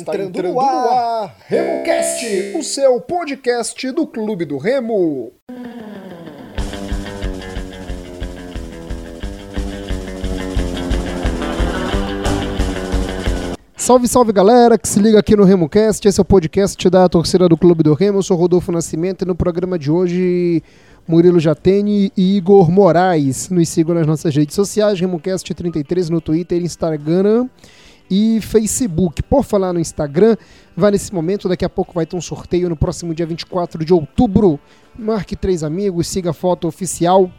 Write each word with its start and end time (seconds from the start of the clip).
Está 0.00 0.14
entrando, 0.14 0.28
entrando 0.30 0.54
no 0.54 0.60
ar, 0.60 1.22
ar 1.22 1.36
RemoCast, 1.46 2.56
o 2.56 2.62
seu 2.62 2.98
podcast 3.02 3.92
do 3.92 4.06
Clube 4.06 4.46
do 4.46 4.56
Remo. 4.56 5.30
Salve, 13.76 14.08
salve 14.08 14.32
galera 14.32 14.78
que 14.78 14.88
se 14.88 14.98
liga 15.00 15.18
aqui 15.18 15.36
no 15.36 15.44
RemoCast. 15.44 16.08
Esse 16.08 16.18
é 16.18 16.22
o 16.22 16.24
podcast 16.24 16.88
da 16.88 17.06
torcida 17.06 17.46
do 17.46 17.58
Clube 17.58 17.82
do 17.82 17.92
Remo. 17.92 18.18
Eu 18.18 18.22
sou 18.22 18.38
Rodolfo 18.38 18.72
Nascimento 18.72 19.22
e 19.22 19.28
no 19.28 19.34
programa 19.34 19.78
de 19.78 19.90
hoje 19.90 20.62
Murilo 21.06 21.38
Jatene 21.38 22.10
e 22.16 22.36
Igor 22.38 22.70
Moraes. 22.70 23.50
Nos 23.50 23.68
sigam 23.68 23.94
nas 23.94 24.06
nossas 24.06 24.34
redes 24.34 24.54
sociais, 24.54 24.98
RemoCast33 24.98 26.08
no 26.08 26.22
Twitter, 26.22 26.62
Instagram 26.62 27.48
e 28.10 28.40
Facebook. 28.40 29.22
Por 29.22 29.44
falar 29.44 29.72
no 29.72 29.80
Instagram, 29.80 30.36
vai 30.76 30.90
nesse 30.90 31.14
momento, 31.14 31.48
daqui 31.48 31.64
a 31.64 31.68
pouco 31.68 31.94
vai 31.94 32.04
ter 32.04 32.16
um 32.16 32.20
sorteio 32.20 32.68
no 32.68 32.76
próximo 32.76 33.14
dia 33.14 33.24
24 33.24 33.84
de 33.84 33.94
outubro. 33.94 34.58
Marque 34.98 35.36
três 35.36 35.62
amigos, 35.62 36.08
siga 36.08 36.30
a 36.30 36.34
foto 36.34 36.66
oficial 36.66 37.30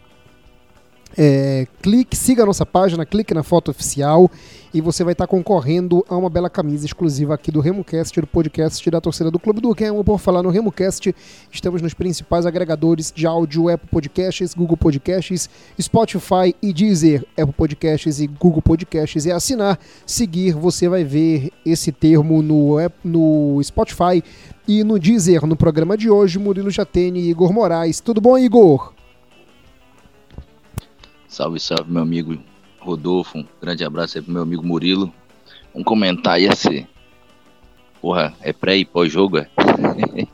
é, 1.18 1.68
clique, 1.82 2.16
siga 2.16 2.44
a 2.44 2.46
nossa 2.46 2.66
página, 2.66 3.06
clique 3.06 3.34
na 3.34 3.44
foto 3.44 3.72
oficial 3.72 4.30
e 4.74 4.80
você 4.80 5.04
vai 5.04 5.12
estar 5.12 5.28
concorrendo 5.28 6.06
a 6.08 6.16
uma 6.16 6.30
bela 6.30 6.50
camisa 6.50 6.86
exclusiva 6.86 7.34
aqui 7.34 7.52
do 7.52 7.60
RemoCast, 7.60 8.22
do 8.22 8.28
podcast 8.28 8.90
da 8.90 9.02
torcida 9.02 9.30
do 9.30 9.38
Clube 9.38 9.60
do 9.60 9.72
Remo. 9.72 10.04
Por 10.04 10.18
falar 10.18 10.42
no 10.42 10.50
RemoCast, 10.50 11.14
estamos 11.52 11.82
nos 11.82 11.94
principais 11.94 12.46
agregadores 12.46 13.12
de 13.14 13.28
áudio 13.28 13.68
Apple 13.68 13.90
Podcasts, 13.90 14.54
Google 14.54 14.78
Podcasts, 14.78 15.50
Spotify 15.80 16.56
e 16.62 16.72
Deezer. 16.72 17.26
Apple 17.38 17.54
Podcasts 17.54 18.22
e 18.22 18.28
Google 18.28 18.62
Podcasts 18.62 19.26
é 19.26 19.32
assinar, 19.32 19.78
seguir, 20.06 20.54
você 20.54 20.88
vai 20.88 21.04
ver 21.04 21.52
esse 21.66 21.92
termo 21.92 22.42
no, 22.42 22.78
no 23.04 23.62
Spotify 23.62 24.24
e 24.66 24.84
no 24.84 24.98
Deezer. 24.98 25.46
No 25.46 25.58
programa 25.58 25.98
de 25.98 26.10
hoje, 26.10 26.40
Murilo 26.40 26.72
Jatene 26.72 27.20
e 27.20 27.30
Igor 27.30 27.52
Moraes. 27.52 28.00
Tudo 28.00 28.22
bom, 28.22 28.38
Igor? 28.38 29.01
Salve, 31.32 31.62
salve, 31.62 31.90
meu 31.90 32.02
amigo 32.02 32.38
Rodolfo. 32.78 33.38
Um 33.38 33.46
grande 33.62 33.86
abraço 33.86 34.18
aí 34.18 34.22
pro 34.22 34.34
meu 34.34 34.42
amigo 34.42 34.68
Murilo. 34.68 35.14
Um 35.74 35.82
comentário 35.82 36.44
ia 36.44 36.54
ser. 36.54 36.86
Porra, 38.02 38.36
é 38.42 38.52
pré 38.52 38.76
e 38.76 38.84
pós-jogo, 38.84 39.38
é? 39.38 39.48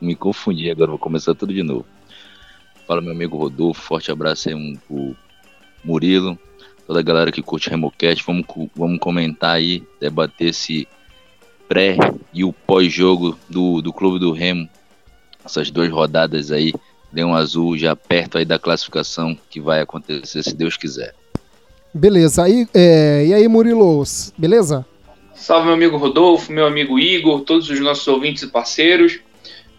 Me 0.00 0.16
confundi 0.16 0.70
agora, 0.70 0.88
vou 0.88 0.98
começar 0.98 1.34
tudo 1.34 1.52
de 1.52 1.62
novo. 1.62 1.84
Fala, 2.86 3.02
meu 3.02 3.12
amigo 3.12 3.36
Rodolfo. 3.36 3.82
Forte 3.82 4.10
abraço 4.10 4.48
aí 4.48 4.78
pro 4.88 5.14
Murilo. 5.84 6.38
Toda 6.86 7.00
a 7.00 7.02
galera 7.02 7.30
que 7.30 7.42
curte 7.42 7.68
Remocast. 7.68 8.24
Vamos, 8.26 8.46
vamos 8.74 8.98
comentar 8.98 9.56
aí, 9.56 9.86
debater 10.00 10.48
esse 10.48 10.88
pré 11.68 11.98
e 12.32 12.42
o 12.42 12.54
pós-jogo 12.54 13.38
do, 13.50 13.82
do 13.82 13.92
Clube 13.92 14.18
do 14.18 14.32
Remo. 14.32 14.66
Essas 15.44 15.70
duas 15.70 15.90
rodadas 15.90 16.50
aí 16.50 16.72
Leão 17.16 17.34
Azul 17.34 17.78
já 17.78 17.96
perto 17.96 18.36
aí 18.36 18.44
da 18.44 18.58
classificação 18.58 19.36
que 19.48 19.58
vai 19.58 19.80
acontecer, 19.80 20.42
se 20.42 20.54
Deus 20.54 20.76
quiser. 20.76 21.14
Beleza. 21.94 22.44
Aí, 22.44 22.68
é, 22.74 23.24
e 23.26 23.32
aí, 23.32 23.48
Murilo, 23.48 24.04
beleza? 24.36 24.84
Salve, 25.34 25.64
meu 25.64 25.74
amigo 25.74 25.96
Rodolfo, 25.96 26.52
meu 26.52 26.66
amigo 26.66 26.98
Igor, 26.98 27.40
todos 27.40 27.70
os 27.70 27.80
nossos 27.80 28.06
ouvintes 28.06 28.42
e 28.42 28.48
parceiros. 28.48 29.18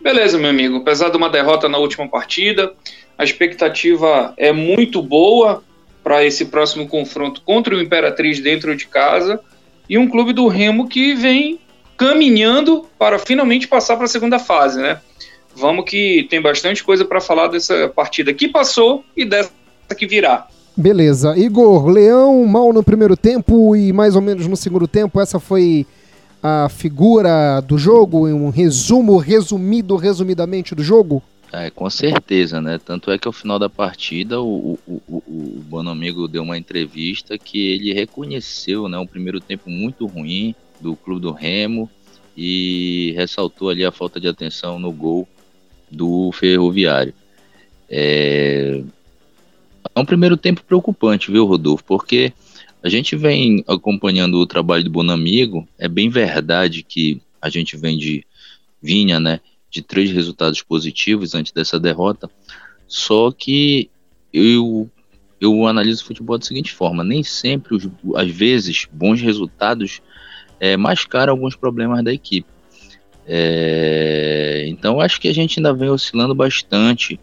Beleza, 0.01 0.39
meu 0.39 0.49
amigo. 0.49 0.77
Apesar 0.77 1.09
de 1.09 1.17
uma 1.17 1.29
derrota 1.29 1.69
na 1.69 1.77
última 1.77 2.07
partida, 2.07 2.73
a 3.15 3.23
expectativa 3.23 4.33
é 4.35 4.51
muito 4.51 4.99
boa 5.01 5.63
para 6.03 6.25
esse 6.25 6.45
próximo 6.45 6.87
confronto 6.87 7.41
contra 7.41 7.75
o 7.75 7.81
Imperatriz 7.81 8.39
dentro 8.39 8.75
de 8.75 8.87
casa 8.87 9.39
e 9.87 9.95
um 9.95 10.09
clube 10.09 10.33
do 10.33 10.47
Remo 10.47 10.87
que 10.87 11.13
vem 11.13 11.59
caminhando 11.95 12.87
para 12.97 13.19
finalmente 13.19 13.67
passar 13.67 13.95
para 13.95 14.05
a 14.05 14.09
segunda 14.09 14.39
fase, 14.39 14.79
né? 14.79 15.01
Vamos 15.57 15.85
que 15.85 16.27
tem 16.29 16.41
bastante 16.41 16.83
coisa 16.83 17.03
para 17.03 17.19
falar 17.19 17.47
dessa 17.47 17.89
partida 17.89 18.33
que 18.33 18.47
passou 18.47 19.03
e 19.15 19.25
dessa 19.25 19.51
que 19.97 20.05
virá. 20.05 20.47
Beleza. 20.75 21.37
Igor, 21.37 21.87
Leão 21.87 22.45
mal 22.45 22.71
no 22.71 22.83
primeiro 22.83 23.17
tempo 23.17 23.75
e 23.75 23.91
mais 23.91 24.15
ou 24.15 24.21
menos 24.21 24.45
no 24.47 24.55
segundo 24.55 24.87
tempo, 24.87 25.19
essa 25.19 25.39
foi 25.39 25.85
a 26.41 26.69
figura 26.69 27.59
do 27.61 27.77
jogo, 27.77 28.27
um 28.27 28.49
resumo 28.49 29.17
resumido, 29.17 29.95
resumidamente 29.95 30.75
do 30.75 30.83
jogo? 30.83 31.23
É, 31.51 31.71
com 31.71 31.89
certeza, 31.89 32.61
né? 32.61 32.77
Tanto 32.77 33.09
é 33.09 33.17
que 33.17 33.27
ao 33.27 33.33
final 33.33 33.57
da 33.57 33.69
partida 33.69 34.39
o, 34.39 34.77
o, 34.85 35.01
o, 35.07 35.23
o 35.25 35.63
Bonamigo 35.67 36.27
deu 36.27 36.43
uma 36.43 36.57
entrevista 36.57 37.37
que 37.37 37.71
ele 37.71 37.93
reconheceu 37.93 38.87
né, 38.87 38.97
um 38.99 39.07
primeiro 39.07 39.39
tempo 39.39 39.69
muito 39.69 40.05
ruim 40.05 40.53
do 40.79 40.95
clube 40.95 41.21
do 41.21 41.31
Remo 41.31 41.89
e 42.35 43.13
ressaltou 43.15 43.69
ali 43.69 43.83
a 43.83 43.91
falta 43.91 44.19
de 44.19 44.27
atenção 44.27 44.77
no 44.77 44.91
gol 44.91 45.27
do 45.89 46.31
Ferroviário. 46.31 47.13
É, 47.89 48.81
é 49.95 49.99
um 49.99 50.05
primeiro 50.05 50.37
tempo 50.37 50.63
preocupante, 50.63 51.31
viu, 51.31 51.45
Rodolfo? 51.45 51.83
Porque 51.83 52.33
a 52.83 52.89
gente 52.89 53.15
vem 53.15 53.63
acompanhando 53.67 54.35
o 54.35 54.47
trabalho 54.47 54.83
do 54.83 54.89
Bonamigo, 54.89 55.67
é 55.77 55.87
bem 55.87 56.09
verdade 56.09 56.83
que 56.83 57.21
a 57.41 57.49
gente 57.49 57.75
vem 57.75 57.97
de 57.97 58.25
vinha, 58.81 59.19
né, 59.19 59.39
de 59.69 59.81
três 59.81 60.11
resultados 60.11 60.61
positivos 60.61 61.33
antes 61.33 61.51
dessa 61.51 61.79
derrota, 61.79 62.29
só 62.87 63.31
que 63.31 63.89
eu 64.31 64.89
eu 65.39 65.67
analiso 65.67 66.03
o 66.03 66.07
futebol 66.07 66.37
da 66.37 66.45
seguinte 66.45 66.73
forma, 66.73 67.03
nem 67.03 67.21
sempre, 67.21 67.75
os, 67.75 67.87
às 68.15 68.29
vezes, 68.29 68.87
bons 68.91 69.21
resultados 69.21 70.01
é, 70.59 70.75
mascaram 70.75 71.31
alguns 71.31 71.55
problemas 71.55 72.03
da 72.03 72.11
equipe. 72.11 72.47
É, 73.27 74.65
então 74.67 75.01
acho 75.01 75.19
que 75.19 75.27
a 75.27 75.33
gente 75.33 75.59
ainda 75.59 75.73
vem 75.73 75.89
oscilando 75.89 76.33
bastante 76.33 77.19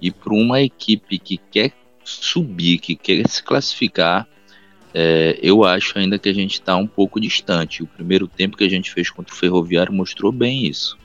e 0.00 0.10
para 0.10 0.32
uma 0.32 0.62
equipe 0.62 1.18
que 1.18 1.38
quer 1.50 1.72
subir, 2.02 2.78
que 2.78 2.96
quer 2.96 3.28
se 3.28 3.42
classificar, 3.42 4.26
é, 4.94 5.38
eu 5.42 5.64
acho 5.64 5.98
ainda 5.98 6.18
que 6.18 6.28
a 6.28 6.34
gente 6.34 6.54
está 6.54 6.76
um 6.76 6.86
pouco 6.86 7.20
distante. 7.20 7.82
O 7.82 7.86
primeiro 7.86 8.26
tempo 8.26 8.56
que 8.56 8.64
a 8.64 8.68
gente 8.68 8.90
fez 8.90 9.10
contra 9.10 9.34
o 9.34 9.36
Ferroviário 9.36 9.92
mostrou 9.92 10.32
bem 10.32 10.66
isso. 10.66 10.98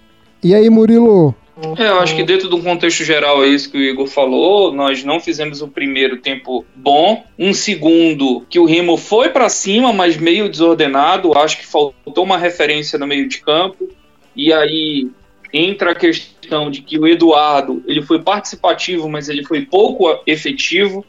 E 0.44 0.54
aí, 0.54 0.70
Murilo? 0.70 1.36
É, 1.78 1.88
eu 1.88 2.00
acho 2.00 2.16
que 2.16 2.24
dentro 2.24 2.48
de 2.50 2.56
um 2.56 2.62
contexto 2.62 3.04
geral 3.04 3.44
é 3.44 3.48
isso 3.48 3.72
que 3.72 3.78
o 3.78 3.82
Igor 3.82 4.08
falou. 4.08 4.72
Nós 4.72 5.04
não 5.04 5.20
fizemos 5.20 5.62
o 5.62 5.68
primeiro 5.68 6.18
tempo 6.18 6.64
bom, 6.76 7.24
um 7.38 7.54
segundo 7.54 8.46
que 8.48 8.60
o 8.60 8.66
Remo 8.66 8.96
foi 8.96 9.30
para 9.30 9.50
cima, 9.50 9.92
mas 9.92 10.18
meio 10.18 10.50
desordenado. 10.50 11.36
Acho 11.38 11.58
que 11.58 11.66
faltou 11.66 12.24
uma 12.24 12.38
referência 12.38 13.00
no 13.00 13.08
meio 13.08 13.28
de 13.28 13.42
campo. 13.42 13.90
E 14.38 14.54
aí 14.54 15.10
entra 15.52 15.92
a 15.92 15.96
questão 15.96 16.70
de 16.70 16.84
que 16.84 17.00
o 17.00 17.08
Eduardo 17.08 17.84
ele 17.88 18.04
foi 18.04 18.22
participativo, 18.22 19.10
mas 19.10 19.28
ele 19.28 19.44
foi 19.44 19.66
pouco 19.66 20.22
efetivo, 20.28 21.04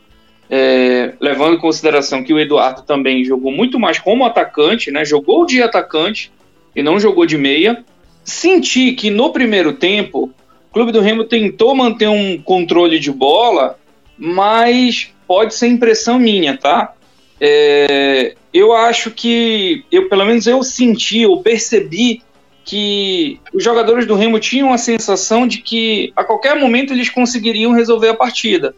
é, 0.50 1.12
levando 1.20 1.56
em 1.56 1.60
consideração 1.60 2.24
que 2.24 2.32
o 2.32 2.40
Eduardo 2.40 2.82
também 2.82 3.22
jogou 3.22 3.52
muito 3.52 3.78
mais 3.78 3.98
como 3.98 4.24
atacante, 4.24 4.90
né? 4.90 5.04
Jogou 5.04 5.44
de 5.44 5.62
atacante 5.62 6.32
e 6.74 6.82
não 6.82 6.98
jogou 6.98 7.26
de 7.26 7.36
meia. 7.36 7.84
Senti 8.24 8.92
que 8.92 9.10
no 9.10 9.30
primeiro 9.30 9.74
tempo 9.74 10.32
o 10.70 10.72
Clube 10.72 10.92
do 10.92 11.00
Remo 11.00 11.24
tentou 11.24 11.74
manter 11.74 12.08
um 12.08 12.40
controle 12.40 12.98
de 12.98 13.10
bola, 13.10 13.78
mas 14.16 15.12
pode 15.26 15.54
ser 15.54 15.66
impressão 15.66 16.18
minha, 16.18 16.56
tá? 16.56 16.94
É, 17.38 18.34
eu 18.52 18.72
acho 18.72 19.10
que 19.10 19.84
eu 19.92 20.08
pelo 20.08 20.24
menos 20.24 20.46
eu 20.46 20.62
senti, 20.62 21.20
eu 21.20 21.36
percebi 21.38 22.22
que 22.68 23.40
os 23.54 23.64
jogadores 23.64 24.04
do 24.04 24.14
Remo 24.14 24.38
tinham 24.38 24.74
a 24.74 24.76
sensação 24.76 25.48
de 25.48 25.62
que 25.62 26.12
a 26.14 26.22
qualquer 26.22 26.54
momento 26.54 26.92
eles 26.92 27.08
conseguiriam 27.08 27.72
resolver 27.72 28.10
a 28.10 28.14
partida. 28.14 28.74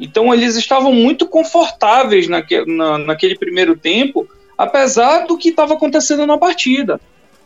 Então 0.00 0.34
eles 0.34 0.56
estavam 0.56 0.92
muito 0.92 1.24
confortáveis 1.24 2.26
naque, 2.26 2.66
na, 2.66 2.98
naquele 2.98 3.38
primeiro 3.38 3.76
tempo, 3.76 4.28
apesar 4.58 5.24
do 5.24 5.38
que 5.38 5.50
estava 5.50 5.74
acontecendo 5.74 6.26
na 6.26 6.36
partida. 6.36 7.00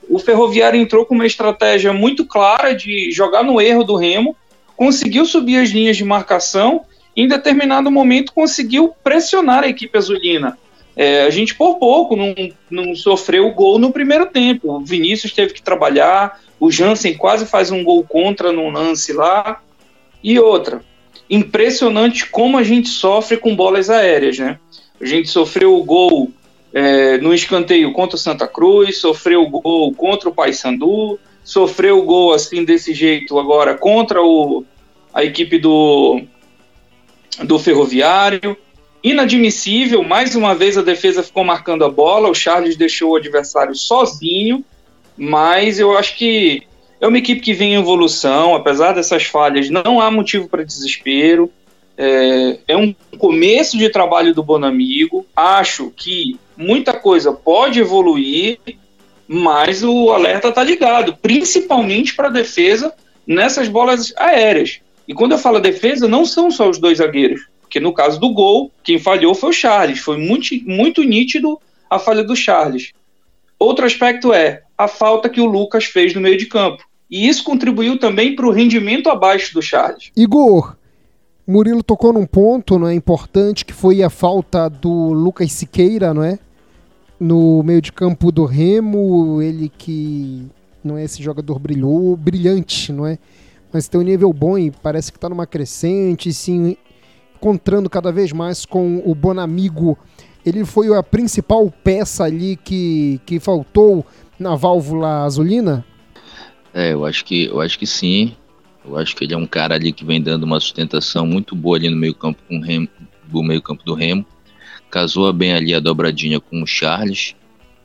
O 0.09 0.19
Ferroviário 0.19 0.81
entrou 0.81 1.05
com 1.05 1.15
uma 1.15 1.27
estratégia 1.27 1.93
muito 1.93 2.25
clara 2.25 2.75
de 2.75 3.13
jogar 3.13 3.45
no 3.45 3.61
erro 3.61 3.85
do 3.85 3.97
Remo, 3.97 4.35
conseguiu 4.75 5.27
subir 5.27 5.59
as 5.59 5.69
linhas 5.69 5.99
de 5.99 6.05
marcação 6.07 6.87
e 7.15 7.25
em 7.25 7.29
determinado 7.29 7.91
momento 7.91 8.33
conseguiu 8.33 8.95
pressionar 9.05 9.63
a 9.65 9.69
equipe 9.69 9.99
azulina. 9.99 10.57
É, 11.03 11.23
a 11.23 11.31
gente 11.31 11.55
por 11.55 11.77
pouco 11.79 12.15
não, 12.15 12.35
não 12.71 12.95
sofreu 12.95 13.51
gol 13.53 13.79
no 13.79 13.91
primeiro 13.91 14.27
tempo. 14.27 14.71
O 14.71 14.85
Vinícius 14.85 15.33
teve 15.33 15.55
que 15.55 15.63
trabalhar, 15.63 16.39
o 16.61 16.71
Jansen 16.71 17.17
quase 17.17 17.47
faz 17.47 17.71
um 17.71 17.83
gol 17.83 18.05
contra 18.05 18.53
no 18.53 18.69
lance 18.69 19.11
lá. 19.15 19.63
E 20.23 20.39
outra, 20.39 20.85
impressionante 21.31 22.27
como 22.27 22.59
a 22.59 22.63
gente 22.63 22.91
sofre 22.91 23.39
com 23.39 23.57
bolas 23.57 23.89
aéreas, 23.89 24.39
né? 24.39 24.59
A 25.01 25.07
gente 25.07 25.31
sofreu 25.31 25.75
o 25.75 25.83
gol 25.83 26.31
é, 26.71 27.17
no 27.17 27.33
escanteio 27.33 27.95
contra 27.95 28.17
o 28.17 28.21
Santa 28.21 28.47
Cruz, 28.47 28.99
sofreu 28.99 29.45
o 29.45 29.49
gol 29.49 29.95
contra 29.95 30.29
o 30.29 30.35
Paysandu, 30.35 31.19
sofreu 31.43 32.01
o 32.01 32.05
gol 32.05 32.35
assim 32.35 32.63
desse 32.63 32.93
jeito 32.93 33.39
agora 33.39 33.75
contra 33.75 34.23
o, 34.23 34.67
a 35.15 35.25
equipe 35.25 35.59
do, 35.59 36.21
do 37.43 37.59
Ferroviário. 37.59 38.55
Inadmissível. 39.03 40.03
Mais 40.03 40.35
uma 40.35 40.55
vez 40.55 40.77
a 40.77 40.83
defesa 40.83 41.23
ficou 41.23 41.45
marcando 41.45 41.85
a 41.85 41.91
bola, 41.91 42.29
o 42.29 42.35
Charles 42.35 42.77
deixou 42.77 43.13
o 43.13 43.17
adversário 43.17 43.75
sozinho, 43.75 44.65
mas 45.17 45.79
eu 45.79 45.97
acho 45.97 46.17
que 46.17 46.63
é 47.01 47.07
uma 47.07 47.19
equipe 47.19 47.41
que 47.41 47.55
vem 47.55 47.75
em 47.75 47.81
evolução, 47.81 48.55
apesar 48.55 48.93
dessas 48.93 49.25
falhas, 49.25 49.71
não 49.71 50.01
há 50.01 50.11
motivo 50.11 50.49
para 50.49 50.65
desespero. 50.65 51.51
É, 51.97 52.59
é, 52.69 52.77
um 52.77 52.95
começo 53.19 53.77
de 53.77 53.89
trabalho 53.91 54.35
do 54.35 54.43
Bonamigo. 54.43 55.27
Acho 55.35 55.91
que 55.97 56.39
muita 56.57 56.93
coisa 56.95 57.33
pode 57.33 57.81
evoluir, 57.81 58.59
mas 59.27 59.83
o 59.83 60.11
alerta 60.11 60.49
está 60.49 60.63
ligado, 60.63 61.17
principalmente 61.21 62.15
para 62.15 62.29
a 62.29 62.33
defesa 62.33 62.93
nessas 63.27 63.69
bolas 63.69 64.13
aéreas. 64.17 64.81
E 65.07 65.15
quando 65.15 65.33
eu 65.33 65.39
falo 65.39 65.59
defesa, 65.59 66.07
não 66.07 66.25
são 66.25 66.51
só 66.51 66.69
os 66.69 66.79
dois 66.79 66.99
zagueiros, 66.99 67.43
porque 67.71 67.79
no 67.79 67.93
caso 67.93 68.19
do 68.19 68.35
gol, 68.35 68.73
quem 68.83 68.99
falhou 68.99 69.33
foi 69.33 69.51
o 69.51 69.53
Charles. 69.53 70.01
Foi 70.01 70.19
muito, 70.19 70.49
muito 70.67 71.05
nítido 71.05 71.57
a 71.89 72.01
falha 72.01 72.25
do 72.25 72.35
Charles. 72.35 72.91
Outro 73.57 73.87
aspecto 73.87 74.33
é 74.33 74.63
a 74.77 74.89
falta 74.89 75.29
que 75.29 75.41
o 75.41 75.47
Lucas 75.47 75.85
fez 75.85 76.13
no 76.13 76.21
meio 76.21 76.37
de 76.37 76.47
campo. 76.47 76.83
E 77.09 77.29
isso 77.29 77.45
contribuiu 77.45 77.97
também 77.97 78.35
para 78.35 78.45
o 78.45 78.51
rendimento 78.51 79.09
abaixo 79.09 79.55
do 79.55 79.63
Charles. 79.63 80.11
Igor, 80.17 80.75
Murilo 81.47 81.81
tocou 81.81 82.13
num 82.13 82.27
ponto 82.27 82.77
não 82.77 82.89
é, 82.89 82.95
importante 82.95 83.65
que 83.65 83.73
foi 83.73 84.03
a 84.03 84.11
falta 84.11 84.69
do 84.69 85.13
Lucas 85.13 85.53
Siqueira, 85.53 86.13
não 86.13 86.25
é? 86.25 86.41
No 87.21 87.63
meio 87.63 87.81
de 87.81 87.93
campo 87.93 88.33
do 88.33 88.47
Remo, 88.47 89.41
ele 89.41 89.71
que 89.79 90.45
não 90.83 90.99
é 90.99 91.05
esse 91.05 91.23
jogador 91.23 91.61
brilhou, 91.61 92.17
brilhante, 92.17 92.93
não 92.93 93.07
é? 93.07 93.17
Mas 93.73 93.87
tem 93.87 94.01
um 94.01 94.05
nível 94.05 94.33
bom 94.33 94.59
e 94.59 94.73
parece 94.73 95.13
que 95.13 95.19
está 95.19 95.29
numa 95.29 95.47
crescente, 95.47 96.33
se 96.33 96.77
encontrando 97.41 97.89
cada 97.89 98.13
vez 98.13 98.33
mais 98.33 98.67
com 98.67 99.03
o 99.05 99.15
Bonamigo. 99.15 99.99
Ele 100.45 100.65
foi 100.67 100.95
a 100.95 101.03
principal 101.03 101.73
peça 101.83 102.25
ali 102.25 102.57
que, 102.57 103.19
que 103.25 103.41
faltou 103.41 104.07
na 104.39 104.55
válvula 104.55 105.25
azulina? 105.25 105.85
É, 106.73 106.93
eu 106.93 107.05
acho 107.05 107.25
que 107.25 107.47
eu 107.47 107.61
acho 107.61 107.79
que 107.79 107.87
sim. 107.87 108.37
Eu 108.85 108.97
acho 108.97 109.17
que 109.17 109.25
ele 109.25 109.35
é 109.35 109.37
um 109.37 109.47
cara 109.47 109.75
ali 109.75 109.93
que 109.93 110.05
vem 110.05 110.21
dando 110.21 110.45
uma 110.45 110.61
sustentação 110.61 111.27
muito 111.27 111.55
boa 111.55 111.77
ali 111.77 111.89
no 111.89 111.97
meio-campo 111.97 112.43
com 112.49 112.59
o 112.59 112.63
Remo, 112.63 112.89
do 113.25 113.43
meio-campo 113.43 113.85
do 113.85 113.95
Remo. 113.95 114.25
Casou 114.91 115.33
bem 115.33 115.53
ali 115.53 115.75
a 115.75 115.81
dobradinha 115.81 116.41
com 116.41 116.63
o 116.63 116.67
Charles. 116.67 117.35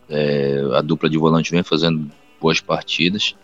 É, 0.09 0.61
a 0.73 0.81
dupla 0.81 1.09
de 1.09 1.17
volante 1.17 1.51
vem 1.51 1.63
fazendo 1.63 2.09
boas 2.39 2.59
partidas. 2.61 3.35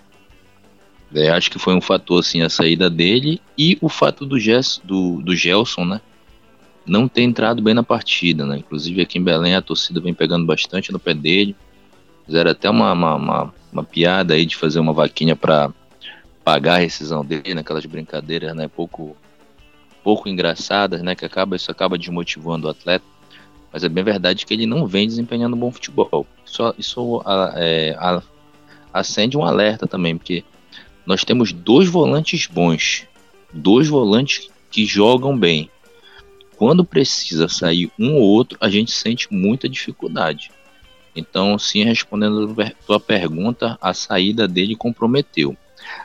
É, 1.14 1.30
acho 1.30 1.52
que 1.52 1.60
foi 1.60 1.74
um 1.74 1.82
fator 1.82 2.20
assim 2.20 2.42
a 2.42 2.50
saída 2.50 2.90
dele 2.90 3.42
e 3.58 3.78
o 3.82 3.90
fato 3.90 4.26
do, 4.26 4.40
Gess, 4.40 4.82
do, 4.84 5.22
do 5.22 5.36
Gelson, 5.36 5.86
né? 5.86 6.02
Não 6.86 7.08
ter 7.08 7.22
entrado 7.22 7.62
bem 7.62 7.74
na 7.74 7.84
partida, 7.84 8.46
né? 8.46 8.58
Inclusive 8.58 9.02
aqui 9.02 9.20
em 9.20 9.24
Belém 9.24 9.56
a 9.56 9.62
torcida 9.62 10.00
vem 10.00 10.14
pegando 10.14 10.46
bastante 10.46 10.92
no 10.92 11.00
pé 11.00 11.14
dele. 11.14 11.56
Fizeram 12.26 12.52
até 12.52 12.70
uma, 12.70 12.94
uma, 12.94 13.16
uma 13.16 13.54
uma 13.72 13.84
piada 13.84 14.34
aí 14.34 14.46
de 14.46 14.56
fazer 14.56 14.80
uma 14.80 14.94
vaquinha 14.94 15.36
para 15.36 15.72
pagar 16.44 16.76
a 16.76 16.80
rescisão 16.80 17.24
dele, 17.24 17.54
naquelas 17.54 17.86
brincadeiras, 17.86 18.56
né, 18.56 18.68
pouco 18.68 19.16
pouco 20.04 20.28
engraçadas, 20.28 21.02
né, 21.04 21.16
que 21.16 21.24
acaba 21.24 21.56
isso 21.56 21.70
acaba 21.72 21.98
desmotivando 21.98 22.68
o 22.68 22.70
atleta. 22.70 23.06
Mas 23.72 23.84
é 23.84 23.90
bem 23.90 24.04
verdade 24.04 24.46
que 24.46 24.54
ele 24.54 24.66
não 24.66 24.86
vem 24.86 25.08
desempenhando 25.08 25.56
bom 25.56 25.72
futebol. 25.72 26.28
Isso, 26.46 26.76
isso 26.78 27.24
é, 27.56 27.96
acende 28.92 29.38
um 29.38 29.46
alerta 29.46 29.88
também, 29.88 30.18
porque 30.18 30.44
nós 31.06 31.24
temos 31.24 31.52
dois 31.52 31.88
volantes 31.88 32.48
bons, 32.48 33.08
dois 33.54 33.88
volantes 33.88 34.50
que 34.70 34.86
jogam 34.86 35.38
bem. 35.38 35.70
Quando 36.56 36.86
precisa 36.86 37.48
sair 37.48 37.92
um 37.98 38.16
ou 38.16 38.22
outro, 38.22 38.58
a 38.62 38.70
gente 38.70 38.92
sente 38.92 39.28
muita 39.32 39.68
dificuldade. 39.68 40.52
Então, 41.16 41.58
sim, 41.58 41.84
respondendo 41.84 42.56
a 42.62 42.72
tua 42.86 43.00
pergunta, 43.00 43.78
a 43.82 43.94
saída 43.94 44.48
dele 44.48 44.76
comprometeu. 44.76 45.58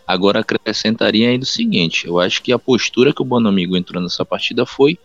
Agora 0.06 0.40
acrescentaria 0.40 1.28
ainda 1.28 1.44
o 1.44 1.46
seguinte: 1.46 2.06
eu 2.06 2.18
acho 2.18 2.42
que 2.42 2.52
a 2.52 2.58
postura 2.58 3.12
que 3.12 3.22
o 3.22 3.24
Bonamigo 3.24 3.76
entrou 3.76 4.02
nessa 4.02 4.24
partida 4.24 4.64
foi 4.66 4.98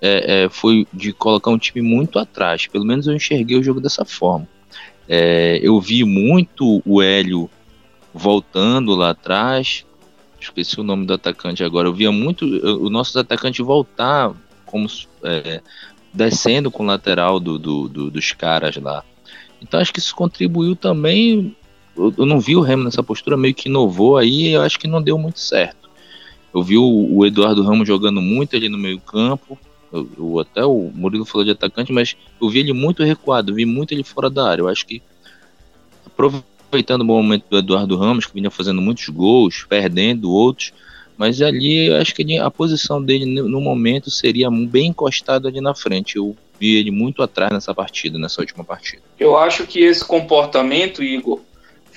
é, 0.00 0.44
é, 0.44 0.48
foi 0.48 0.86
de 0.92 1.12
colocar 1.12 1.50
um 1.50 1.58
time 1.58 1.86
muito 1.86 2.18
atrás. 2.18 2.66
Pelo 2.66 2.84
menos 2.84 3.06
eu 3.06 3.14
enxerguei 3.14 3.56
o 3.56 3.62
jogo 3.62 3.80
dessa 3.80 4.04
forma. 4.04 4.48
É, 5.08 5.58
eu 5.62 5.80
vi 5.80 6.04
muito 6.04 6.82
o 6.84 7.02
Hélio 7.02 7.50
voltando 8.18 8.94
lá 8.94 9.10
atrás. 9.10 9.86
Esqueci 10.40 10.78
o 10.80 10.84
nome 10.84 11.06
do 11.06 11.14
atacante 11.14 11.64
agora. 11.64 11.88
Eu 11.88 11.94
via 11.94 12.12
muito 12.12 12.44
o 12.44 12.90
nosso 12.90 13.18
atacante 13.18 13.62
voltar 13.62 14.32
como 14.66 14.86
é, 15.24 15.62
descendo 16.12 16.70
com 16.70 16.82
o 16.82 16.86
lateral 16.86 17.40
do, 17.40 17.58
do, 17.58 17.88
do, 17.88 18.10
dos 18.10 18.32
caras 18.32 18.76
lá. 18.76 19.04
Então 19.60 19.80
acho 19.80 19.92
que 19.92 19.98
isso 19.98 20.14
contribuiu 20.14 20.76
também. 20.76 21.56
Eu, 21.96 22.14
eu 22.18 22.26
não 22.26 22.38
vi 22.38 22.54
o 22.54 22.60
Remo 22.60 22.84
nessa 22.84 23.02
postura, 23.02 23.36
meio 23.36 23.54
que 23.54 23.68
inovou 23.68 24.16
aí, 24.16 24.52
eu 24.52 24.62
acho 24.62 24.78
que 24.78 24.86
não 24.86 25.02
deu 25.02 25.18
muito 25.18 25.40
certo. 25.40 25.88
Eu 26.54 26.62
vi 26.62 26.78
o, 26.78 26.84
o 26.84 27.26
Eduardo 27.26 27.62
Ramos 27.62 27.86
jogando 27.86 28.20
muito 28.20 28.56
ali 28.56 28.68
no 28.68 28.78
meio-campo. 28.78 29.58
Eu, 29.92 30.38
até 30.38 30.64
o 30.64 30.90
Murilo 30.94 31.24
falou 31.24 31.44
de 31.44 31.50
atacante, 31.50 31.92
mas 31.92 32.16
eu 32.40 32.48
vi 32.48 32.60
ele 32.60 32.72
muito 32.72 33.02
recuado, 33.02 33.54
vi 33.54 33.64
muito 33.64 33.92
ele 33.92 34.04
fora 34.04 34.28
da 34.28 34.48
área. 34.48 34.62
Eu 34.62 34.68
acho 34.68 34.86
que 34.86 35.02
aproveitando 36.68 37.00
o 37.00 37.04
bom 37.04 37.22
momento 37.22 37.44
do 37.48 37.58
Eduardo 37.58 37.96
Ramos, 37.96 38.26
que 38.26 38.34
vinha 38.34 38.50
fazendo 38.50 38.80
muitos 38.80 39.08
gols, 39.08 39.64
perdendo 39.66 40.30
outros, 40.30 40.72
mas 41.16 41.40
ali 41.42 41.86
eu 41.86 41.96
acho 41.96 42.14
que 42.14 42.38
a 42.38 42.50
posição 42.50 43.02
dele 43.02 43.24
no 43.24 43.60
momento 43.60 44.10
seria 44.10 44.48
bem 44.50 44.88
encostado 44.88 45.48
ali 45.48 45.60
na 45.60 45.74
frente. 45.74 46.16
Eu 46.16 46.36
vi 46.60 46.76
ele 46.76 46.90
muito 46.90 47.22
atrás 47.22 47.50
nessa 47.50 47.74
partida, 47.74 48.18
nessa 48.18 48.40
última 48.40 48.62
partida. 48.62 49.02
Eu 49.18 49.36
acho 49.36 49.66
que 49.66 49.80
esse 49.80 50.04
comportamento, 50.04 51.02
Igor, 51.02 51.40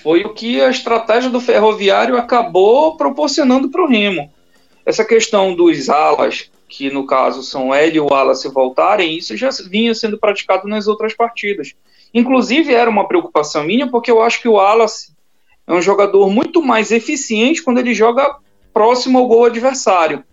foi 0.01 0.23
o 0.23 0.33
que 0.33 0.59
a 0.61 0.69
estratégia 0.69 1.29
do 1.29 1.39
Ferroviário 1.39 2.17
acabou 2.17 2.95
proporcionando 2.95 3.69
para 3.69 3.83
o 3.83 3.87
Remo. 3.87 4.31
Essa 4.83 5.05
questão 5.05 5.53
dos 5.53 5.89
alas, 5.89 6.49
que 6.71 6.89
no 6.89 7.05
caso 7.05 7.43
são 7.43 7.75
L 7.75 7.97
e 7.97 7.99
o 7.99 8.07
Wallace 8.09 8.47
voltarem, 8.47 9.17
isso 9.17 9.35
já 9.35 9.49
vinha 9.69 9.93
sendo 9.93 10.17
praticado 10.17 10.69
nas 10.69 10.87
outras 10.87 11.13
partidas. 11.13 11.75
Inclusive 12.13 12.73
era 12.73 12.89
uma 12.89 13.07
preocupação 13.09 13.65
minha, 13.65 13.89
porque 13.89 14.09
eu 14.09 14.21
acho 14.21 14.41
que 14.41 14.47
o 14.47 14.53
Wallace 14.53 15.11
é 15.67 15.73
um 15.73 15.81
jogador 15.81 16.29
muito 16.29 16.61
mais 16.61 16.89
eficiente 16.89 17.61
quando 17.61 17.79
ele 17.79 17.93
joga 17.93 18.37
próximo 18.73 19.19
ao 19.19 19.27
gol 19.27 19.45
adversário. 19.45 20.23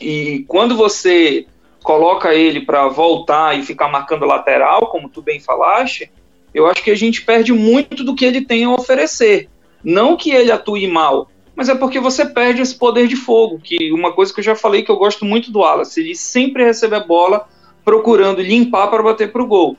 E 0.00 0.44
quando 0.48 0.76
você 0.76 1.46
coloca 1.84 2.34
ele 2.34 2.62
para 2.62 2.88
voltar 2.88 3.56
e 3.56 3.62
ficar 3.62 3.86
marcando 3.86 4.26
lateral, 4.26 4.88
como 4.88 5.08
tu 5.08 5.22
bem 5.22 5.38
falaste, 5.38 6.10
eu 6.52 6.66
acho 6.66 6.82
que 6.82 6.90
a 6.90 6.96
gente 6.96 7.22
perde 7.22 7.52
muito 7.52 8.02
do 8.02 8.16
que 8.16 8.24
ele 8.24 8.44
tem 8.44 8.64
a 8.64 8.70
oferecer. 8.70 9.48
Não 9.84 10.16
que 10.16 10.32
ele 10.32 10.50
atue 10.50 10.88
mal, 10.88 11.28
mas 11.54 11.68
é 11.68 11.74
porque 11.74 12.00
você 12.00 12.24
perde 12.24 12.62
esse 12.62 12.74
poder 12.74 13.06
de 13.06 13.16
fogo, 13.16 13.60
que 13.62 13.92
uma 13.92 14.12
coisa 14.12 14.32
que 14.32 14.40
eu 14.40 14.44
já 14.44 14.54
falei 14.54 14.82
que 14.82 14.90
eu 14.90 14.96
gosto 14.96 15.24
muito 15.24 15.50
do 15.50 15.60
Wallace, 15.60 16.00
ele 16.00 16.14
sempre 16.14 16.64
recebe 16.64 16.96
a 16.96 17.00
bola 17.00 17.48
procurando 17.84 18.42
limpar 18.42 18.88
para 18.88 19.02
bater 19.02 19.30
para 19.30 19.42
o 19.42 19.46
gol. 19.46 19.76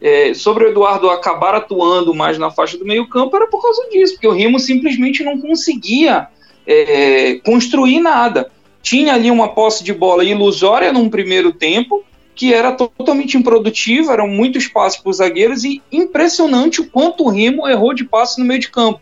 É, 0.00 0.32
sobre 0.32 0.64
o 0.64 0.68
Eduardo 0.68 1.10
acabar 1.10 1.54
atuando 1.54 2.14
mais 2.14 2.38
na 2.38 2.50
faixa 2.50 2.78
do 2.78 2.84
meio 2.84 3.08
campo 3.08 3.34
era 3.36 3.48
por 3.48 3.60
causa 3.60 3.88
disso, 3.90 4.14
porque 4.14 4.28
o 4.28 4.32
Remo 4.32 4.58
simplesmente 4.60 5.24
não 5.24 5.40
conseguia 5.40 6.28
é, 6.66 7.40
construir 7.44 8.00
nada 8.00 8.50
tinha 8.82 9.14
ali 9.14 9.30
uma 9.30 9.48
posse 9.48 9.84
de 9.84 9.92
bola 9.92 10.24
ilusória 10.24 10.92
num 10.92 11.08
primeiro 11.08 11.52
tempo, 11.52 12.04
que 12.34 12.54
era 12.54 12.72
totalmente 12.72 13.36
improdutiva, 13.36 14.12
eram 14.12 14.28
muito 14.28 14.56
espaço 14.56 15.02
para 15.02 15.10
os 15.10 15.16
zagueiros 15.16 15.64
e 15.64 15.82
impressionante 15.90 16.80
o 16.80 16.88
quanto 16.88 17.24
o 17.24 17.28
Remo 17.28 17.68
errou 17.68 17.92
de 17.92 18.04
passe 18.04 18.40
no 18.40 18.46
meio 18.46 18.60
de 18.60 18.70
campo, 18.70 19.00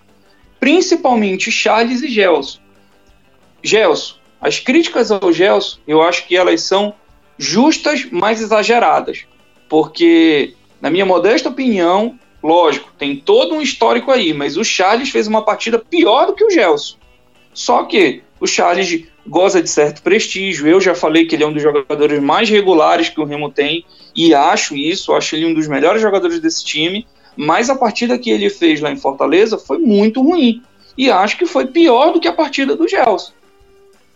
principalmente 0.61 1.51
Charles 1.51 2.03
e 2.03 2.09
Gelson. 2.09 2.59
Gelson, 3.63 4.17
as 4.41 4.59
críticas 4.59 5.11
ao 5.11 5.33
Gelson, 5.33 5.79
eu 5.87 6.03
acho 6.03 6.27
que 6.27 6.37
elas 6.37 6.63
são 6.63 6.95
justas, 7.39 8.07
mas 8.11 8.41
exageradas, 8.41 9.25
porque, 9.69 10.55
na 10.81 10.91
minha 10.91 11.05
modesta 11.05 11.49
opinião, 11.49 12.19
lógico, 12.43 12.91
tem 12.99 13.17
todo 13.17 13.55
um 13.55 13.61
histórico 13.61 14.11
aí, 14.11 14.33
mas 14.33 14.57
o 14.57 14.65
Charles 14.65 15.11
fez 15.11 15.27
uma 15.27 15.43
partida 15.43 15.79
pior 15.79 16.27
do 16.27 16.35
que 16.35 16.45
o 16.45 16.51
Gelson. 16.51 16.97
Só 17.53 17.85
que 17.85 18.23
o 18.39 18.47
Charles 18.47 19.07
goza 19.27 19.63
de 19.63 19.69
certo 19.69 20.03
prestígio. 20.03 20.67
Eu 20.67 20.81
já 20.81 20.95
falei 20.95 21.27
que 21.27 21.35
ele 21.35 21.45
é 21.45 21.47
um 21.47 21.53
dos 21.53 21.63
jogadores 21.63 22.23
mais 22.23 22.49
regulares 22.49 23.09
que 23.09 23.21
o 23.21 23.25
Remo 23.25 23.51
tem 23.51 23.85
e 24.15 24.35
acho 24.35 24.77
isso, 24.77 25.13
acho 25.13 25.35
ele 25.35 25.47
um 25.47 25.55
dos 25.55 25.67
melhores 25.67 26.01
jogadores 26.01 26.39
desse 26.41 26.65
time. 26.65 27.07
Mas 27.37 27.69
a 27.69 27.77
partida 27.77 28.19
que 28.19 28.31
ele 28.31 28.49
fez 28.49 28.81
lá 28.81 28.91
em 28.91 28.97
Fortaleza 28.97 29.59
foi 29.59 29.79
muito 29.79 30.23
ruim 30.23 30.63
e 30.97 31.11
acho 31.11 31.37
que 31.37 31.47
foi 31.47 31.67
pior 31.67 32.13
do 32.13 32.21
que 32.21 32.29
a 32.29 32.33
partida 32.33 32.75
do 32.75 32.89
Gelson. 32.89 33.33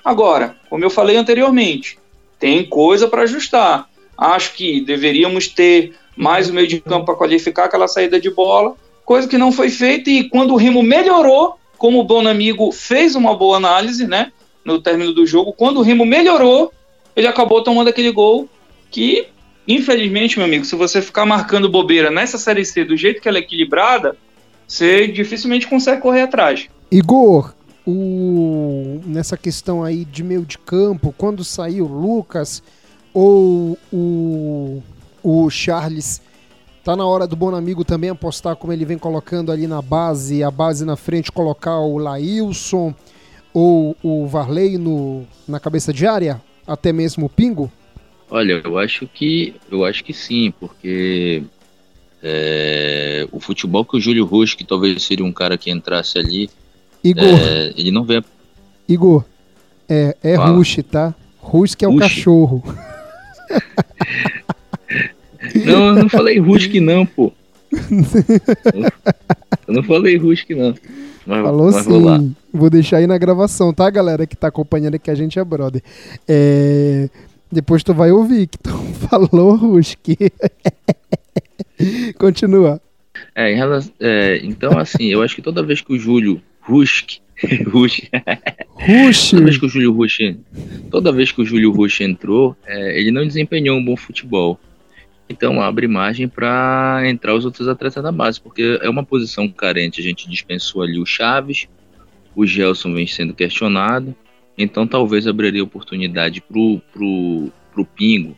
Agora, 0.04 0.56
como 0.70 0.84
eu 0.84 0.90
falei 0.90 1.16
anteriormente, 1.16 1.98
tem 2.38 2.64
coisa 2.64 3.06
para 3.06 3.22
ajustar. 3.22 3.88
Acho 4.16 4.54
que 4.54 4.80
deveríamos 4.80 5.48
ter 5.48 5.94
mais 6.16 6.48
o 6.48 6.54
meio 6.54 6.66
de 6.66 6.80
campo 6.80 7.06
para 7.06 7.14
qualificar 7.14 7.64
aquela 7.64 7.86
saída 7.86 8.18
de 8.18 8.30
bola, 8.30 8.74
coisa 9.04 9.28
que 9.28 9.36
não 9.36 9.52
foi 9.52 9.68
feita 9.68 10.08
e 10.08 10.28
quando 10.28 10.54
o 10.54 10.56
Remo 10.56 10.82
melhorou, 10.82 11.58
como 11.76 12.00
o 12.00 12.04
Bonamigo 12.04 12.72
fez 12.72 13.14
uma 13.14 13.34
boa 13.34 13.56
análise, 13.56 14.06
né? 14.06 14.32
no 14.64 14.80
término 14.80 15.12
do 15.12 15.26
jogo. 15.26 15.52
Quando 15.52 15.78
o 15.78 15.82
Remo 15.82 16.04
melhorou, 16.04 16.72
ele 17.14 17.26
acabou 17.26 17.62
tomando 17.62 17.88
aquele 17.88 18.10
gol 18.10 18.48
que, 18.90 19.26
infelizmente, 19.74 20.38
meu 20.38 20.46
amigo, 20.46 20.64
se 20.64 20.74
você 20.74 21.00
ficar 21.00 21.26
marcando 21.26 21.68
bobeira 21.68 22.10
nessa 22.10 22.38
Série 22.38 22.64
C 22.64 22.84
do 22.84 22.96
jeito 22.96 23.20
que 23.20 23.28
ela 23.28 23.38
é 23.38 23.40
equilibrada, 23.40 24.16
você 24.66 25.06
dificilmente 25.08 25.66
consegue 25.66 26.00
correr 26.00 26.22
atrás. 26.22 26.68
Igor, 26.90 27.54
o, 27.86 29.00
nessa 29.04 29.36
questão 29.36 29.82
aí 29.82 30.04
de 30.04 30.22
meio 30.22 30.44
de 30.44 30.58
campo, 30.58 31.14
quando 31.16 31.44
saiu 31.44 31.86
o 31.86 31.88
Lucas 31.88 32.62
ou 33.12 33.76
o, 33.92 34.82
o 35.22 35.50
Charles, 35.50 36.20
tá 36.84 36.94
na 36.94 37.04
hora 37.04 37.26
do 37.26 37.36
bom 37.36 37.54
amigo 37.54 37.84
também 37.84 38.10
apostar 38.10 38.56
como 38.56 38.72
ele 38.72 38.84
vem 38.84 38.98
colocando 38.98 39.50
ali 39.50 39.66
na 39.66 39.82
base, 39.82 40.42
a 40.42 40.50
base 40.50 40.84
na 40.84 40.96
frente, 40.96 41.32
colocar 41.32 41.78
o 41.78 41.98
Laílson 41.98 42.94
ou 43.52 43.96
o 44.02 44.26
Varley 44.26 44.78
no, 44.78 45.24
na 45.48 45.58
cabeça 45.58 45.92
de 45.92 46.06
área, 46.06 46.40
até 46.66 46.92
mesmo 46.92 47.26
o 47.26 47.28
Pingo? 47.28 47.70
Olha, 48.30 48.60
eu 48.64 48.78
acho 48.78 49.06
que 49.08 49.54
eu 49.70 49.84
acho 49.84 50.04
que 50.04 50.12
sim, 50.12 50.52
porque 50.58 51.42
é, 52.22 53.26
o 53.32 53.40
futebol 53.40 53.84
que 53.84 53.96
o 53.96 54.00
Júlio 54.00 54.24
Rush, 54.24 54.54
que 54.54 54.64
talvez 54.64 55.02
seria 55.02 55.24
um 55.24 55.32
cara 55.32 55.58
que 55.58 55.70
entrasse 55.70 56.18
ali, 56.18 56.48
Igor, 57.02 57.24
é, 57.24 57.72
ele 57.76 57.90
não 57.90 58.04
vê. 58.04 58.22
Igor, 58.88 59.24
é, 59.88 60.16
é 60.22 60.34
Rush, 60.36 60.78
tá? 60.90 61.14
Rush 61.38 61.74
que 61.74 61.84
é 61.84 61.88
o 61.88 61.92
Rush. 61.92 62.00
cachorro. 62.00 62.62
Não, 65.64 65.88
eu 65.88 65.94
não 65.94 66.08
falei 66.08 66.38
Rusk 66.38 66.74
não, 66.74 67.04
pô. 67.04 67.32
Eu 69.66 69.74
não 69.74 69.82
falei 69.82 70.16
Rusk 70.16 70.50
não. 70.50 70.74
Mas, 71.26 71.42
Falou 71.44 71.70
mas 71.70 71.84
sim. 71.84 71.90
Vou, 71.90 72.30
vou, 72.52 72.70
deixar 72.70 72.96
aí 72.98 73.06
na 73.06 73.16
gravação, 73.16 73.72
tá, 73.72 73.88
galera 73.88 74.26
que 74.26 74.36
tá 74.36 74.48
acompanhando 74.48 74.96
aqui, 74.96 75.10
a 75.10 75.14
gente 75.14 75.38
é 75.38 75.44
brother. 75.44 75.82
É... 76.26 77.08
Depois 77.50 77.82
tu 77.82 77.92
vai 77.92 78.10
ouvir 78.10 78.46
que 78.46 78.58
tu 78.58 78.70
falou 79.08 79.56
Rusk. 79.56 80.06
Continua. 82.18 82.80
É, 83.34 83.54
relação, 83.54 83.92
é, 84.00 84.40
então 84.42 84.78
assim, 84.78 85.06
eu 85.06 85.22
acho 85.22 85.34
que 85.34 85.42
toda 85.42 85.62
vez 85.62 85.80
que 85.80 85.92
o 85.92 85.98
Júlio 85.98 86.40
Rusk 86.60 87.20
Rush. 87.66 88.10
Rush. 88.74 89.30
toda 89.30 89.44
vez 89.44 89.58
que 89.58 89.66
o 89.66 89.68
Júlio 89.68 89.92
Rush, 89.92 90.18
toda 90.90 91.12
vez 91.12 91.32
que 91.32 91.40
o 91.40 91.44
Júlio 91.44 91.72
Rush 91.72 92.00
entrou, 92.02 92.56
é, 92.66 92.98
ele 92.98 93.10
não 93.10 93.26
desempenhou 93.26 93.78
um 93.78 93.84
bom 93.84 93.96
futebol. 93.96 94.58
Então 95.28 95.60
abre 95.60 95.86
margem 95.86 96.28
para 96.28 97.02
entrar 97.06 97.34
os 97.34 97.44
outros 97.44 97.68
atletas 97.68 98.02
da 98.02 98.10
base, 98.10 98.40
porque 98.40 98.78
é 98.82 98.90
uma 98.90 99.04
posição 99.04 99.48
carente. 99.48 100.00
A 100.00 100.04
gente 100.04 100.28
dispensou 100.28 100.82
ali 100.82 100.98
o 100.98 101.06
Chaves, 101.06 101.68
o 102.34 102.44
Gelson 102.44 102.92
vem 102.92 103.06
sendo 103.06 103.32
questionado, 103.32 104.14
então 104.62 104.86
talvez 104.86 105.26
abriria 105.26 105.62
oportunidade 105.62 106.40
pro, 106.40 106.80
pro, 106.92 107.52
pro 107.72 107.84
Pingo. 107.84 108.36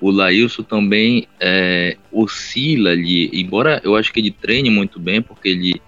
O 0.00 0.10
Laílson 0.10 0.62
também 0.62 1.28
é, 1.40 1.96
oscila 2.10 2.90
ali, 2.90 3.30
embora 3.32 3.80
eu 3.84 3.94
acho 3.94 4.12
que 4.12 4.20
ele 4.20 4.30
treine 4.30 4.68
muito 4.68 4.98
bem, 4.98 5.22
porque 5.22 5.48
ele 5.48 5.80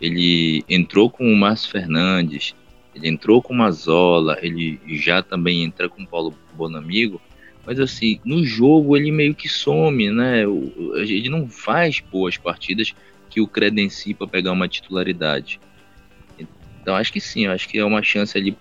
ele 0.00 0.62
entrou 0.68 1.08
com 1.08 1.32
o 1.32 1.36
Márcio 1.36 1.70
Fernandes, 1.70 2.54
ele 2.94 3.08
entrou 3.08 3.42
com 3.42 3.52
o 3.52 3.56
Mazola, 3.56 4.38
ele 4.42 4.78
já 4.86 5.22
também 5.22 5.64
entra 5.64 5.88
com 5.88 6.02
o 6.02 6.06
Paulo 6.06 6.34
Bonamigo, 6.54 7.20
mas 7.64 7.80
assim, 7.80 8.20
no 8.24 8.44
jogo 8.44 8.96
ele 8.96 9.10
meio 9.10 9.34
que 9.34 9.48
some, 9.48 10.10
né? 10.10 10.42
Ele 10.94 11.28
não 11.28 11.48
faz 11.48 12.00
boas 12.00 12.36
partidas 12.36 12.94
que 13.28 13.40
o 13.40 13.46
credencia 13.46 14.14
para 14.14 14.26
pegar 14.26 14.52
uma 14.52 14.68
titularidade. 14.68 15.60
Então 16.80 16.94
acho 16.94 17.12
que 17.12 17.20
sim, 17.20 17.46
acho 17.46 17.68
que 17.68 17.78
é 17.78 17.84
uma 17.84 18.02
chance 18.02 18.38
ali 18.38 18.56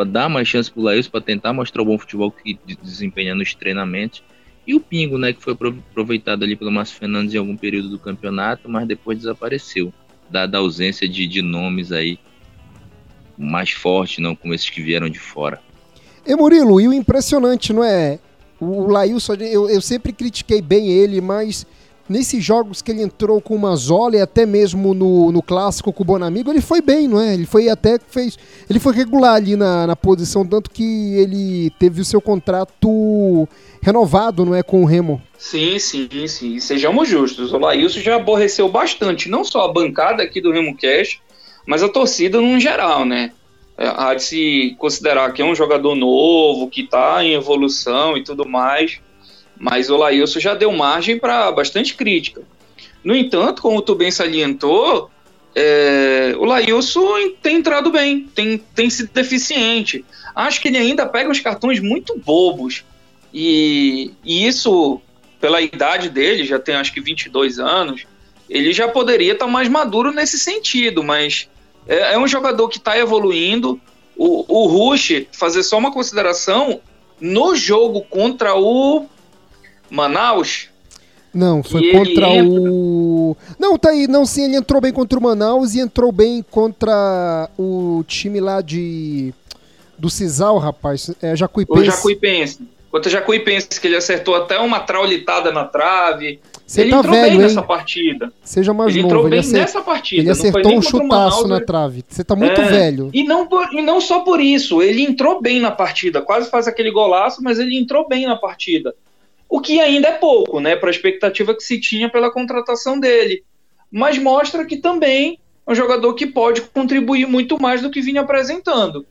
para 0.00 0.08
dar 0.08 0.28
mais 0.30 0.48
chance 0.48 0.70
pro 0.70 0.80
Laís 0.80 1.06
para 1.06 1.20
tentar 1.20 1.52
mostrar 1.52 1.82
o 1.82 1.84
bom 1.84 1.98
futebol 1.98 2.32
que 2.32 2.58
desempenha 2.82 3.34
nos 3.34 3.54
treinamentos. 3.54 4.22
E 4.66 4.74
o 4.74 4.80
Pingo, 4.80 5.18
né, 5.18 5.34
que 5.34 5.42
foi 5.42 5.52
aproveitado 5.52 6.42
ali 6.42 6.56
pelo 6.56 6.70
Márcio 6.70 6.96
Fernandes 6.96 7.34
em 7.34 7.36
algum 7.36 7.54
período 7.54 7.90
do 7.90 7.98
campeonato, 7.98 8.66
mas 8.66 8.88
depois 8.88 9.18
desapareceu 9.18 9.92
dada 10.30 10.56
a 10.56 10.60
ausência 10.60 11.06
de, 11.06 11.26
de 11.26 11.42
nomes 11.42 11.92
aí 11.92 12.18
mais 13.36 13.72
fortes, 13.72 14.20
não 14.20 14.34
como 14.34 14.54
esses 14.54 14.70
que 14.70 14.80
vieram 14.80 15.10
de 15.10 15.18
fora. 15.18 15.60
E 16.26 16.34
Murilo, 16.34 16.80
e 16.80 16.88
o 16.88 16.94
impressionante, 16.94 17.70
não 17.70 17.84
é? 17.84 18.18
O 18.58 18.86
Lailson, 18.86 19.34
eu, 19.34 19.68
eu 19.68 19.82
sempre 19.82 20.14
critiquei 20.14 20.62
bem 20.62 20.88
ele, 20.88 21.20
mas 21.20 21.66
nesses 22.10 22.44
jogos 22.44 22.82
que 22.82 22.90
ele 22.90 23.02
entrou 23.02 23.40
com 23.40 23.54
o 23.54 23.58
Mazola 23.58 24.16
e 24.16 24.20
até 24.20 24.44
mesmo 24.44 24.92
no, 24.92 25.30
no 25.30 25.40
clássico 25.40 25.92
com 25.92 26.02
o 26.02 26.06
Bonamigo, 26.06 26.50
ele 26.50 26.60
foi 26.60 26.82
bem, 26.82 27.06
não 27.06 27.20
é? 27.20 27.34
Ele 27.34 27.46
foi 27.46 27.68
até 27.68 28.00
fez. 28.08 28.36
Ele 28.68 28.80
foi 28.80 28.92
regular 28.92 29.34
ali 29.34 29.54
na, 29.54 29.86
na 29.86 29.94
posição, 29.94 30.44
tanto 30.44 30.70
que 30.70 31.14
ele 31.14 31.70
teve 31.78 32.00
o 32.00 32.04
seu 32.04 32.20
contrato 32.20 33.48
renovado, 33.80 34.44
não 34.44 34.56
é? 34.56 34.62
Com 34.62 34.82
o 34.82 34.84
Remo. 34.84 35.22
Sim, 35.38 35.78
sim, 35.78 36.26
sim. 36.26 36.58
Sejamos 36.58 37.08
justos. 37.08 37.52
O 37.52 37.58
Laílson 37.58 38.00
já 38.00 38.16
aborreceu 38.16 38.68
bastante, 38.68 39.28
não 39.28 39.44
só 39.44 39.64
a 39.64 39.72
bancada 39.72 40.22
aqui 40.22 40.40
do 40.40 40.50
Remo 40.50 40.76
Cash, 40.76 41.20
mas 41.64 41.80
a 41.80 41.88
torcida 41.88 42.40
no 42.40 42.58
geral, 42.58 43.04
né? 43.04 43.30
É, 43.78 43.86
há 43.86 44.14
de 44.14 44.24
se 44.24 44.74
considerar 44.78 45.32
que 45.32 45.40
é 45.40 45.44
um 45.44 45.54
jogador 45.54 45.94
novo, 45.94 46.68
que 46.68 46.82
está 46.82 47.24
em 47.24 47.34
evolução 47.34 48.16
e 48.16 48.24
tudo 48.24 48.46
mais, 48.46 49.00
mas 49.60 49.90
o 49.90 49.96
Laílson 49.98 50.40
já 50.40 50.54
deu 50.54 50.72
margem 50.72 51.18
para 51.18 51.52
bastante 51.52 51.94
crítica. 51.94 52.42
No 53.04 53.14
entanto, 53.14 53.60
como 53.60 53.82
tu 53.82 53.94
bem 53.94 54.10
salientou, 54.10 55.10
é, 55.54 56.34
o 56.38 56.46
Laílson 56.46 57.32
tem 57.42 57.56
entrado 57.56 57.90
bem, 57.90 58.26
tem, 58.34 58.56
tem 58.74 58.88
sido 58.88 59.10
deficiente. 59.12 60.02
Acho 60.34 60.62
que 60.62 60.68
ele 60.68 60.78
ainda 60.78 61.04
pega 61.04 61.28
uns 61.28 61.40
cartões 61.40 61.78
muito 61.78 62.18
bobos. 62.18 62.84
E, 63.34 64.12
e 64.24 64.46
isso 64.46 64.98
pela 65.38 65.60
idade 65.60 66.08
dele, 66.08 66.44
já 66.44 66.58
tem 66.58 66.74
acho 66.74 66.92
que 66.92 67.00
22 67.00 67.58
anos, 67.58 68.06
ele 68.48 68.72
já 68.72 68.88
poderia 68.88 69.32
estar 69.32 69.44
tá 69.44 69.50
mais 69.50 69.68
maduro 69.68 70.10
nesse 70.10 70.38
sentido, 70.38 71.04
mas 71.04 71.50
é, 71.86 72.14
é 72.14 72.18
um 72.18 72.26
jogador 72.26 72.66
que 72.70 72.78
está 72.78 72.96
evoluindo. 72.96 73.78
O, 74.16 74.44
o 74.48 74.66
Rush, 74.66 75.26
fazer 75.32 75.62
só 75.62 75.76
uma 75.76 75.92
consideração, 75.92 76.80
no 77.20 77.54
jogo 77.54 78.02
contra 78.08 78.54
o 78.54 79.06
Manaus. 79.90 80.68
Não, 81.32 81.62
foi 81.62 81.92
contra 81.92 82.28
o. 82.44 83.36
Não, 83.58 83.78
tá 83.78 83.90
aí, 83.90 84.08
não, 84.08 84.26
sim, 84.26 84.44
ele 84.44 84.56
entrou 84.56 84.80
bem 84.80 84.92
contra 84.92 85.18
o 85.18 85.22
Manaus 85.22 85.74
e 85.74 85.80
entrou 85.80 86.10
bem 86.10 86.44
contra 86.50 87.48
o 87.58 88.04
time 88.06 88.40
lá 88.40 88.60
de. 88.60 89.32
Do 89.96 90.08
Cisal, 90.10 90.58
rapaz. 90.58 91.10
É 91.20 91.36
Jacuipense. 91.36 91.80
O 91.80 91.84
Jacuipense. 91.84 92.60
Contra 92.90 93.08
o 93.08 93.12
Jacuipense, 93.12 93.80
que 93.80 93.86
ele 93.86 93.96
acertou 93.96 94.34
até 94.34 94.58
uma 94.58 94.80
traulitada 94.80 95.52
na 95.52 95.64
trave. 95.64 96.40
Você 96.66 96.80
ele 96.80 96.90
tá 96.90 96.98
entrou 96.98 97.14
velho, 97.14 97.24
bem 97.26 97.34
hein? 97.34 97.42
nessa 97.42 97.62
partida. 97.62 98.32
Seja 98.42 98.74
mais 98.74 98.92
ele 98.92 99.02
novo. 99.02 99.14
Entrou 99.14 99.24
ele 99.26 99.30
bem 99.30 99.40
acertou, 99.40 99.60
nessa 99.60 99.82
partida. 99.82 100.22
Ele 100.22 100.30
acertou 100.30 100.72
um 100.72 100.82
chutaço 100.82 101.46
na 101.46 101.60
trave. 101.60 102.04
Você 102.08 102.24
tá 102.24 102.34
muito 102.34 102.60
é, 102.60 102.64
velho. 102.64 103.10
E 103.12 103.22
não, 103.22 103.46
por, 103.46 103.72
e 103.72 103.80
não 103.80 104.00
só 104.00 104.20
por 104.20 104.40
isso. 104.40 104.82
Ele 104.82 105.02
entrou 105.02 105.40
bem 105.40 105.60
na 105.60 105.70
partida. 105.70 106.20
Quase 106.20 106.50
faz 106.50 106.66
aquele 106.66 106.90
golaço, 106.90 107.40
mas 107.42 107.60
ele 107.60 107.78
entrou 107.78 108.08
bem 108.08 108.26
na 108.26 108.34
partida. 108.34 108.92
O 109.50 109.60
que 109.60 109.80
ainda 109.80 110.06
é 110.06 110.12
pouco, 110.12 110.60
né? 110.60 110.76
Para 110.76 110.90
a 110.90 110.92
expectativa 110.92 111.56
que 111.56 111.64
se 111.64 111.80
tinha 111.80 112.08
pela 112.08 112.30
contratação 112.30 113.00
dele. 113.00 113.42
Mas 113.90 114.16
mostra 114.16 114.64
que 114.64 114.76
também 114.76 115.40
é 115.66 115.72
um 115.72 115.74
jogador 115.74 116.14
que 116.14 116.24
pode 116.24 116.60
contribuir 116.60 117.26
muito 117.26 117.60
mais 117.60 117.82
do 117.82 117.90
que 117.90 118.00
vinha 118.00 118.20
apresentando. 118.20 119.04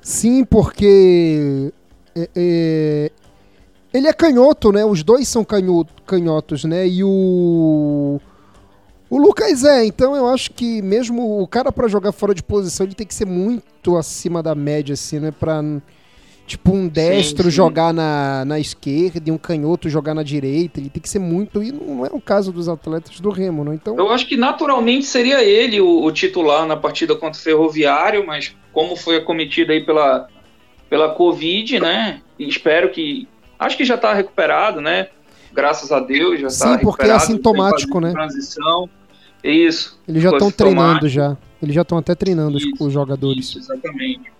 Sim, 0.00 0.44
porque 0.44 1.72
é, 2.14 2.28
é, 2.36 3.10
ele 3.92 4.06
é 4.06 4.12
canhoto, 4.12 4.70
né? 4.70 4.84
Os 4.84 5.02
dois 5.02 5.26
são 5.26 5.44
canhoto, 5.44 5.92
canhotos, 6.06 6.62
né? 6.62 6.86
E 6.86 7.02
o. 7.02 8.20
O 9.10 9.18
Lucas 9.18 9.64
é, 9.64 9.84
então 9.84 10.16
eu 10.16 10.28
acho 10.28 10.50
que 10.52 10.80
mesmo 10.80 11.40
o 11.40 11.46
cara 11.46 11.70
para 11.70 11.86
jogar 11.88 12.10
fora 12.10 12.34
de 12.34 12.42
posição, 12.42 12.86
ele 12.86 12.94
tem 12.94 13.06
que 13.06 13.14
ser 13.14 13.26
muito 13.26 13.96
acima 13.96 14.42
da 14.42 14.54
média, 14.54 14.94
assim, 14.94 15.20
né? 15.20 15.30
Pra, 15.30 15.62
tipo, 16.46 16.72
um 16.72 16.88
destro 16.88 17.44
sim, 17.44 17.50
sim. 17.50 17.56
jogar 17.56 17.92
na, 17.92 18.44
na 18.44 18.58
esquerda 18.58 19.22
e 19.28 19.32
um 19.32 19.38
canhoto 19.38 19.88
jogar 19.88 20.14
na 20.14 20.22
direita. 20.22 20.80
Ele 20.80 20.90
tem 20.90 21.02
que 21.02 21.08
ser 21.08 21.18
muito. 21.18 21.62
E 21.62 21.72
não 21.72 22.04
é 22.04 22.10
o 22.12 22.20
caso 22.20 22.52
dos 22.52 22.68
atletas 22.68 23.20
do 23.20 23.30
Remo, 23.30 23.64
né? 23.64 23.74
Então... 23.74 23.96
Eu 23.96 24.10
acho 24.10 24.26
que 24.26 24.36
naturalmente 24.36 25.06
seria 25.06 25.42
ele 25.42 25.80
o, 25.80 26.04
o 26.04 26.12
titular 26.12 26.66
na 26.66 26.76
partida 26.76 27.14
contra 27.14 27.38
o 27.38 27.42
Ferroviário, 27.42 28.26
mas 28.26 28.54
como 28.72 28.96
foi 28.96 29.16
acometida 29.16 29.72
aí 29.72 29.84
pela, 29.84 30.28
pela 30.88 31.10
Covid, 31.10 31.80
né? 31.80 32.20
E 32.38 32.48
espero 32.48 32.90
que. 32.90 33.28
Acho 33.58 33.76
que 33.76 33.84
já 33.84 33.94
está 33.94 34.12
recuperado, 34.12 34.80
né? 34.80 35.08
Graças 35.52 35.92
a 35.92 36.00
Deus, 36.00 36.40
já 36.40 36.48
está 36.48 36.76
Sim, 36.76 36.84
porque 36.84 37.06
é 37.06 37.12
assintomático, 37.12 38.00
né? 38.00 38.10
Transição. 38.10 38.88
Isso. 39.42 39.98
Eles 40.08 40.22
já 40.22 40.30
estão 40.30 40.50
treinando 40.50 41.08
já. 41.08 41.36
Eles 41.62 41.74
já 41.74 41.82
estão 41.82 41.96
até 41.98 42.14
treinando 42.14 42.58
isso, 42.58 42.70
os 42.80 42.92
jogadores. 42.92 43.46
Isso, 43.46 43.58
exatamente. 43.58 44.33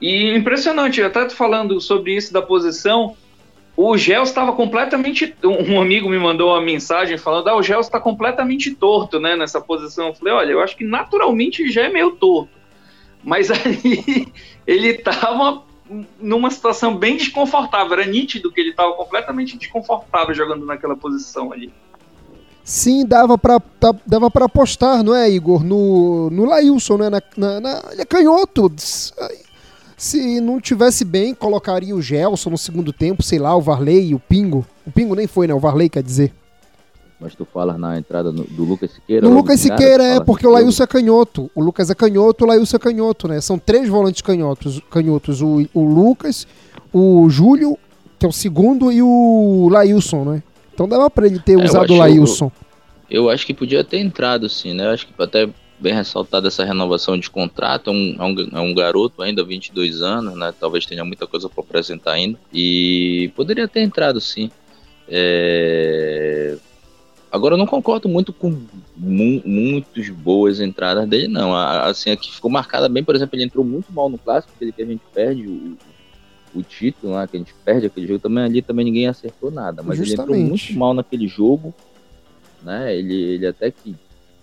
E 0.00 0.34
impressionante, 0.34 1.02
até 1.02 1.28
falando 1.30 1.80
sobre 1.80 2.14
isso 2.14 2.32
da 2.32 2.42
posição, 2.42 3.16
o 3.76 3.96
Gels 3.96 4.30
estava 4.30 4.52
completamente. 4.52 5.34
Um 5.44 5.80
amigo 5.80 6.08
me 6.08 6.18
mandou 6.18 6.50
uma 6.50 6.60
mensagem 6.60 7.18
falando: 7.18 7.48
ah, 7.48 7.56
o 7.56 7.62
Gels 7.62 7.86
está 7.86 8.00
completamente 8.00 8.74
torto, 8.74 9.20
né, 9.20 9.36
nessa 9.36 9.60
posição. 9.60 10.08
Eu 10.08 10.14
falei: 10.14 10.34
olha, 10.34 10.52
eu 10.52 10.60
acho 10.60 10.76
que 10.76 10.84
naturalmente 10.84 11.70
já 11.70 11.82
é 11.82 11.88
meio 11.88 12.12
torto. 12.12 12.50
Mas 13.22 13.50
ali 13.52 14.32
ele 14.66 14.88
estava 14.88 15.62
numa 16.18 16.50
situação 16.50 16.96
bem 16.96 17.16
desconfortável. 17.16 17.92
Era 17.92 18.06
nítido 18.06 18.50
que 18.50 18.60
ele 18.60 18.70
estava 18.70 18.92
completamente 18.94 19.58
desconfortável 19.58 20.34
jogando 20.34 20.64
naquela 20.64 20.96
posição 20.96 21.52
ali. 21.52 21.70
Sim, 22.64 23.06
dava 23.06 23.38
pra, 23.38 23.62
dava 24.04 24.28
pra 24.28 24.46
apostar, 24.46 25.04
não 25.04 25.14
é, 25.14 25.30
Igor? 25.30 25.62
No, 25.62 26.28
no 26.30 26.46
Lailson, 26.46 26.96
né? 26.96 27.10
Na, 27.10 27.22
na, 27.36 27.60
na, 27.60 27.82
ele 27.92 28.02
é 28.02 28.04
canhoto. 28.04 28.72
Se 29.96 30.40
não 30.40 30.60
tivesse 30.60 31.04
bem, 31.04 31.34
colocaria 31.34 31.94
o 31.94 32.02
Gelson 32.02 32.50
no 32.50 32.58
segundo 32.58 32.92
tempo, 32.92 33.22
sei 33.22 33.38
lá, 33.38 33.56
o 33.56 33.62
Varley, 33.62 34.14
o 34.14 34.18
Pingo. 34.18 34.66
O 34.86 34.90
Pingo 34.90 35.14
nem 35.14 35.26
foi, 35.26 35.46
né? 35.46 35.54
O 35.54 35.58
Varley 35.58 35.88
quer 35.88 36.02
dizer. 36.02 36.32
Mas 37.18 37.34
tu 37.34 37.46
fala 37.46 37.78
na 37.78 37.98
entrada 37.98 38.30
no, 38.30 38.44
do 38.44 38.62
Lucas 38.62 38.90
Siqueira? 38.90 39.26
No 39.26 39.34
Lucas 39.34 39.58
Siqueira 39.58 40.02
é 40.02 40.20
porque 40.20 40.46
o 40.46 40.50
Lailson 40.50 40.82
é 40.82 40.86
canhoto. 40.86 41.50
O 41.54 41.62
Lucas 41.62 41.88
é 41.88 41.94
canhoto, 41.94 42.44
o 42.44 42.48
Lailson 42.48 42.76
é 42.76 42.80
canhoto, 42.80 43.26
né? 43.26 43.40
São 43.40 43.58
três 43.58 43.88
volantes 43.88 44.20
canhotos. 44.20 44.80
canhotos 44.90 45.40
o, 45.40 45.66
o 45.72 45.82
Lucas, 45.82 46.46
o 46.92 47.26
Júlio, 47.30 47.78
que 48.18 48.26
é 48.26 48.28
o 48.28 48.32
segundo, 48.32 48.92
e 48.92 49.00
o 49.00 49.68
Lailson, 49.70 50.24
né? 50.24 50.42
Então 50.74 50.86
dava 50.86 51.08
pra 51.08 51.26
ele 51.26 51.38
ter 51.38 51.58
é, 51.58 51.64
usado 51.64 51.94
o 51.94 51.96
Lailson. 51.96 52.52
Eu, 53.08 53.24
eu, 53.24 53.30
acho 53.30 53.46
que 53.46 53.54
podia 53.54 53.82
ter 53.82 53.98
entrado, 53.98 54.46
sim, 54.46 54.74
né? 54.74 54.84
Eu 54.84 54.90
acho 54.90 55.06
que 55.06 55.22
até 55.22 55.48
bem 55.78 55.94
ressaltado 55.94 56.48
essa 56.48 56.64
renovação 56.64 57.18
de 57.18 57.30
contrato. 57.30 57.90
É 57.90 57.92
um, 57.92 58.16
é 58.18 58.24
um, 58.24 58.58
é 58.58 58.60
um 58.60 58.74
garoto 58.74 59.22
ainda, 59.22 59.44
22 59.44 60.02
anos, 60.02 60.36
né? 60.36 60.52
Talvez 60.58 60.86
tenha 60.86 61.04
muita 61.04 61.26
coisa 61.26 61.48
para 61.48 61.62
apresentar 61.62 62.12
ainda. 62.12 62.38
E 62.52 63.30
poderia 63.34 63.68
ter 63.68 63.80
entrado, 63.80 64.20
sim. 64.20 64.50
É 65.08 66.56
Agora 67.30 67.54
eu 67.54 67.58
não 67.58 67.66
concordo 67.66 68.08
muito 68.08 68.32
com 68.32 68.50
mu 68.96 69.42
muitas 69.44 70.08
boas 70.08 70.58
entradas 70.58 71.06
dele, 71.06 71.28
não. 71.28 71.54
Assim, 71.54 72.10
aqui 72.10 72.32
ficou 72.32 72.50
marcada 72.50 72.88
bem, 72.88 73.04
por 73.04 73.14
exemplo, 73.14 73.36
ele 73.36 73.44
entrou 73.44 73.64
muito 73.64 73.92
mal 73.92 74.08
no 74.08 74.16
clássico, 74.16 74.54
aquele 74.56 74.72
que 74.72 74.82
a 74.82 74.86
gente 74.86 75.02
perde 75.12 75.46
o, 75.46 75.76
o 76.54 76.62
título 76.62 77.12
lá, 77.12 77.26
que 77.26 77.36
a 77.36 77.40
gente 77.40 77.54
perde 77.64 77.86
aquele 77.86 78.06
jogo, 78.06 78.20
também 78.20 78.44
ali 78.44 78.62
também 78.62 78.86
ninguém 78.86 79.06
acertou 79.06 79.50
nada. 79.50 79.82
Mas 79.82 79.98
Justamente. 79.98 80.30
ele 80.30 80.40
entrou 80.40 80.48
muito 80.48 80.78
mal 80.78 80.94
naquele 80.94 81.28
jogo, 81.28 81.74
né? 82.62 82.96
Ele, 82.96 83.14
ele 83.14 83.46
até 83.46 83.70
que. 83.70 83.94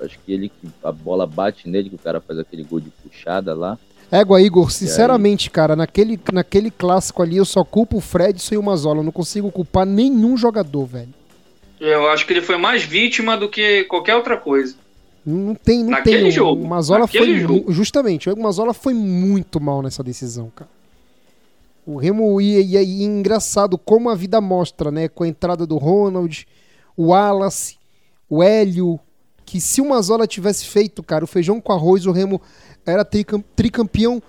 Acho 0.06 0.20
que 0.26 0.32
ele 0.34 0.50
que 0.50 0.68
a 0.84 0.92
bola 0.92 1.26
bate 1.26 1.68
nele, 1.70 1.90
que 1.90 1.96
o 1.96 2.00
cara 2.00 2.20
faz 2.22 2.40
aquele 2.40 2.64
gol 2.64 2.80
de 2.80 2.90
puxada 2.90 3.54
lá. 3.54 3.78
Égua, 4.12 4.42
Igor, 4.42 4.72
sinceramente, 4.72 5.50
cara, 5.50 5.76
naquele, 5.76 6.20
naquele 6.32 6.70
clássico 6.70 7.24
ali 7.24 7.38
eu 7.38 7.46
só 7.46 7.64
culpo 7.64 7.98
o 7.98 8.02
Fredson 8.02 8.56
e 8.56 8.58
o 8.58 8.64
Mazola. 8.64 9.00
Eu 9.00 9.04
não 9.04 9.12
consigo 9.12 9.52
culpar 9.52 9.86
nenhum 9.86 10.38
jogador, 10.38 10.86
velho. 10.86 11.14
Eu 11.80 12.08
acho 12.10 12.26
que 12.28 12.34
ele 12.34 12.42
foi 12.42 12.58
mais 12.58 12.84
vítima 12.84 13.36
do 13.36 13.50
que 13.50 13.84
qualquer 13.86 14.16
outra 14.16 14.38
coisa. 14.38 14.76
Não 15.26 15.56
tem, 15.56 15.84
não 15.84 15.92
Naquele 15.92 16.24
tem. 16.24 16.32
jogo. 16.32 16.62
O 16.64 16.68
Mazola 16.68 17.08
foi 17.08 17.40
jogo. 17.40 17.72
justamente, 17.72 18.30
o 18.30 18.38
Mazola 18.38 18.74
foi 18.74 18.94
muito 18.94 19.60
mal 19.60 19.82
nessa 19.82 20.04
decisão, 20.04 20.52
cara. 20.56 20.70
O 21.86 21.98
Remo 21.98 22.40
ia, 22.40 22.62
ia, 22.62 22.82
ia, 22.82 23.06
engraçado 23.06 23.78
como 23.78 24.10
a 24.10 24.16
vida 24.16 24.40
mostra, 24.40 24.92
né? 24.92 25.08
Com 25.08 25.24
a 25.24 25.28
entrada 25.28 25.66
do 25.66 25.78
Ronald, 25.78 26.48
o 26.96 27.08
Wallace, 27.08 27.78
o 28.30 28.42
Hélio, 28.42 29.00
que 29.54 29.62
se 29.62 29.82
o 29.82 29.88
Mazola 29.88 30.26
tivesse 30.26 30.66
feito, 30.66 31.04
cara, 31.04 31.24
o 31.24 31.28
feijão 31.28 31.62
com 31.62 31.72
arroz, 31.72 32.08
o 32.08 32.12
Remo 32.12 32.42
era 32.84 33.06
tricampeão, 33.06 34.20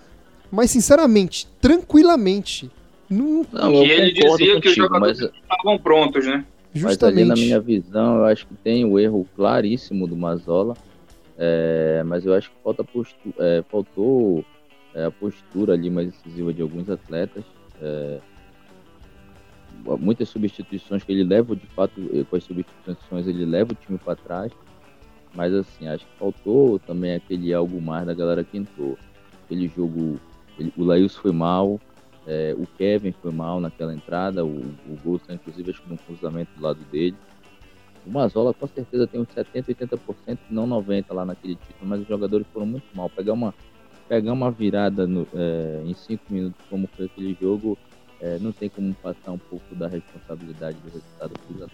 mas 0.53 0.71
sinceramente, 0.71 1.49
tranquilamente. 1.63 2.71
Não, 3.09 3.47
não 3.51 3.73
e 3.73 3.91
ele 3.91 4.13
dizia 4.13 4.61
que 4.61 4.69
os 4.69 4.75
jogadores 4.75 5.19
mas... 5.19 5.31
estavam 5.31 5.79
prontos, 5.79 6.27
né? 6.27 6.45
Justamente. 6.75 6.91
Mas 6.91 7.03
ali 7.03 7.25
na 7.25 7.35
minha 7.37 7.59
visão, 7.59 8.19
eu 8.19 8.25
acho 8.27 8.47
que 8.47 8.55
tem 8.57 8.85
o 8.85 8.99
erro 8.99 9.27
claríssimo 9.35 10.07
do 10.07 10.15
Mazola. 10.15 10.77
É, 11.39 12.03
mas 12.05 12.27
eu 12.27 12.35
acho 12.35 12.51
que 12.51 12.57
falta 12.63 12.85
postu 12.85 13.35
é, 13.39 13.65
faltou 13.71 14.45
é, 14.95 15.07
a 15.07 15.11
postura 15.11 15.73
ali 15.73 15.89
mais 15.89 16.11
decisiva 16.11 16.53
de 16.53 16.61
alguns 16.61 16.91
atletas. 16.91 17.45
É, 17.81 18.19
muitas 19.99 20.29
substituições 20.29 21.03
que 21.03 21.13
ele 21.13 21.25
leva, 21.25 21.57
de 21.57 21.67
fato, 21.69 21.95
com 22.29 22.37
as 22.37 22.45
substituições 22.45 23.27
ele 23.27 23.47
leva 23.47 23.73
o 23.73 23.75
time 23.75 23.97
para 23.97 24.17
trás. 24.17 24.53
Mas 25.35 25.53
assim, 25.53 25.89
acho 25.89 26.05
que 26.07 26.19
faltou 26.19 26.79
também 26.79 27.15
aquele 27.15 27.53
algo 27.53 27.81
mais 27.81 28.07
da 28.07 28.15
galera 28.15 28.45
que 28.45 28.57
entrou. 28.57 28.97
Aquele 29.45 29.69
jogo, 29.69 30.21
ele, 30.59 30.73
o 30.77 30.85
Laís 30.85 31.15
foi 31.17 31.33
mal, 31.33 31.81
é, 32.27 32.55
o 32.57 32.67
Kevin 32.79 33.13
foi 33.13 33.33
mal 33.33 33.61
naquela 33.61 33.95
entrada, 33.95 34.45
o, 34.45 34.61
o 34.87 35.21
inclusive 35.29 35.71
acho 35.71 35.83
que 35.83 35.91
num 35.91 35.97
cruzamento 35.97 36.51
do 36.57 36.63
lado 36.63 36.81
dele. 36.91 37.17
O 38.07 38.11
Mazola 38.11 38.53
com 38.53 38.67
certeza 38.67 39.07
tem 39.07 39.21
uns 39.21 39.29
70, 39.33 39.73
80%, 39.73 40.39
não 40.51 40.69
90% 40.69 41.07
lá 41.11 41.25
naquele 41.25 41.57
título, 41.57 41.89
mas 41.89 42.01
os 42.01 42.07
jogadores 42.07 42.47
foram 42.53 42.67
muito 42.67 42.85
mal. 42.95 43.09
Pegar 43.09 43.33
uma, 43.33 43.55
pegar 44.09 44.33
uma 44.33 44.51
virada 44.51 45.07
no, 45.07 45.27
é, 45.35 45.83
em 45.85 45.95
5 45.95 46.23
minutos, 46.31 46.61
como 46.69 46.87
foi 46.87 47.07
aquele 47.07 47.37
jogo, 47.41 47.79
é, 48.21 48.39
não 48.39 48.53
tem 48.53 48.69
como 48.69 48.95
passar 48.95 49.33
um 49.33 49.39
pouco 49.39 49.75
da 49.75 49.89
responsabilidade 49.89 50.77
do 50.79 50.87
resultado 50.87 51.33
para 51.33 51.67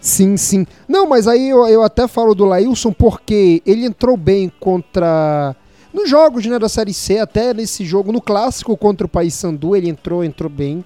Sim, 0.00 0.36
sim. 0.36 0.66
Não, 0.86 1.08
mas 1.08 1.26
aí 1.26 1.48
eu, 1.48 1.66
eu 1.66 1.82
até 1.82 2.06
falo 2.06 2.34
do 2.34 2.44
Lailson 2.44 2.92
porque 2.92 3.62
ele 3.66 3.84
entrou 3.84 4.16
bem 4.16 4.50
contra 4.60 5.56
nos 5.92 6.08
jogos 6.08 6.44
né, 6.46 6.58
da 6.58 6.68
Série 6.68 6.92
C, 6.92 7.18
até 7.18 7.52
nesse 7.54 7.84
jogo, 7.84 8.12
no 8.12 8.20
clássico 8.20 8.76
contra 8.76 9.06
o 9.06 9.08
Paysandu, 9.08 9.74
ele 9.74 9.88
entrou, 9.88 10.22
entrou 10.22 10.50
bem. 10.50 10.84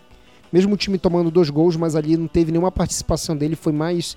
Mesmo 0.53 0.75
o 0.75 0.77
time 0.77 0.99
tomando 0.99 1.31
dois 1.31 1.51
gols, 1.51 1.77
mas 1.77 1.97
ali 1.97 2.17
não 2.17 2.27
teve 2.27 2.53
nenhuma 2.53 2.71
participação 2.71 3.37
dele, 3.37 3.57
foi 3.57 3.73
mais 3.73 4.17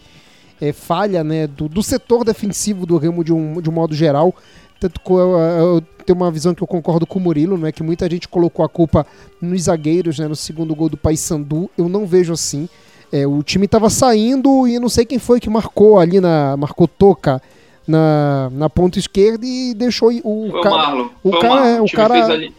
é, 0.61 0.71
falha 0.71 1.23
né, 1.23 1.47
do, 1.47 1.67
do, 1.67 1.81
setor 1.81 2.23
defensivo 2.23 2.85
do 2.85 2.97
Remo 2.97 3.23
de 3.23 3.33
um, 3.33 3.61
de 3.61 3.69
um 3.69 3.73
modo 3.73 3.95
geral. 3.95 4.33
Tanto 4.79 4.99
que 4.99 5.09
eu, 5.09 5.37
eu, 5.37 5.81
tenho 6.05 6.17
uma 6.17 6.29
visão 6.29 6.53
que 6.53 6.61
eu 6.61 6.67
concordo 6.67 7.07
com 7.07 7.19
o 7.19 7.21
Murilo, 7.21 7.57
né, 7.57 7.71
que 7.71 7.81
muita 7.81 8.09
gente 8.09 8.27
colocou 8.27 8.63
a 8.63 8.69
culpa 8.69 9.07
nos 9.41 9.63
zagueiros, 9.63 10.19
né, 10.19 10.27
no 10.27 10.35
segundo 10.35 10.75
gol 10.75 10.89
do 10.89 10.97
Paysandu. 10.97 11.69
Eu 11.77 11.89
não 11.89 12.05
vejo 12.05 12.33
assim. 12.33 12.69
É, 13.15 13.25
o 13.25 13.41
time 13.41 13.63
estava 13.65 13.89
saindo 13.89 14.67
e 14.67 14.77
não 14.77 14.89
sei 14.89 15.05
quem 15.05 15.19
foi 15.19 15.39
que 15.39 15.49
marcou 15.49 15.97
ali 15.97 16.19
na. 16.19 16.57
marcou 16.57 16.85
Toca 16.85 17.41
na, 17.87 18.49
na 18.51 18.69
ponta 18.69 18.99
esquerda 18.99 19.45
e 19.45 19.73
deixou 19.73 20.11
o 20.23 20.49
Foi 20.51 20.61
cara. 20.61 20.75
O, 20.75 20.77
Marlon. 20.77 21.07
o 21.23 21.31
Foi 21.31 21.39
cara, 21.39 21.53
o, 21.53 21.55
Marlon. 21.55 21.81
o, 21.81 21.85
o 21.85 21.91
cara 21.91 22.13
fez, 22.15 22.29
ali, 22.29 22.53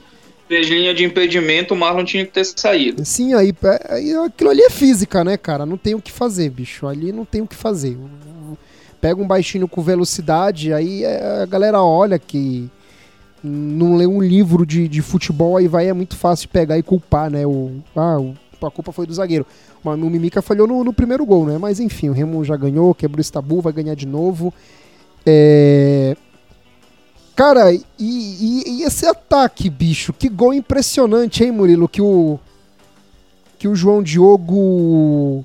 fez 0.48 0.68
linha 0.68 0.94
de 0.94 1.04
impedimento, 1.04 1.74
o 1.74 1.76
Marlon 1.76 2.04
tinha 2.04 2.24
que 2.24 2.32
ter 2.32 2.44
saído. 2.44 3.04
Sim, 3.04 3.34
aí, 3.34 3.52
aí 3.90 4.14
aquilo 4.14 4.48
ali 4.48 4.62
é 4.62 4.70
física, 4.70 5.22
né, 5.22 5.36
cara? 5.36 5.66
Não 5.66 5.76
tem 5.76 5.94
o 5.94 6.00
que 6.00 6.10
fazer, 6.10 6.48
bicho. 6.48 6.86
Ali 6.86 7.12
não 7.12 7.26
tem 7.26 7.42
o 7.42 7.46
que 7.46 7.56
fazer. 7.56 7.98
Pega 8.98 9.20
um 9.20 9.26
baixinho 9.26 9.68
com 9.68 9.82
velocidade, 9.82 10.72
aí 10.72 11.04
é, 11.04 11.42
a 11.42 11.46
galera 11.46 11.82
olha 11.82 12.18
que 12.18 12.70
não 13.44 13.94
lê 13.94 14.06
um 14.06 14.22
livro 14.22 14.64
de, 14.64 14.88
de 14.88 15.02
futebol, 15.02 15.58
aí 15.58 15.68
vai 15.68 15.88
é 15.88 15.92
muito 15.92 16.16
fácil 16.16 16.48
pegar 16.48 16.78
e 16.78 16.82
culpar, 16.82 17.30
né? 17.30 17.46
O, 17.46 17.72
ah, 17.94 18.18
o, 18.18 18.34
a 18.62 18.70
culpa 18.70 18.92
foi 18.92 19.06
do 19.06 19.14
zagueiro. 19.14 19.46
O 19.84 19.96
Mimica 19.96 20.40
falhou 20.40 20.66
no, 20.66 20.84
no, 20.84 20.92
primeiro 20.92 21.24
gol, 21.26 21.46
né? 21.46 21.58
Mas 21.58 21.80
enfim, 21.80 22.08
o 22.08 22.12
Remo 22.12 22.44
já 22.44 22.56
ganhou, 22.56 22.94
quebrou 22.94 23.20
esse 23.20 23.32
tabu, 23.32 23.60
vai 23.60 23.72
ganhar 23.72 23.94
de 23.94 24.06
novo. 24.06 24.52
É... 25.24 26.16
Cara, 27.34 27.70
e, 27.72 27.82
e, 27.98 28.62
e, 28.66 28.82
esse 28.84 29.04
ataque, 29.04 29.68
bicho? 29.68 30.12
Que 30.12 30.28
gol 30.28 30.54
impressionante, 30.54 31.44
hein, 31.44 31.52
Murilo? 31.52 31.88
Que 31.88 32.00
o. 32.00 32.38
Que 33.58 33.68
o 33.68 33.74
João 33.74 34.02
Diogo 34.02 35.44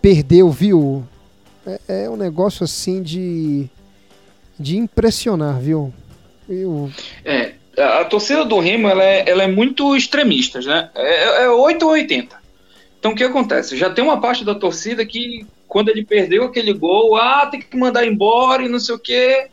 perdeu, 0.00 0.50
viu? 0.50 1.04
É, 1.66 2.04
é 2.04 2.10
um 2.10 2.16
negócio 2.16 2.64
assim 2.64 3.02
de. 3.02 3.68
de 4.58 4.78
impressionar, 4.78 5.60
viu? 5.60 5.92
Eu... 6.48 6.90
É, 7.24 7.54
a 7.76 8.04
torcida 8.04 8.44
do 8.44 8.58
Remo 8.58 8.88
ela 8.88 9.02
é, 9.02 9.28
ela 9.28 9.42
é 9.44 9.46
muito 9.46 9.96
extremista, 9.96 10.60
né? 10.60 10.90
É, 10.94 11.44
é 11.44 11.50
8 11.50 11.84
ou 11.84 11.92
80. 11.92 12.36
Então 12.98 13.12
o 13.12 13.14
que 13.14 13.24
acontece? 13.24 13.76
Já 13.76 13.90
tem 13.90 14.04
uma 14.04 14.20
parte 14.20 14.44
da 14.44 14.54
torcida 14.54 15.04
que 15.04 15.46
quando 15.66 15.88
ele 15.88 16.04
perdeu 16.04 16.44
aquele 16.44 16.72
gol, 16.72 17.16
ah, 17.16 17.46
tem 17.46 17.60
que 17.60 17.76
mandar 17.76 18.06
embora 18.06 18.62
e 18.62 18.68
não 18.68 18.78
sei 18.78 18.94
o 18.94 18.98
quê. 18.98 19.48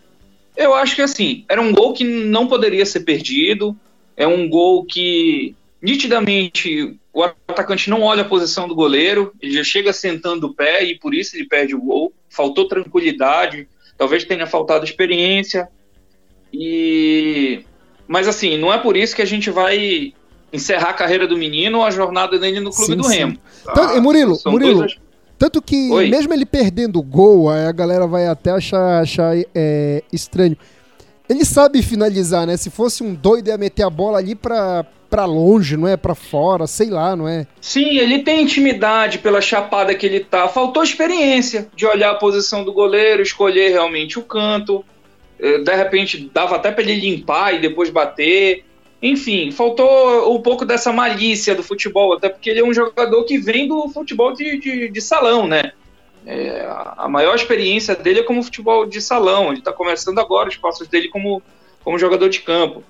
Eu 0.56 0.74
acho 0.74 0.96
que 0.96 1.02
assim, 1.02 1.46
era 1.48 1.62
um 1.62 1.74
gol 1.74 1.94
que 1.94 2.04
não 2.04 2.48
poderia 2.48 2.86
ser 2.86 3.02
perdido, 3.02 3.76
é 4.18 4.28
um 4.28 4.50
gol 4.50 4.86
que 4.86 5.56
nitidamente 5.82 6.98
o 7.14 7.24
atacante 7.24 7.90
não 7.90 8.02
olha 8.02 8.22
a 8.22 8.28
posição 8.28 8.68
do 8.68 8.76
goleiro, 8.76 9.34
ele 9.42 9.54
já 9.54 9.64
chega 9.64 9.94
sentando 9.94 10.48
o 10.48 10.54
pé 10.54 10.84
e 10.84 11.00
por 11.00 11.14
isso 11.14 11.36
ele 11.36 11.48
perde 11.48 11.74
o 11.74 11.82
gol. 11.82 12.14
Faltou 12.30 12.68
tranquilidade, 12.68 13.68
talvez 13.98 14.26
tenha 14.26 14.46
faltado 14.46 14.84
experiência. 14.84 15.70
E 16.52 17.64
mas 18.10 18.28
assim, 18.28 18.58
não 18.58 18.74
é 18.74 18.80
por 18.80 18.98
isso 18.98 19.16
que 19.16 19.22
a 19.22 19.26
gente 19.26 19.52
vai 19.52 20.14
encerrar 20.52 20.90
a 20.90 20.94
carreira 20.94 21.28
do 21.28 21.38
menino 21.38 21.78
ou 21.78 21.86
a 21.86 21.92
jornada 21.92 22.40
dele 22.40 22.60
no 22.60 22.72
clube 22.72 22.94
sim, 22.94 22.98
do 22.98 23.08
Remo. 23.08 23.38
Tá? 23.64 23.72
Então, 23.72 24.02
Murilo, 24.02 24.36
Murilo, 24.48 24.80
dois... 24.80 24.98
Tanto 25.38 25.62
que, 25.62 25.92
Oi. 25.92 26.10
mesmo 26.10 26.34
ele 26.34 26.46
perdendo 26.46 26.98
o 26.98 27.04
gol, 27.04 27.50
a 27.50 27.72
galera 27.72 28.08
vai 28.08 28.26
até 28.28 28.50
achar, 28.50 29.00
achar 29.00 29.38
é, 29.54 30.04
estranho. 30.12 30.58
Ele 31.30 31.46
sabe 31.46 31.84
finalizar, 31.84 32.48
né? 32.48 32.58
Se 32.58 32.72
fosse 32.72 33.04
um 33.04 33.14
doido, 33.14 33.50
ia 33.50 33.58
meter 33.58 33.84
a 33.84 33.90
bola 33.92 34.18
ali 34.18 34.34
pra, 34.34 34.84
pra 35.08 35.26
longe, 35.26 35.78
não 35.78 35.88
é? 35.88 35.96
Pra 35.96 36.16
fora, 36.16 36.66
sei 36.66 36.90
lá, 36.90 37.16
não 37.16 37.28
é? 37.28 37.46
Sim, 37.62 38.00
ele 38.00 38.20
tem 38.20 38.42
intimidade 38.42 39.20
pela 39.20 39.40
chapada 39.40 39.94
que 39.94 40.08
ele 40.08 40.22
tá. 40.22 40.48
Faltou 40.48 40.82
experiência 40.82 41.70
de 41.76 41.86
olhar 41.86 42.12
a 42.12 42.16
posição 42.16 42.66
do 42.66 42.74
goleiro, 42.74 43.22
escolher 43.22 43.70
realmente 43.70 44.18
o 44.18 44.24
canto. 44.24 44.84
É, 45.40 45.60
de 45.60 45.76
repente, 45.76 46.30
dava 46.34 46.56
até 46.56 46.72
pra 46.72 46.84
ele 46.84 46.96
limpar 46.96 47.56
e 47.56 47.60
depois 47.60 47.90
bater. 47.90 48.66
enfim, 49.02 49.52
faltou 49.52 50.36
um 50.36 50.42
pouco 50.42 50.66
dessa 50.66 50.92
malícia 50.92 51.56
do 51.56 51.64
futebol, 51.64 52.14
até 52.14 52.28
porque 52.30 52.50
ele 52.50 52.60
é 52.60 52.64
um 52.64 52.74
jogador 52.74 53.24
que 53.24 53.38
vem 53.38 53.68
do 53.68 53.88
futebol 53.90 54.34
de, 54.34 54.58
de, 54.60 54.90
de 54.90 55.02
salão, 55.02 55.48
né? 55.48 55.72
É, 56.26 56.68
a 56.98 57.08
maior 57.08 57.34
experiência 57.34 57.96
dele 57.96 58.20
é 58.20 58.24
como 58.24 58.44
futebol 58.44 58.86
de 58.86 59.02
salão. 59.02 59.50
Ele 59.50 59.60
está 59.60 59.72
começando 59.72 60.20
agora 60.20 60.50
os 60.50 60.58
passos 60.58 60.88
dele 60.88 61.08
como, 61.08 61.42
como 61.84 61.98
jogador 61.98 62.30
de 62.30 62.42
campo. 62.42 62.84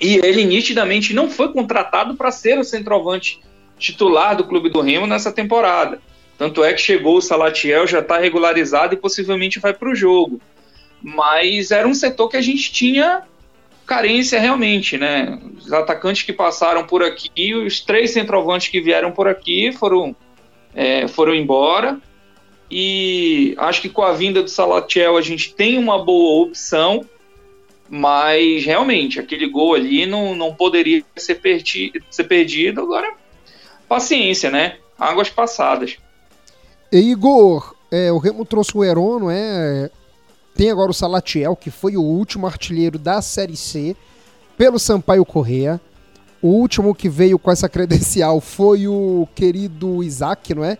E 0.00 0.16
ele 0.16 0.44
nitidamente 0.44 1.14
não 1.14 1.30
foi 1.30 1.52
contratado 1.52 2.14
para 2.16 2.30
ser 2.30 2.58
o 2.58 2.64
centroavante 2.64 3.40
titular 3.78 4.36
do 4.36 4.44
clube 4.44 4.68
do 4.68 4.80
Remo 4.80 5.06
nessa 5.06 5.30
temporada. 5.30 6.00
Tanto 6.36 6.64
é 6.64 6.72
que 6.72 6.80
chegou 6.80 7.18
o 7.18 7.22
Salatiel, 7.22 7.86
já 7.86 8.00
está 8.00 8.18
regularizado 8.18 8.94
e 8.94 8.96
possivelmente 8.96 9.60
vai 9.60 9.74
para 9.74 9.90
o 9.90 9.94
jogo. 9.94 10.40
Mas 11.02 11.70
era 11.70 11.86
um 11.86 11.94
setor 11.94 12.28
que 12.28 12.36
a 12.36 12.42
gente 12.42 12.72
tinha 12.72 13.22
carência 13.86 14.38
realmente, 14.38 14.96
né? 14.96 15.38
Os 15.58 15.72
atacantes 15.72 16.22
que 16.22 16.32
passaram 16.32 16.86
por 16.86 17.02
aqui, 17.02 17.54
os 17.54 17.80
três 17.80 18.12
centroavantes 18.12 18.68
que 18.68 18.80
vieram 18.80 19.10
por 19.10 19.26
aqui 19.26 19.72
foram, 19.72 20.14
é, 20.74 21.08
foram 21.08 21.34
embora. 21.34 21.98
E 22.70 23.52
acho 23.58 23.82
que 23.82 23.88
com 23.88 24.02
a 24.02 24.12
vinda 24.12 24.44
do 24.44 24.48
Salatiel 24.48 25.16
a 25.16 25.22
gente 25.22 25.52
tem 25.54 25.76
uma 25.76 26.04
boa 26.04 26.44
opção, 26.44 27.04
mas 27.88 28.64
realmente 28.64 29.18
aquele 29.18 29.48
gol 29.48 29.74
ali 29.74 30.06
não, 30.06 30.36
não 30.36 30.54
poderia 30.54 31.02
ser, 31.16 31.36
perdi, 31.36 31.92
ser 32.08 32.24
perdido. 32.24 32.80
Agora, 32.82 33.12
paciência, 33.88 34.52
né? 34.52 34.76
Águas 34.96 35.28
passadas. 35.28 35.96
E 36.92 36.98
Igor, 37.10 37.74
é, 37.90 38.12
o 38.12 38.18
Remo 38.18 38.44
trouxe 38.44 38.70
o 38.76 38.84
Heron, 38.84 39.18
não 39.18 39.30
é? 39.32 39.90
Tem 40.54 40.70
agora 40.70 40.90
o 40.90 40.94
Salatiel, 40.94 41.56
que 41.56 41.70
foi 41.70 41.96
o 41.96 42.02
último 42.02 42.46
artilheiro 42.46 42.98
da 42.98 43.22
Série 43.22 43.56
C 43.56 43.96
pelo 44.56 44.78
Sampaio 44.78 45.24
Correa. 45.24 45.80
O 46.42 46.48
último 46.48 46.94
que 46.94 47.08
veio 47.08 47.38
com 47.38 47.50
essa 47.50 47.68
credencial 47.70 48.40
foi 48.40 48.86
o 48.86 49.26
querido 49.34 50.02
Isaac, 50.02 50.54
não 50.54 50.64
é? 50.64 50.78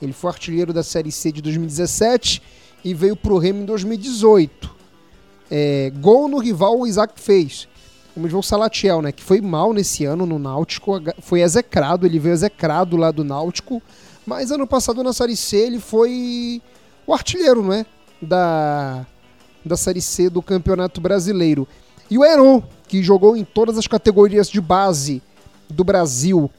Ele 0.00 0.12
foi 0.12 0.30
artilheiro 0.30 0.72
da 0.72 0.82
Série 0.82 1.12
C 1.12 1.32
de 1.32 1.40
2017 1.40 2.42
e 2.84 2.92
veio 2.92 3.16
pro 3.16 3.38
Remo 3.38 3.62
em 3.62 3.64
2018. 3.64 4.74
É, 5.50 5.92
gol 6.00 6.28
no 6.28 6.38
rival 6.38 6.80
o 6.80 6.86
Isaac 6.86 7.20
fez. 7.20 7.68
Ver 8.16 8.36
o 8.36 8.42
Salatiel, 8.42 9.02
né? 9.02 9.10
Que 9.10 9.24
foi 9.24 9.40
mal 9.40 9.72
nesse 9.72 10.04
ano 10.04 10.24
no 10.24 10.38
Náutico. 10.38 11.00
Foi 11.20 11.40
execrado, 11.40 12.06
ele 12.06 12.18
veio 12.18 12.32
execrado 12.32 12.96
lá 12.96 13.10
do 13.10 13.24
Náutico. 13.24 13.82
Mas 14.24 14.50
ano 14.50 14.66
passado 14.66 15.02
na 15.02 15.12
Série 15.12 15.36
C 15.36 15.56
ele 15.56 15.80
foi 15.80 16.62
o 17.06 17.12
artilheiro, 17.12 17.62
não 17.62 17.72
é? 17.72 17.86
Da, 18.24 19.06
da 19.64 19.76
Série 19.76 20.00
C 20.00 20.28
do 20.28 20.42
Campeonato 20.42 21.00
Brasileiro. 21.00 21.66
E 22.10 22.18
o 22.18 22.24
Heron, 22.24 22.62
que 22.88 23.02
jogou 23.02 23.36
em 23.36 23.44
todas 23.44 23.78
as 23.78 23.86
categorias 23.86 24.48
de 24.48 24.60
base 24.60 25.22
do 25.68 25.84
Brasil. 25.84 26.50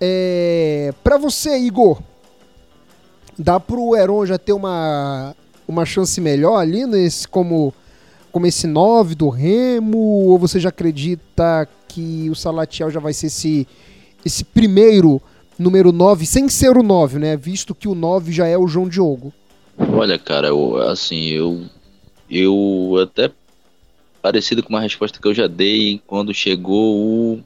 É, 0.00 0.92
para 1.02 1.16
você, 1.16 1.58
Igor, 1.58 2.02
dá 3.38 3.58
pro 3.58 3.96
Heron 3.96 4.26
já 4.26 4.38
ter 4.38 4.52
uma, 4.52 5.34
uma 5.66 5.84
chance 5.84 6.20
melhor 6.20 6.56
ali 6.56 6.86
nesse 6.86 7.26
como 7.26 7.72
como 8.30 8.46
esse 8.46 8.66
9 8.66 9.14
do 9.14 9.28
Remo 9.28 9.98
ou 9.98 10.38
você 10.38 10.58
já 10.58 10.70
acredita 10.70 11.68
que 11.86 12.30
o 12.30 12.34
Salatiel 12.34 12.90
já 12.90 12.98
vai 12.98 13.12
ser 13.12 13.26
esse 13.26 13.68
esse 14.24 14.42
primeiro 14.42 15.20
número 15.58 15.92
9 15.92 16.24
sem 16.24 16.48
ser 16.48 16.76
o 16.76 16.82
9, 16.82 17.18
né? 17.18 17.36
Visto 17.36 17.74
que 17.74 17.88
o 17.88 17.94
9 17.94 18.32
já 18.32 18.46
é 18.46 18.56
o 18.56 18.66
João 18.66 18.88
Diogo. 18.88 19.32
Olha, 19.78 20.18
cara, 20.18 20.48
eu, 20.48 20.76
assim, 20.76 21.26
eu, 21.28 21.66
eu 22.28 22.96
até 23.02 23.30
parecido 24.20 24.62
com 24.62 24.70
uma 24.70 24.80
resposta 24.80 25.20
que 25.20 25.26
eu 25.26 25.34
já 25.34 25.46
dei 25.46 26.00
quando 26.06 26.32
chegou 26.32 26.96
o. 26.96 27.42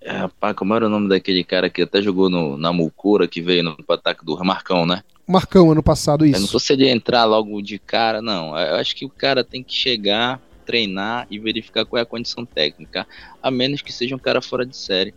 É, 0.00 0.12
rapaz, 0.12 0.54
como 0.56 0.74
era 0.74 0.86
o 0.86 0.90
nome 0.90 1.08
daquele 1.08 1.42
cara 1.42 1.70
que 1.70 1.82
até 1.82 2.00
jogou 2.00 2.28
no, 2.28 2.56
na 2.56 2.72
Mulcura, 2.72 3.26
que 3.26 3.40
veio 3.40 3.62
no 3.62 3.76
ataque 3.88 4.24
do 4.24 4.36
Marcão, 4.44 4.86
né? 4.86 5.02
Marcão, 5.26 5.72
ano 5.72 5.82
passado, 5.82 6.24
isso. 6.24 6.36
Eu 6.36 6.40
não 6.42 6.48
fosse 6.48 6.72
ele 6.72 6.88
entrar 6.88 7.24
logo 7.24 7.60
de 7.60 7.78
cara, 7.78 8.22
não. 8.22 8.56
Eu 8.56 8.76
acho 8.76 8.94
que 8.94 9.04
o 9.04 9.10
cara 9.10 9.42
tem 9.42 9.64
que 9.64 9.74
chegar, 9.74 10.40
treinar 10.64 11.26
e 11.28 11.38
verificar 11.38 11.84
qual 11.84 11.98
é 11.98 12.02
a 12.02 12.06
condição 12.06 12.46
técnica, 12.46 13.06
a 13.42 13.50
menos 13.50 13.82
que 13.82 13.92
seja 13.92 14.14
um 14.14 14.20
cara 14.20 14.40
fora 14.40 14.64
de 14.64 14.76
série. 14.76 15.12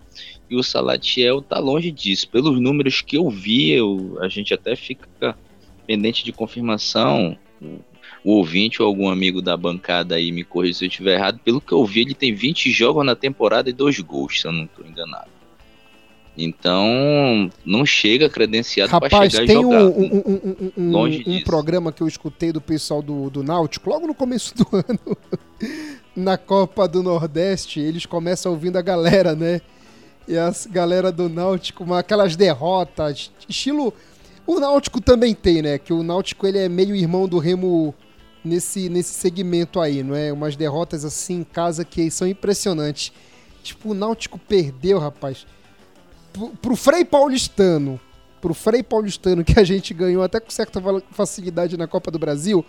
E 0.49 0.55
o 0.55 0.63
Salatiel 0.63 1.43
tá 1.43 1.59
longe 1.59 1.91
disso. 1.91 2.27
Pelos 2.27 2.59
números 2.59 3.01
que 3.01 3.17
eu 3.17 3.29
vi, 3.29 3.69
eu, 3.69 4.17
a 4.21 4.27
gente 4.27 4.51
até 4.51 4.75
fica 4.75 5.37
pendente 5.89 6.23
de 6.23 6.31
confirmação, 6.31 7.35
o 8.23 8.33
ouvinte 8.33 8.79
ou 8.79 8.87
algum 8.87 9.09
amigo 9.09 9.41
da 9.41 9.57
bancada 9.57 10.13
aí 10.13 10.31
me 10.31 10.43
corrija 10.43 10.77
se 10.77 10.85
eu 10.85 10.87
estiver 10.87 11.15
errado. 11.15 11.39
Pelo 11.39 11.59
que 11.59 11.71
eu 11.71 11.83
vi, 11.83 12.01
ele 12.01 12.13
tem 12.13 12.31
20 12.31 12.69
jogos 12.69 13.03
na 13.03 13.15
temporada 13.15 13.71
e 13.71 13.73
dois 13.73 13.99
gols, 13.99 14.39
se 14.39 14.45
eu 14.45 14.51
não 14.51 14.65
estou 14.65 14.85
enganado. 14.85 15.31
Então, 16.37 17.49
não 17.65 17.87
chega 17.87 18.29
credenciado 18.29 18.91
para 18.99 19.09
chegar 19.09 19.47
tem 19.47 19.57
e 19.57 19.61
jogar. 19.63 19.83
Um, 19.85 20.21
um, 20.27 20.71
um, 20.77 20.91
Longe 20.91 21.23
um, 21.25 21.37
um 21.37 21.41
programa 21.41 21.91
que 21.91 22.03
eu 22.03 22.07
escutei 22.07 22.51
do 22.51 22.61
pessoal 22.61 23.01
do, 23.01 23.27
do 23.31 23.41
Náutico, 23.41 23.89
logo 23.89 24.05
no 24.05 24.13
começo 24.13 24.55
do 24.55 24.67
ano, 24.71 25.17
na 26.15 26.37
Copa 26.37 26.87
do 26.87 27.01
Nordeste, 27.01 27.79
eles 27.79 28.05
começam 28.05 28.51
ouvindo 28.51 28.77
a 28.77 28.81
galera, 28.83 29.33
né? 29.33 29.59
E 30.27 30.37
as 30.37 30.67
galera 30.67 31.11
do 31.11 31.27
Náutico, 31.27 31.91
aquelas 31.95 32.35
derrotas, 32.35 33.31
estilo 33.49 33.91
o 34.49 34.59
Náutico 34.59 34.99
também 34.99 35.35
tem, 35.35 35.61
né? 35.61 35.77
Que 35.77 35.93
o 35.93 36.01
Náutico 36.01 36.47
ele 36.47 36.57
é 36.57 36.67
meio 36.67 36.95
irmão 36.95 37.27
do 37.27 37.37
Remo 37.37 37.93
nesse, 38.43 38.89
nesse 38.89 39.13
segmento 39.13 39.79
aí, 39.79 40.01
não 40.01 40.15
é? 40.15 40.33
Umas 40.33 40.55
derrotas 40.55 41.05
assim 41.05 41.41
em 41.41 41.43
casa 41.43 41.85
que 41.85 42.09
são 42.09 42.27
impressionantes. 42.27 43.11
Tipo, 43.61 43.91
o 43.91 43.93
Náutico 43.93 44.39
perdeu, 44.39 44.97
rapaz. 44.97 45.45
Pro, 46.33 46.49
pro 46.59 46.75
Frei 46.75 47.05
Paulistano. 47.05 47.99
Pro 48.41 48.55
Frei 48.55 48.81
Paulistano, 48.81 49.43
que 49.45 49.59
a 49.59 49.63
gente 49.63 49.93
ganhou 49.93 50.23
até 50.23 50.39
com 50.39 50.49
certa 50.49 50.81
facilidade 51.11 51.77
na 51.77 51.85
Copa 51.85 52.09
do 52.09 52.17
Brasil. 52.17 52.65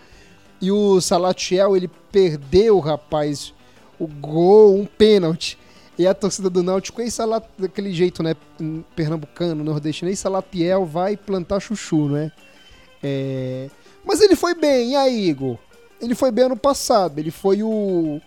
E 0.61 0.71
o 0.71 1.01
Salatiel, 1.01 1.75
ele 1.75 1.89
perdeu, 2.11 2.77
rapaz, 2.77 3.55
o 3.97 4.05
gol, 4.05 4.77
um 4.77 4.85
pênalti. 4.85 5.57
E 6.01 6.07
a 6.07 6.15
torcida 6.15 6.49
do 6.49 6.63
Náutico, 6.63 6.99
é 6.99 7.07
Salat, 7.11 7.45
daquele 7.59 7.93
jeito, 7.93 8.23
né? 8.23 8.35
Pernambucano, 8.95 9.63
nordestino, 9.63 10.09
e 10.09 10.15
Salatiel 10.15 10.83
vai 10.83 11.15
plantar 11.15 11.59
chuchu, 11.59 12.09
né? 12.09 12.31
É... 13.03 13.69
Mas 14.03 14.19
ele 14.19 14.35
foi 14.35 14.55
bem, 14.55 14.93
e 14.93 14.95
aí, 14.95 15.29
Igor? 15.29 15.59
Ele 16.01 16.15
foi 16.15 16.31
bem 16.31 16.45
ano 16.45 16.57
passado, 16.57 17.19
ele 17.19 17.29
foi 17.29 17.61
o, 17.61 18.19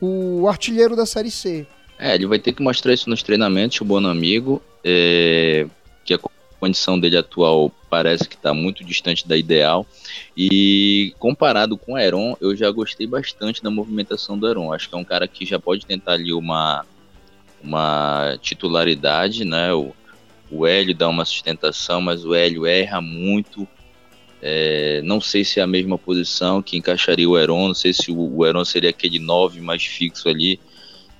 o 0.00 0.46
artilheiro 0.46 0.94
da 0.94 1.04
Série 1.04 1.28
C. 1.28 1.66
É, 1.98 2.14
ele 2.14 2.28
vai 2.28 2.38
ter 2.38 2.52
que 2.52 2.62
mostrar 2.62 2.94
isso 2.94 3.10
nos 3.10 3.20
treinamentos, 3.20 3.80
o 3.80 3.84
bom 3.84 3.98
amigo, 4.06 4.62
é... 4.84 5.66
que 6.04 6.14
a 6.14 6.20
condição 6.60 7.00
dele 7.00 7.16
atual 7.16 7.72
parece 7.90 8.28
que 8.28 8.36
está 8.36 8.54
muito 8.54 8.84
distante 8.84 9.26
da 9.26 9.36
ideal. 9.36 9.84
E 10.36 11.12
comparado 11.18 11.76
com 11.76 11.94
o 11.94 11.98
Heron, 11.98 12.36
eu 12.40 12.54
já 12.54 12.70
gostei 12.70 13.08
bastante 13.08 13.60
da 13.60 13.70
movimentação 13.70 14.38
do 14.38 14.48
Heron. 14.48 14.72
Acho 14.72 14.88
que 14.88 14.94
é 14.94 14.98
um 14.98 15.04
cara 15.04 15.26
que 15.26 15.44
já 15.44 15.58
pode 15.58 15.84
tentar 15.84 16.12
ali 16.12 16.32
uma 16.32 16.86
uma 17.62 18.38
titularidade, 18.40 19.44
né? 19.44 19.72
O, 19.72 19.94
o 20.50 20.66
Hélio 20.66 20.94
dá 20.94 21.08
uma 21.08 21.24
sustentação, 21.24 22.00
mas 22.00 22.24
o 22.24 22.34
Hélio 22.34 22.66
erra 22.66 23.00
muito. 23.00 23.66
É, 24.40 25.02
não 25.02 25.20
sei 25.20 25.44
se 25.44 25.58
é 25.58 25.62
a 25.62 25.66
mesma 25.66 25.98
posição 25.98 26.62
que 26.62 26.76
encaixaria 26.76 27.28
o 27.28 27.36
Heron, 27.36 27.68
não 27.68 27.74
sei 27.74 27.92
se 27.92 28.12
o, 28.12 28.36
o 28.36 28.46
Heron 28.46 28.64
seria 28.64 28.90
aquele 28.90 29.18
9 29.18 29.60
mais 29.60 29.84
fixo 29.84 30.28
ali, 30.28 30.60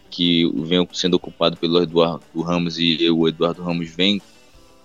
que 0.08 0.48
vem 0.62 0.86
sendo 0.92 1.14
ocupado 1.14 1.56
pelo 1.56 1.82
Eduardo 1.82 2.22
Ramos 2.40 2.78
e 2.78 3.10
o 3.10 3.26
Eduardo 3.26 3.62
Ramos 3.62 3.90
vem, 3.90 4.22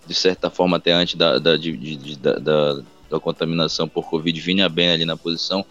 de 0.07 0.15
certa 0.15 0.49
forma, 0.49 0.77
até 0.77 0.91
antes 0.91 1.13
da, 1.13 1.37
da, 1.37 1.55
de, 1.55 1.77
de, 1.77 2.17
da, 2.17 2.33
da, 2.39 2.81
da 3.07 3.19
contaminação 3.19 3.87
por 3.87 4.09
Covid, 4.09 4.39
vinha 4.41 4.67
bem 4.67 4.89
ali 4.89 5.05
na 5.05 5.15
posição, 5.15 5.63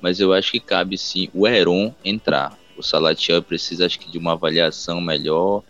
mas 0.00 0.18
eu 0.18 0.32
acho 0.32 0.50
que 0.50 0.60
cabe 0.60 0.98
sim 0.98 1.28
o 1.32 1.46
Heron 1.46 1.94
entrar 2.04 2.57
o 2.78 2.82
Salatiel 2.82 3.42
precisa, 3.42 3.86
acho 3.86 3.98
que, 3.98 4.10
de 4.10 4.18
uma 4.18 4.32
avaliação 4.32 5.00
melhor. 5.00 5.62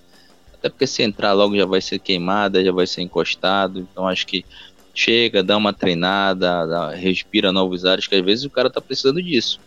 Até 0.54 0.68
porque 0.68 0.86
se 0.86 1.02
entrar 1.02 1.32
logo 1.32 1.56
já 1.56 1.64
vai 1.64 1.80
ser 1.80 1.98
queimada, 1.98 2.64
já 2.64 2.72
vai 2.72 2.86
ser 2.86 3.02
encostado. 3.02 3.80
Então 3.80 4.06
acho 4.06 4.26
que 4.26 4.44
chega, 4.94 5.42
dá 5.42 5.56
uma 5.56 5.72
treinada, 5.72 6.66
dá, 6.66 6.90
respira 6.90 7.52
novos 7.52 7.84
ares, 7.84 8.06
que 8.06 8.14
às 8.14 8.24
vezes 8.24 8.44
o 8.44 8.50
cara 8.50 8.68
tá 8.68 8.80
precisando 8.80 9.22
disso. 9.22 9.60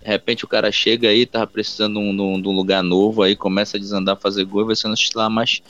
De 0.00 0.06
repente 0.08 0.44
o 0.44 0.48
cara 0.48 0.72
chega 0.72 1.08
aí, 1.08 1.26
tá 1.26 1.46
precisando 1.46 1.94
de 1.94 1.98
um, 1.98 2.34
um 2.34 2.56
lugar 2.56 2.82
novo, 2.82 3.22
aí 3.22 3.36
começa 3.36 3.76
a 3.76 3.80
desandar, 3.80 4.16
fazer 4.16 4.44
gol 4.44 4.62
e 4.62 4.66
vai 4.66 4.76
sendo 4.76 4.94
lá 5.14 5.28
mais 5.28 5.60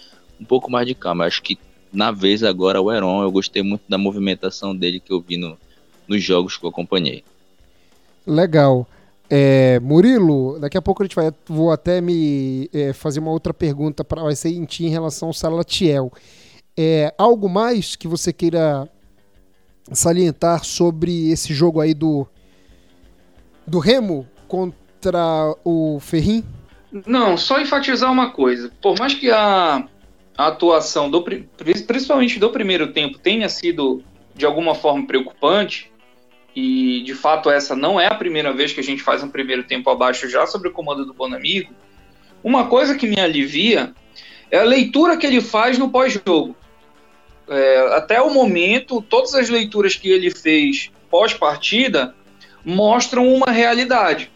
um 0.41 0.45
pouco 0.45 0.71
mais 0.71 0.87
de 0.87 0.95
calma. 0.95 1.25
Acho 1.25 1.43
que 1.43 1.59
na 1.93 2.11
vez 2.11 2.45
agora 2.45 2.81
o 2.81 2.93
Heron, 2.93 3.23
eu 3.23 3.33
gostei 3.33 3.63
muito 3.63 3.83
da 3.89 3.99
movimentação 3.99 4.77
dele 4.77 5.01
que 5.01 5.13
eu 5.13 5.21
vi 5.21 5.37
no, 5.37 5.59
nos 6.07 6.23
jogos 6.23 6.57
que 6.57 6.65
eu 6.65 6.71
acompanhei. 6.71 7.25
Legal. 8.27 8.87
É, 9.29 9.81
Murilo, 9.81 10.59
daqui 10.61 10.79
a 10.79 10.83
pouco 10.83 11.03
a 11.03 11.07
gente 11.07 11.17
vai 11.17 11.33
vou 11.47 11.73
até 11.73 12.01
me 12.01 12.71
é, 12.73 12.93
fazer 12.93 13.21
uma 13.21 13.33
outra 13.33 13.53
pergunta 13.53 14.05
para 14.05 14.23
vai 14.23 14.37
ser 14.37 14.51
em 14.51 14.65
ti 14.65 14.85
em 14.87 14.91
relação 14.91 15.29
ao 15.29 15.35
Salatiel. 15.35 16.13
É, 16.77 17.13
algo 17.19 17.49
mais 17.49 17.97
que 17.97 18.07
você 18.07 18.33
queira 18.33 18.89
salientar 19.93 20.65
sobre 20.65 21.31
esse 21.31 21.53
jogo 21.53 21.81
aí 21.81 21.95
do 21.95 22.27
do 23.67 23.79
Remo 23.79 24.27
contra 24.47 25.55
o 25.65 25.99
Ferrim? 26.01 26.45
Não, 27.05 27.37
só 27.37 27.61
enfatizar 27.61 28.11
uma 28.11 28.31
coisa. 28.31 28.71
Por 28.81 28.99
mais 28.99 29.13
que 29.13 29.31
a, 29.31 29.87
a 30.39 30.47
atuação, 30.47 31.11
do, 31.11 31.23
principalmente 31.87 32.39
do 32.39 32.51
primeiro 32.51 32.93
tempo, 32.93 33.19
tenha 33.19 33.49
sido 33.49 34.03
de 34.35 34.47
alguma 34.47 34.75
forma 34.75 35.07
preocupante, 35.07 35.91
e 36.57 37.03
de 37.03 37.15
fato 37.15 37.51
essa 37.51 37.77
não 37.77 38.01
é 38.01 38.07
a 38.07 38.15
primeira 38.15 38.53
vez 38.53 38.73
que 38.73 38.81
a 38.81 38.83
gente 38.83 39.03
faz 39.03 39.23
um 39.23 39.29
primeiro 39.29 39.63
tempo 39.63 39.91
abaixo 39.91 40.29
já 40.29 40.47
sobre 40.47 40.69
o 40.69 40.73
comando 40.73 41.05
do 41.05 41.13
Bonamigo, 41.13 41.73
uma 42.43 42.67
coisa 42.67 42.97
que 42.97 43.07
me 43.07 43.21
alivia 43.21 43.93
é 44.51 44.59
a 44.59 44.65
leitura 44.65 45.17
que 45.17 45.27
ele 45.27 45.41
faz 45.41 45.79
no 45.79 45.91
pós-jogo. 45.91 46.57
É, 47.49 47.97
até 47.97 48.21
o 48.21 48.33
momento, 48.33 49.03
todas 49.03 49.35
as 49.35 49.49
leituras 49.49 49.95
que 49.95 50.11
ele 50.11 50.31
fez 50.31 50.91
pós-partida 51.11 52.15
mostram 52.65 53.29
uma 53.33 53.53
realidade 53.53 54.31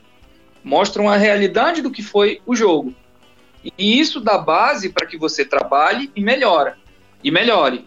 mostram 0.63 1.09
a 1.09 1.17
realidade 1.17 1.83
do 1.83 1.91
que 1.91 2.03
foi 2.03 2.41
o 2.47 2.55
jogo. 2.55 2.95
E 3.79 3.99
isso 4.01 4.21
dá 4.21 4.39
base 4.39 4.91
para 4.91 5.07
que 5.07 5.19
você 5.19 5.45
trabalhe 5.45 6.11
e 6.15 6.23
melhora. 6.23 6.79
E 7.23 7.31
melhore. 7.31 7.85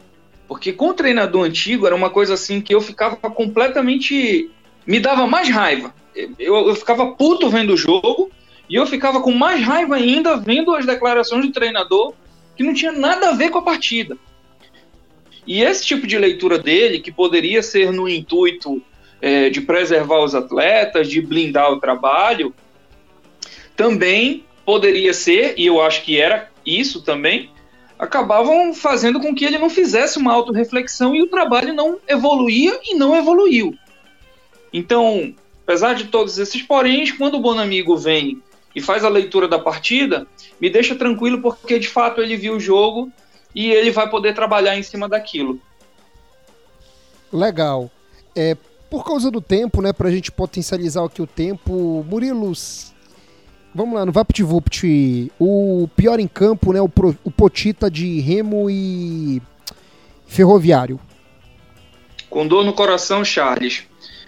Porque 0.48 0.74
com 0.74 0.90
o 0.90 0.94
treinador 0.94 1.46
antigo 1.46 1.86
era 1.86 1.96
uma 1.96 2.10
coisa 2.10 2.34
assim 2.34 2.62
que 2.62 2.74
eu 2.74 2.82
ficava 2.82 3.16
completamente. 3.16 4.50
me 4.86 5.00
dava 5.00 5.26
mais 5.26 5.50
raiva. 5.50 5.94
Eu, 6.38 6.68
eu 6.68 6.76
ficava 6.76 7.12
puto 7.14 7.50
vendo 7.50 7.74
o 7.74 7.78
jogo 7.78 8.30
e 8.70 8.76
eu 8.76 8.86
ficava 8.86 9.22
com 9.22 9.32
mais 9.32 9.62
raiva 9.62 9.96
ainda 9.96 10.38
vendo 10.38 10.74
as 10.76 10.86
declarações 10.86 11.46
do 11.46 11.52
treinador 11.52 12.14
que 12.56 12.64
não 12.64 12.74
tinha 12.74 12.92
nada 12.92 13.30
a 13.30 13.34
ver 13.34 13.50
com 13.50 13.58
a 13.58 13.64
partida. 13.64 14.18
E 15.46 15.62
esse 15.62 15.86
tipo 15.86 16.08
de 16.08 16.18
leitura 16.18 16.58
dele, 16.58 17.00
que 17.00 17.12
poderia 17.12 17.62
ser 17.62 17.92
no 17.92 18.08
intuito 18.08 18.82
é, 19.22 19.50
de 19.50 19.62
preservar 19.62 20.24
os 20.24 20.36
atletas, 20.36 21.10
de 21.10 21.22
blindar 21.22 21.72
o 21.72 21.80
trabalho, 21.80 22.54
também 23.76 24.46
poderia 24.66 25.14
ser, 25.14 25.56
e 25.58 25.66
eu 25.66 25.82
acho 25.82 26.04
que 26.04 26.20
era 26.20 26.50
isso 26.66 27.02
também, 27.02 27.50
acabavam 28.04 28.74
fazendo 28.74 29.20
com 29.20 29.34
que 29.34 29.46
ele 29.46 29.58
não 29.58 29.70
fizesse 29.70 30.18
uma 30.18 30.34
autorreflexão 30.34 31.16
e 31.16 31.22
o 31.22 31.28
trabalho 31.28 31.74
não 31.74 32.00
evoluía 32.08 32.78
e 32.84 32.96
não 32.96 33.16
evoluiu. 33.16 33.74
Então, 34.72 35.34
apesar 35.63 35.94
de 35.94 36.06
todos 36.06 36.38
esses 36.38 36.62
poréns, 36.62 37.12
quando 37.12 37.36
o 37.36 37.39
Bonamigo 37.39 37.96
vem 37.96 38.42
e 38.76 38.82
faz 38.82 39.06
a 39.06 39.10
leitura 39.10 39.48
da 39.48 39.58
partida, 39.58 40.28
me 40.60 40.70
deixa 40.70 40.96
tranquilo 40.96 41.42
porque 41.42 41.80
de 41.80 41.88
fato 41.88 42.22
ele 42.22 42.36
viu 42.36 42.56
o 42.56 42.60
jogo 42.60 43.10
e 43.56 43.72
ele 43.72 43.92
vai 43.92 44.10
poder 44.10 44.34
trabalhar 44.34 44.78
em 44.78 44.84
cima 44.84 45.08
daquilo. 45.08 45.60
Legal. 47.32 47.89
É, 48.36 48.58
por 48.89 49.06
causa 49.06 49.32
do 49.32 49.39
tempo, 49.39 49.82
né, 49.82 49.94
para 49.94 50.10
a 50.10 50.12
gente 50.12 50.32
potencializar 50.32 51.06
aqui 51.06 51.22
o 51.22 51.28
tempo, 51.28 52.06
Murilos, 52.10 52.93
Vamos 53.76 53.96
lá, 53.96 54.06
no 54.06 54.12
VaptVupt, 54.12 55.32
o 55.40 55.90
pior 55.96 56.20
em 56.20 56.28
campo, 56.28 56.72
né? 56.72 56.80
O, 56.80 56.88
Pro, 56.88 57.18
o 57.24 57.32
Potita 57.32 57.90
de 57.90 58.20
Remo 58.20 58.70
e 58.70 59.42
Ferroviário. 60.28 61.00
Com 62.30 62.48
dor 62.48 62.64
no 62.64 62.74
coração, 62.74 63.26
Charles. 63.26 63.84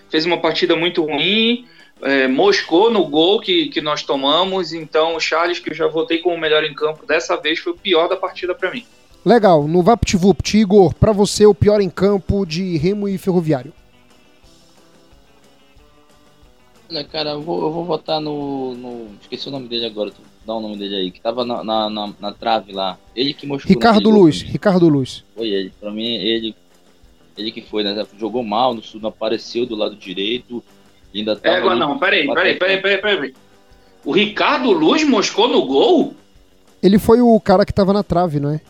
Fez 0.09 0.25
uma 0.25 0.37
partida 0.37 0.75
muito 0.75 1.03
ruim, 1.03 1.65
é, 2.01 2.27
moscou 2.27 2.91
no 2.91 3.05
gol 3.05 3.39
que, 3.39 3.67
que 3.67 3.81
nós 3.81 4.03
tomamos, 4.03 4.73
então 4.73 5.15
o 5.15 5.19
Charles, 5.19 5.59
que 5.59 5.69
eu 5.69 5.75
já 5.75 5.87
votei 5.87 6.19
como 6.19 6.35
o 6.35 6.39
melhor 6.39 6.63
em 6.63 6.73
campo, 6.73 7.05
dessa 7.05 7.35
vez 7.35 7.59
foi 7.59 7.73
o 7.73 7.77
pior 7.77 8.07
da 8.07 8.15
partida 8.15 8.55
para 8.55 8.71
mim. 8.71 8.85
Legal, 9.23 9.67
no 9.67 9.81
VaptVupt, 9.81 10.57
Igor, 10.57 10.93
para 10.93 11.11
você 11.11 11.45
o 11.45 11.53
pior 11.53 11.81
em 11.81 11.89
campo 11.89 12.45
de 12.45 12.77
Remo 12.77 13.07
e 13.07 13.17
Ferroviário. 13.17 13.73
Olha, 16.89 17.03
cara, 17.03 17.31
eu 17.31 17.41
vou, 17.41 17.63
eu 17.63 17.71
vou 17.71 17.83
votar 17.83 18.21
no, 18.21 18.75
no, 18.75 19.07
Esqueci 19.21 19.47
o 19.47 19.51
nome 19.51 19.67
dele 19.67 19.87
agora, 19.87 20.11
dá 20.45 20.53
o 20.53 20.59
nome 20.59 20.77
dele 20.77 20.95
aí, 20.95 21.11
que 21.11 21.19
tava 21.19 21.43
na, 21.43 21.63
na, 21.63 21.89
na, 21.89 22.13
na 22.19 22.31
trave 22.31 22.71
lá. 22.71 22.97
Ele 23.15 23.33
que 23.33 23.47
mostrou. 23.47 23.73
Ricardo 23.73 24.09
Luz, 24.09 24.41
Ricardo 24.41 24.87
Luz. 24.87 25.23
Foi 25.35 25.47
ele. 25.47 25.71
Pra 25.79 25.91
mim, 25.91 26.15
ele. 26.15 26.55
Ele 27.37 27.51
que 27.51 27.61
foi, 27.61 27.83
né? 27.83 28.05
Jogou 28.17 28.43
mal, 28.43 28.73
no 28.73 28.81
sul, 28.83 29.01
não 29.01 29.09
apareceu 29.09 29.65
do 29.65 29.75
lado 29.75 29.95
direito. 29.95 30.63
Ainda 31.13 31.35
tava. 31.35 31.73
É, 31.73 31.75
não, 31.75 31.97
peraí, 31.97 32.27
peraí, 32.27 32.55
peraí, 32.55 32.81
peraí, 32.81 32.97
peraí. 32.99 33.33
O 34.03 34.11
Ricardo 34.11 34.71
Luz 34.71 35.03
moscou 35.03 35.47
no 35.47 35.65
gol? 35.65 36.13
Ele 36.81 36.99
foi 36.99 37.19
o 37.19 37.39
cara 37.39 37.65
que 37.65 37.73
tava 37.73 37.91
na 37.91 38.03
trave, 38.03 38.39
não 38.39 38.51
é? 38.51 38.61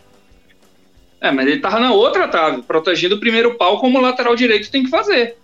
É, 1.20 1.32
mas 1.32 1.48
ele 1.48 1.60
tava 1.60 1.80
na 1.80 1.92
outra 1.92 2.28
trave, 2.28 2.62
protegendo 2.62 3.16
o 3.16 3.20
primeiro 3.20 3.56
pau 3.56 3.80
como 3.80 3.98
o 3.98 4.02
lateral 4.02 4.36
direito 4.36 4.72
tem 4.72 4.84
que 4.84 4.90
fazer. 4.90 5.38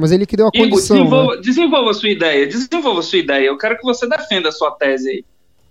Mas 0.00 0.12
ele 0.12 0.24
que 0.24 0.36
deu 0.36 0.46
a 0.46 0.50
Igor, 0.54 0.70
condição. 0.70 0.96
Desenvolva, 0.96 1.36
né? 1.36 1.42
desenvolva 1.42 1.90
a 1.90 1.94
sua 1.94 2.08
ideia, 2.08 2.46
desenvolva 2.46 3.00
a 3.00 3.02
sua 3.02 3.18
ideia. 3.18 3.46
Eu 3.46 3.58
quero 3.58 3.76
que 3.76 3.82
você 3.82 4.08
defenda 4.08 4.48
a 4.48 4.52
sua 4.52 4.70
tese 4.70 5.10
aí. 5.10 5.24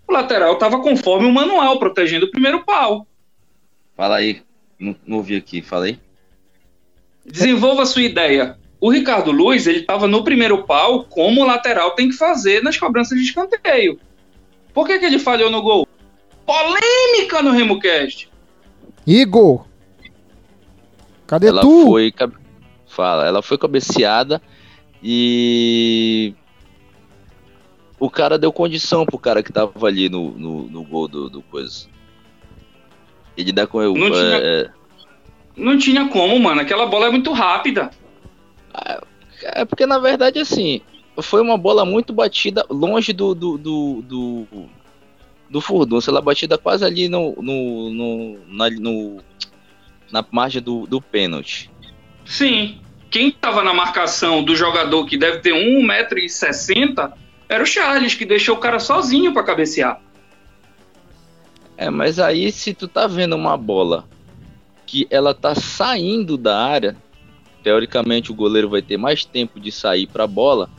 O 0.07 0.13
lateral 0.13 0.53
estava 0.53 0.79
conforme 0.79 1.27
o 1.27 1.31
manual, 1.31 1.79
protegendo 1.79 2.27
o 2.27 2.31
primeiro 2.31 2.63
pau. 2.63 3.07
Fala 3.97 4.17
aí, 4.17 4.41
não, 4.79 4.95
não 5.05 5.17
ouvi 5.17 5.35
aqui, 5.35 5.61
fala 5.61 5.85
aí. 5.85 5.99
Desenvolva 7.25 7.83
a 7.83 7.85
sua 7.85 8.03
ideia. 8.03 8.57
O 8.79 8.91
Ricardo 8.91 9.31
Luiz, 9.31 9.67
ele 9.67 9.79
estava 9.79 10.07
no 10.07 10.23
primeiro 10.23 10.63
pau, 10.63 11.03
como 11.03 11.41
o 11.41 11.45
lateral 11.45 11.91
tem 11.91 12.09
que 12.09 12.15
fazer 12.15 12.63
nas 12.63 12.77
cobranças 12.77 13.17
de 13.17 13.25
escanteio. 13.25 13.99
Por 14.73 14.87
que, 14.87 14.99
que 14.99 15.05
ele 15.05 15.19
falhou 15.19 15.49
no 15.49 15.61
gol? 15.61 15.87
Polêmica 16.45 17.41
no 17.41 17.51
RemoCast. 17.51 18.29
Igor! 19.05 19.65
Cadê 21.27 21.47
Ela 21.47 21.61
tu? 21.61 21.87
Foi, 21.87 22.11
fala. 22.89 23.25
Ela 23.25 23.41
foi 23.41 23.58
cabeceada 23.58 24.41
e 25.02 26.34
o 27.99 28.10
cara 28.10 28.38
deu 28.38 28.52
condição 28.52 29.06
pro 29.06 29.17
cara 29.17 29.43
que 29.43 29.54
tava 29.54 29.88
ali 29.88 30.10
no, 30.10 30.32
no, 30.32 30.63
no 30.63 30.84
gol 30.84 31.08
do, 31.08 31.30
do 31.30 31.41
coisa. 31.41 31.88
Ele 33.38 33.52
dá 33.52 33.65
com 33.65 33.82
eu. 33.82 33.93
Não, 33.93 34.08
é, 34.08 34.12
tinha, 34.12 34.38
é... 34.38 34.69
não 35.56 35.78
tinha 35.78 36.08
como, 36.10 36.38
mano. 36.39 36.62
Aquela 36.62 36.86
bola 36.86 37.08
é 37.08 37.12
muito 37.12 37.32
rápida. 37.32 37.91
É 39.43 39.63
porque 39.63 39.86
na 39.86 39.97
verdade 39.99 40.39
assim 40.39 40.82
foi 41.21 41.41
uma 41.41 41.58
bola 41.58 41.86
muito 41.86 42.13
batida 42.13 42.65
longe 42.69 43.13
do 43.13 43.34
do, 43.34 43.58
do, 43.58 44.02
do, 44.02 44.47
do 45.49 45.62
furdunço. 45.62 46.10
Ela 46.10 46.21
batida 46.21 46.58
quase 46.58 46.86
ali 46.86 47.08
no, 47.08 47.36
no, 47.41 47.89
no, 47.89 48.39
na, 48.47 48.69
no, 48.69 49.17
na 50.12 50.25
margem 50.32 50.62
do, 50.62 50.86
do 50.86 51.02
pênalti. 51.02 51.69
Sim 52.29 52.79
quem 53.09 53.29
estava 53.29 53.63
na 53.63 53.73
marcação 53.73 54.43
do 54.43 54.55
jogador 54.55 55.05
que 55.05 55.17
deve 55.17 55.39
ter 55.39 55.53
1,60m 55.53 57.11
era 57.47 57.63
o 57.63 57.65
Charles, 57.65 58.13
que 58.13 58.25
deixou 58.25 58.55
o 58.55 58.59
cara 58.59 58.79
sozinho 58.79 59.33
para 59.33 59.43
cabecear. 59.43 59.99
É, 61.75 61.89
mas 61.89 62.19
aí 62.19 62.51
se 62.51 62.73
tu 62.73 62.87
tá 62.87 63.07
vendo 63.07 63.35
uma 63.35 63.57
bola 63.57 64.05
que 64.85 65.07
ela 65.09 65.33
tá 65.33 65.55
saindo 65.55 66.37
da 66.37 66.63
área, 66.63 66.95
teoricamente 67.63 68.31
o 68.31 68.35
goleiro 68.35 68.69
vai 68.69 68.81
ter 68.81 68.97
mais 68.97 69.25
tempo 69.25 69.59
de 69.59 69.71
sair 69.71 70.05
para 70.05 70.25
a 70.25 70.27
bola. 70.27 70.69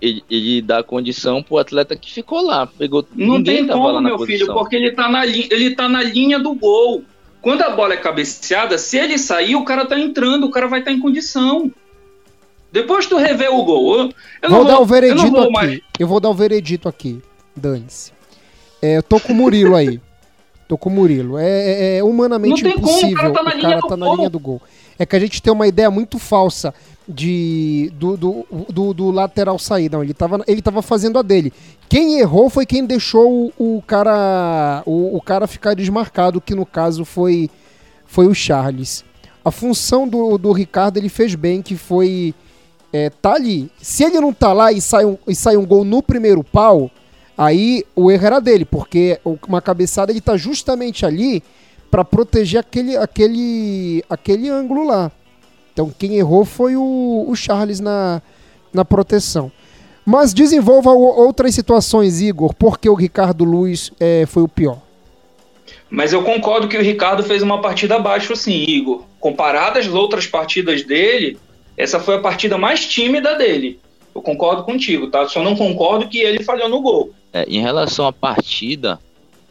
Ele, 0.00 0.22
ele, 0.30 0.62
dá 0.62 0.82
condição 0.82 1.42
pro 1.42 1.58
atleta 1.58 1.96
que 1.96 2.10
ficou 2.10 2.40
lá, 2.40 2.66
pegou 2.66 3.06
Não 3.14 3.42
tem 3.42 3.66
como, 3.66 4.00
meu 4.00 4.16
posição. 4.16 4.46
filho, 4.46 4.54
porque 4.54 4.76
ele 4.76 4.92
tá 4.92 5.08
na 5.08 5.26
ele 5.26 5.74
tá 5.74 5.88
na 5.88 6.02
linha 6.02 6.38
do 6.38 6.54
gol. 6.54 7.04
Quando 7.40 7.62
a 7.62 7.70
bola 7.70 7.94
é 7.94 7.96
cabeceada, 7.96 8.76
se 8.78 8.96
ele 8.96 9.18
sair, 9.18 9.54
o 9.54 9.64
cara 9.64 9.86
tá 9.86 9.98
entrando, 9.98 10.44
o 10.44 10.50
cara 10.50 10.66
vai 10.66 10.80
estar 10.80 10.90
tá 10.90 10.96
em 10.96 11.00
condição. 11.00 11.70
Depois 12.70 13.06
tu 13.06 13.16
rever 13.16 13.52
o 13.52 13.64
gol. 13.64 14.10
Eu 14.42 14.50
vou, 14.50 14.58
vou 14.58 14.64
dar 14.66 14.80
o 14.80 14.84
veredito 14.84 15.36
eu 15.36 15.42
aqui. 15.42 15.52
Mais... 15.52 15.80
Eu 15.98 16.06
vou 16.06 16.20
dar 16.20 16.30
o 16.30 16.34
veredito 16.34 16.88
aqui. 16.88 17.22
Dane-se. 17.56 18.12
É, 18.82 18.96
eu 18.96 19.02
tô 19.02 19.18
com 19.18 19.32
o 19.32 19.36
Murilo 19.36 19.74
aí. 19.74 20.00
Tô 20.68 20.76
com 20.76 20.90
o 20.90 20.92
Murilo. 20.92 21.38
É, 21.38 21.46
é, 21.48 21.96
é 21.96 22.04
humanamente 22.04 22.68
impossível. 22.68 23.16
Como, 23.16 23.30
o 23.30 23.32
cara 23.32 23.32
tá, 23.32 23.42
na, 23.42 23.54
linha, 23.54 23.68
cara 23.70 23.88
tá 23.88 23.96
na 23.96 24.14
linha 24.14 24.28
do 24.28 24.38
gol. 24.38 24.60
É 24.98 25.06
que 25.06 25.16
a 25.16 25.18
gente 25.18 25.40
tem 25.40 25.50
uma 25.50 25.66
ideia 25.66 25.90
muito 25.90 26.18
falsa 26.18 26.74
de 27.08 27.90
do, 27.94 28.18
do, 28.18 28.46
do, 28.68 28.92
do, 28.92 29.10
lateral 29.10 29.58
sair. 29.58 29.90
Não, 29.90 30.02
ele 30.02 30.12
tava, 30.12 30.44
ele 30.46 30.60
tava 30.60 30.82
fazendo 30.82 31.18
a 31.18 31.22
dele. 31.22 31.54
Quem 31.88 32.20
errou 32.20 32.50
foi 32.50 32.66
quem 32.66 32.84
deixou 32.84 33.50
o, 33.58 33.76
o 33.76 33.82
cara 33.82 34.82
o, 34.84 35.16
o, 35.16 35.22
cara 35.22 35.46
ficar 35.46 35.72
desmarcado, 35.72 36.38
que 36.38 36.54
no 36.54 36.66
caso 36.66 37.02
foi, 37.02 37.48
foi 38.04 38.26
o 38.26 38.34
Charles. 38.34 39.02
A 39.42 39.50
função 39.50 40.06
do, 40.06 40.36
do 40.36 40.52
Ricardo 40.52 40.98
ele 40.98 41.08
fez 41.08 41.34
bem, 41.34 41.62
que 41.62 41.76
foi 41.76 42.34
é, 42.92 43.08
tá 43.08 43.32
ali. 43.32 43.70
Se 43.80 44.04
ele 44.04 44.20
não 44.20 44.34
tá 44.34 44.52
lá 44.52 44.70
e 44.70 44.82
sai, 44.82 45.06
um, 45.06 45.16
e 45.26 45.34
sai 45.34 45.56
um 45.56 45.64
gol 45.64 45.82
no 45.82 46.02
primeiro 46.02 46.44
pau, 46.44 46.90
aí 47.38 47.84
o 47.94 48.10
erro 48.10 48.26
era 48.26 48.40
dele, 48.40 48.64
porque 48.64 49.20
uma 49.46 49.62
cabeçada 49.62 50.12
ele 50.12 50.20
tá 50.20 50.36
justamente 50.36 51.06
ali 51.06 51.42
para 51.90 52.04
proteger 52.04 52.60
aquele, 52.60 52.96
aquele, 52.96 54.04
aquele 54.10 54.50
ângulo 54.50 54.84
lá. 54.84 55.10
Então 55.72 55.90
quem 55.96 56.16
errou 56.16 56.44
foi 56.44 56.74
o, 56.76 57.24
o 57.28 57.36
Charles 57.36 57.78
na, 57.78 58.20
na 58.72 58.84
proteção. 58.84 59.50
Mas 60.04 60.32
desenvolva 60.32 60.90
outras 60.90 61.54
situações, 61.54 62.20
Igor, 62.20 62.54
porque 62.54 62.88
o 62.88 62.94
Ricardo 62.94 63.44
Luiz 63.44 63.92
é, 64.00 64.24
foi 64.26 64.42
o 64.42 64.48
pior. 64.48 64.78
Mas 65.90 66.12
eu 66.12 66.22
concordo 66.22 66.66
que 66.66 66.76
o 66.76 66.82
Ricardo 66.82 67.22
fez 67.22 67.42
uma 67.42 67.60
partida 67.60 67.96
abaixo, 67.96 68.34
sim, 68.34 68.64
Igor. 68.66 69.04
Comparado 69.20 69.78
às 69.78 69.86
outras 69.86 70.26
partidas 70.26 70.82
dele, 70.82 71.38
essa 71.76 72.00
foi 72.00 72.16
a 72.16 72.20
partida 72.20 72.58
mais 72.58 72.86
tímida 72.86 73.36
dele. 73.36 73.78
Eu 74.14 74.22
concordo 74.22 74.64
contigo, 74.64 75.08
tá? 75.08 75.28
Só 75.28 75.42
não 75.42 75.54
concordo 75.54 76.08
que 76.08 76.18
ele 76.18 76.42
falhou 76.42 76.68
no 76.68 76.80
gol. 76.80 77.12
É, 77.32 77.44
em 77.44 77.60
relação 77.60 78.06
à 78.06 78.12
partida, 78.12 78.98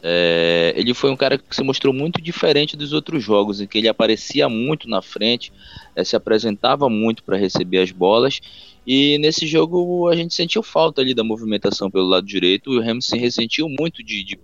é, 0.02 0.72
ele 0.76 0.94
foi 0.94 1.10
um 1.10 1.16
cara 1.16 1.36
que 1.36 1.54
se 1.54 1.62
mostrou 1.62 1.92
muito 1.92 2.20
diferente 2.20 2.76
dos 2.76 2.92
outros 2.92 3.22
jogos, 3.22 3.60
em 3.60 3.66
que 3.66 3.78
ele 3.78 3.88
aparecia 3.88 4.48
muito 4.48 4.88
na 4.88 5.02
frente, 5.02 5.52
é, 5.94 6.04
se 6.04 6.14
apresentava 6.14 6.88
muito 6.88 7.22
para 7.24 7.36
receber 7.36 7.78
as 7.78 7.90
bolas. 7.90 8.40
E 8.86 9.18
nesse 9.18 9.46
jogo 9.46 10.08
a 10.08 10.16
gente 10.16 10.34
sentiu 10.34 10.62
falta 10.62 11.02
ali 11.02 11.14
da 11.14 11.24
movimentação 11.24 11.90
pelo 11.90 12.06
lado 12.06 12.26
direito. 12.26 12.70
O 12.70 12.80
Ramos 12.80 13.06
se 13.06 13.18
ressentiu 13.18 13.68
muito 13.68 14.02
de, 14.02 14.24
de, 14.24 14.38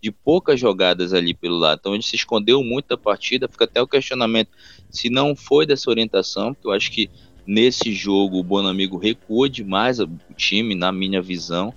de, 0.00 0.10
poucas 0.10 0.58
jogadas 0.58 1.12
ali 1.12 1.34
pelo 1.34 1.58
lado. 1.58 1.78
Então 1.80 1.94
ele 1.94 2.02
se 2.02 2.16
escondeu 2.16 2.62
muito 2.62 2.88
da 2.88 2.96
partida. 2.96 3.48
Fica 3.48 3.64
até 3.64 3.82
o 3.82 3.86
questionamento 3.86 4.48
se 4.88 5.10
não 5.10 5.36
foi 5.36 5.66
dessa 5.66 5.90
orientação, 5.90 6.54
porque 6.54 6.66
eu 6.66 6.72
acho 6.72 6.90
que 6.90 7.10
nesse 7.46 7.92
jogo 7.92 8.38
o 8.38 8.44
Bonamigo 8.44 8.96
recuou 8.96 9.48
demais 9.48 10.00
o 10.00 10.08
time, 10.36 10.74
na 10.74 10.90
minha 10.90 11.20
visão. 11.20 11.74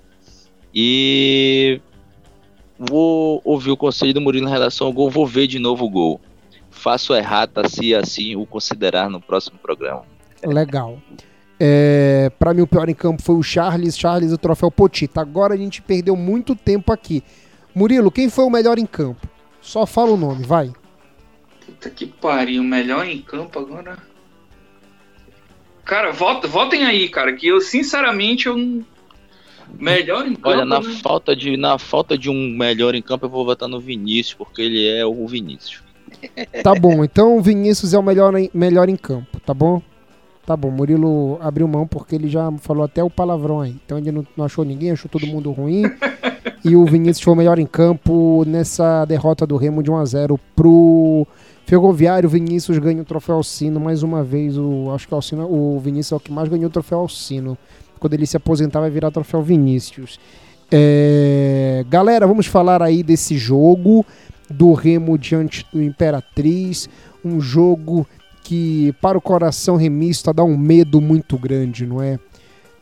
E 0.74 1.80
vou 2.78 3.42
ouvir 3.44 3.72
o 3.72 3.78
conselho 3.78 4.14
do 4.14 4.22
Murilo 4.22 4.48
em 4.48 4.52
relação 4.52 4.88
ao 4.88 4.94
gol, 4.94 5.10
vou 5.10 5.28
ver 5.28 5.48
de 5.48 5.60
novo 5.60 5.86
o 5.86 5.90
gol. 5.90 6.22
Faço 6.72 7.14
errata 7.14 7.68
se 7.70 7.94
assim 7.94 8.36
o 8.36 8.46
considerar 8.46 9.10
no 9.10 9.22
próximo 9.22 9.58
programa. 9.60 10.04
Legal. 10.44 10.98
É, 11.60 12.32
para 12.40 12.54
mim 12.54 12.62
o 12.62 12.68
pior 12.68 12.90
em 12.90 12.96
campo 12.96 13.22
foi 13.22 13.36
o 13.36 13.44
Charles, 13.44 13.98
Charles 13.98 14.32
o 14.32 14.38
troféu 14.38 14.72
Potita. 14.72 15.22
Agora 15.22 15.54
a 15.54 15.58
gente 15.58 15.82
perdeu 15.82 16.16
muito 16.16 16.56
tempo 16.56 16.92
aqui. 16.92 17.24
Murilo, 17.74 18.12
quem 18.12 18.30
foi 18.30 18.44
o 18.44 18.50
melhor 18.50 18.78
em 18.78 18.86
campo? 18.86 19.28
Só 19.62 19.86
fala 19.86 20.12
o 20.12 20.18
nome, 20.18 20.46
vai. 20.46 20.74
Puta 21.66 21.90
que 21.90 22.06
pariu, 22.06 22.64
melhor 22.64 23.08
em 23.08 23.22
campo 23.22 23.60
agora. 23.60 23.98
Cara, 25.86 26.12
votem 26.12 26.86
aí, 26.86 27.08
cara, 27.08 27.34
que 27.34 27.48
eu 27.48 27.62
sinceramente 27.62 28.48
eu 28.48 28.84
Melhor 29.80 30.28
em 30.28 30.36
campo. 30.36 30.50
Olha, 30.50 30.66
na, 30.66 30.80
né? 30.80 31.00
falta 31.02 31.36
de, 31.36 31.58
na 31.58 31.78
falta 31.78 32.18
de 32.18 32.30
um 32.30 32.50
melhor 32.56 32.96
em 32.96 33.02
campo, 33.02 33.26
eu 33.26 33.30
vou 33.30 33.46
votar 33.46 33.68
no 33.68 33.80
Vinícius, 33.80 34.36
porque 34.36 34.62
ele 34.62 34.88
é 34.88 35.06
o 35.06 35.28
Vinícius. 35.28 35.82
Tá 36.64 36.74
bom, 36.74 37.04
então 37.04 37.38
o 37.38 37.42
Vinícius 37.42 37.94
é 37.94 38.00
o 38.00 38.04
melhor 38.04 38.36
em, 38.38 38.50
melhor 38.54 38.88
em 38.88 38.96
campo, 38.96 39.40
tá 39.40 39.54
bom? 39.54 39.82
Tá 40.46 40.58
bom, 40.58 40.70
Murilo 40.70 41.38
abriu 41.42 41.66
mão 41.68 41.88
porque 41.88 42.16
ele 42.16 42.28
já 42.28 42.52
falou 42.60 42.84
até 42.84 43.02
o 43.02 43.10
palavrão 43.10 43.62
aí. 43.62 43.76
Então 43.86 43.98
ele 43.98 44.12
não, 44.12 44.28
não 44.36 44.44
achou 44.44 44.66
ninguém, 44.66 44.92
achou 44.92 45.10
todo 45.10 45.26
mundo 45.26 45.52
ruim. 45.52 45.84
e 46.66 46.76
o 46.76 46.86
Vinícius 46.86 47.24
foi 47.24 47.34
o 47.34 47.38
melhor 47.38 47.60
em 47.60 47.66
campo 47.66 48.44
nessa 48.46 49.06
derrota 49.06 49.48
do 49.48 49.56
Remo 49.56 49.82
de 49.82 49.90
1 49.90 49.96
a 49.96 50.06
0 50.06 50.40
pro 50.54 51.26
Ferroviário. 51.66 52.28
Vinícius 52.28 52.78
ganha 52.78 53.02
o 53.02 53.06
troféu 53.06 53.36
Alcino 53.36 53.80
mais 53.80 54.04
uma 54.04 54.22
vez. 54.22 54.58
O, 54.58 54.92
acho 54.94 55.08
que 55.08 55.14
o, 55.14 55.16
Alcino, 55.16 55.48
o 55.50 55.80
Vinícius 55.80 56.12
é 56.12 56.16
o 56.18 56.20
que 56.20 56.32
mais 56.32 56.50
ganhou 56.50 56.68
o 56.68 56.74
troféu 56.74 57.00
Alcino 57.00 57.58
quando 58.04 58.16
ele 58.16 58.26
se 58.26 58.36
aposentar, 58.36 58.82
vai 58.82 58.90
virar 58.90 59.12
troféu 59.12 59.42
Vinícius. 59.42 60.20
É... 60.70 61.86
Galera, 61.88 62.28
vamos 62.28 62.48
falar 62.48 62.84
aí 62.84 63.02
desse 63.02 63.38
jogo 63.38 64.06
do 64.50 64.74
Remo 64.74 65.18
diante 65.18 65.66
do 65.72 65.82
Imperatriz. 65.82 66.90
Um 67.24 67.40
jogo 67.40 68.06
que, 68.44 68.94
para 69.02 69.18
o 69.18 69.22
coração 69.22 69.78
remista, 69.78 70.34
dá 70.34 70.44
um 70.44 70.58
medo 70.58 71.00
muito 71.00 71.38
grande, 71.38 71.88
não 71.88 72.02
é? 72.02 72.20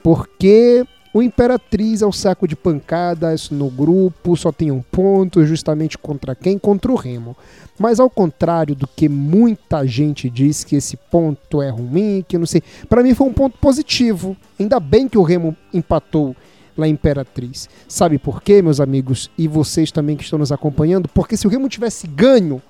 Porque 0.02 0.84
o 1.14 1.22
Imperatriz 1.22 2.02
é 2.02 2.06
o 2.06 2.12
saco 2.12 2.48
de 2.48 2.56
pancadas 2.56 3.50
no 3.50 3.70
grupo, 3.70 4.38
só 4.38 4.50
tem 4.50 4.72
um 4.72 4.82
ponto, 4.82 5.46
justamente 5.46 5.98
contra 5.98 6.34
quem? 6.34 6.58
Contra 6.58 6.90
o 6.90 6.96
Remo. 6.96 7.36
Mas 7.78 8.00
ao 8.00 8.10
contrário 8.10 8.74
do 8.74 8.88
que 8.88 9.10
muita 9.10 9.86
gente 9.86 10.30
diz 10.30 10.64
que 10.64 10.78
esse 10.78 10.96
ponto 10.96 11.62
é 11.62 11.70
ruim, 11.70 12.24
que 12.26 12.38
não 12.38 12.46
sei, 12.46 12.64
para 12.88 13.04
mim 13.04 13.14
foi 13.14 13.28
um 13.28 13.34
ponto 13.34 13.58
positivo. 13.58 14.38
Ainda 14.58 14.80
bem 14.80 15.10
que 15.10 15.18
o 15.18 15.24
Remo 15.24 15.56
empatou 15.74 16.34
lá 16.78 16.88
em 16.88 16.92
Imperatriz. 16.92 17.68
Sabe 17.90 18.18
por 18.18 18.42
quê, 18.42 18.62
meus 18.62 18.80
amigos, 18.80 19.30
e 19.38 19.50
vocês 19.50 19.92
também 19.92 20.16
que 20.16 20.24
estão 20.24 20.40
nos 20.40 20.52
acompanhando? 20.52 21.10
Porque 21.10 21.36
se 21.36 21.46
o 21.46 21.50
Remo 21.50 21.68
tivesse 21.68 22.08
ganho 22.08 22.62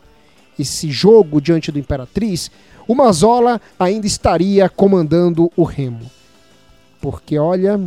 esse 0.58 0.90
jogo 0.90 1.40
diante 1.40 1.72
do 1.72 1.78
Imperatriz, 1.78 2.50
o 2.88 2.96
Mazola 2.96 3.62
ainda 3.80 4.08
estaria 4.08 4.68
comandando 4.68 5.52
o 5.56 5.64
Remo. 5.64 6.10
Porque 7.00 7.38
olha, 7.38 7.80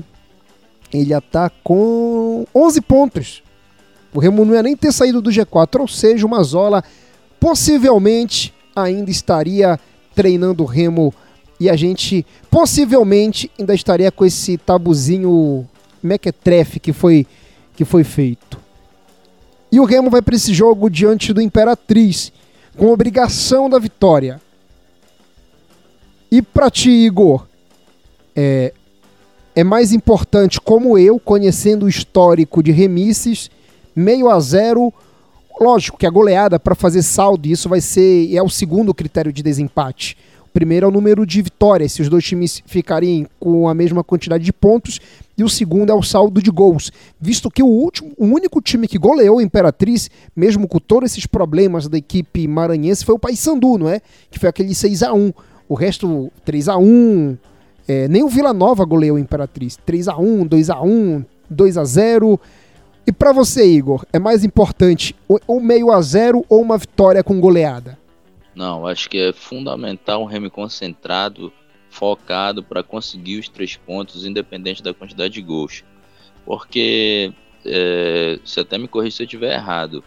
ele 1.00 1.10
já 1.10 1.20
tá 1.20 1.50
com 1.62 2.46
11 2.54 2.80
pontos. 2.82 3.42
O 4.12 4.20
Remo 4.20 4.44
não 4.44 4.54
ia 4.54 4.62
nem 4.62 4.76
ter 4.76 4.92
saído 4.92 5.20
do 5.20 5.30
G4, 5.30 5.80
ou 5.80 5.88
seja, 5.88 6.24
o 6.24 6.28
Mazola 6.28 6.84
possivelmente 7.40 8.54
ainda 8.74 9.10
estaria 9.10 9.78
treinando 10.14 10.62
o 10.62 10.66
remo 10.66 11.12
e 11.58 11.68
a 11.68 11.76
gente 11.76 12.24
possivelmente 12.50 13.50
ainda 13.58 13.74
estaria 13.74 14.10
com 14.10 14.24
esse 14.24 14.56
tabuzinho 14.56 15.68
mequetrefe 16.02 16.78
que 16.78 16.92
foi, 16.92 17.26
que 17.74 17.84
foi 17.84 18.04
feito. 18.04 18.58
E 19.70 19.80
o 19.80 19.84
Remo 19.84 20.08
vai 20.08 20.22
para 20.22 20.36
esse 20.36 20.54
jogo 20.54 20.88
diante 20.88 21.32
do 21.32 21.40
Imperatriz, 21.40 22.32
com 22.76 22.92
obrigação 22.92 23.68
da 23.68 23.78
vitória. 23.78 24.40
E 26.30 26.40
para 26.40 26.70
ti, 26.70 26.90
Igor, 26.90 27.46
é, 28.36 28.72
é 29.54 29.62
mais 29.62 29.92
importante, 29.92 30.60
como 30.60 30.98
eu, 30.98 31.18
conhecendo 31.18 31.86
o 31.86 31.88
histórico 31.88 32.62
de 32.62 32.72
remises, 32.72 33.50
meio 33.94 34.28
a 34.28 34.40
zero 34.40 34.92
Lógico 35.60 35.96
que 35.96 36.06
a 36.06 36.10
goleada 36.10 36.58
para 36.58 36.74
fazer 36.74 37.02
saldo, 37.02 37.46
isso 37.46 37.68
vai 37.68 37.80
ser 37.80 38.34
é 38.34 38.42
o 38.42 38.48
segundo 38.48 38.92
critério 38.92 39.32
de 39.32 39.42
desempate. 39.42 40.16
O 40.42 40.48
primeiro 40.48 40.86
é 40.86 40.88
o 40.88 40.92
número 40.92 41.24
de 41.24 41.40
vitórias, 41.42 41.92
se 41.92 42.02
os 42.02 42.08
dois 42.08 42.24
times 42.24 42.62
ficarem 42.66 43.26
com 43.38 43.68
a 43.68 43.74
mesma 43.74 44.02
quantidade 44.02 44.44
de 44.44 44.52
pontos, 44.52 45.00
e 45.38 45.44
o 45.44 45.48
segundo 45.48 45.90
é 45.90 45.94
o 45.94 46.02
saldo 46.02 46.42
de 46.42 46.50
gols, 46.50 46.92
visto 47.20 47.50
que 47.50 47.62
o 47.62 47.66
último, 47.66 48.12
o 48.16 48.24
único 48.24 48.60
time 48.60 48.86
que 48.86 48.98
goleou 48.98 49.38
a 49.38 49.42
Imperatriz, 49.42 50.10
mesmo 50.34 50.66
com 50.66 50.78
todos 50.78 51.12
esses 51.12 51.26
problemas 51.26 51.88
da 51.88 51.98
equipe 51.98 52.46
maranhense, 52.46 53.04
foi 53.04 53.14
o 53.14 53.18
Paysandu, 53.18 53.78
não 53.78 53.88
é? 53.88 54.00
Que 54.30 54.38
foi 54.38 54.48
aquele 54.48 54.74
6 54.74 55.02
a 55.04 55.12
1. 55.12 55.32
O 55.68 55.74
resto 55.74 56.30
3 56.44 56.68
a 56.68 56.76
1. 56.76 57.36
É, 57.86 58.08
nem 58.08 58.22
o 58.22 58.28
Vila 58.28 58.52
Nova 58.52 58.84
goleou 58.84 59.16
a 59.16 59.20
Imperatriz. 59.20 59.76
3 59.84 60.08
a 60.08 60.16
1, 60.16 60.46
2 60.46 60.70
a 60.70 60.80
1, 60.80 61.24
2 61.50 61.76
a 61.76 61.84
0. 61.84 62.40
E 63.06 63.12
para 63.12 63.32
você, 63.32 63.66
Igor, 63.66 64.06
é 64.12 64.18
mais 64.18 64.44
importante 64.44 65.14
um 65.46 65.60
meio 65.60 65.90
a 65.90 66.00
zero 66.00 66.44
ou 66.48 66.62
uma 66.62 66.78
vitória 66.78 67.22
com 67.22 67.38
goleada? 67.38 67.98
Não, 68.54 68.86
acho 68.86 69.10
que 69.10 69.18
é 69.18 69.32
fundamental 69.32 70.22
um 70.22 70.26
Remy 70.26 70.48
concentrado, 70.48 71.52
focado 71.90 72.62
para 72.62 72.82
conseguir 72.82 73.38
os 73.38 73.48
três 73.48 73.76
pontos, 73.76 74.24
independente 74.24 74.82
da 74.82 74.94
quantidade 74.94 75.34
de 75.34 75.42
gols. 75.42 75.84
Porque, 76.46 77.32
é, 77.66 78.38
se 78.44 78.60
até 78.60 78.78
me 78.78 78.88
corrija 78.88 79.16
se 79.16 79.22
eu 79.22 79.26
estiver 79.26 79.52
errado, 79.52 80.02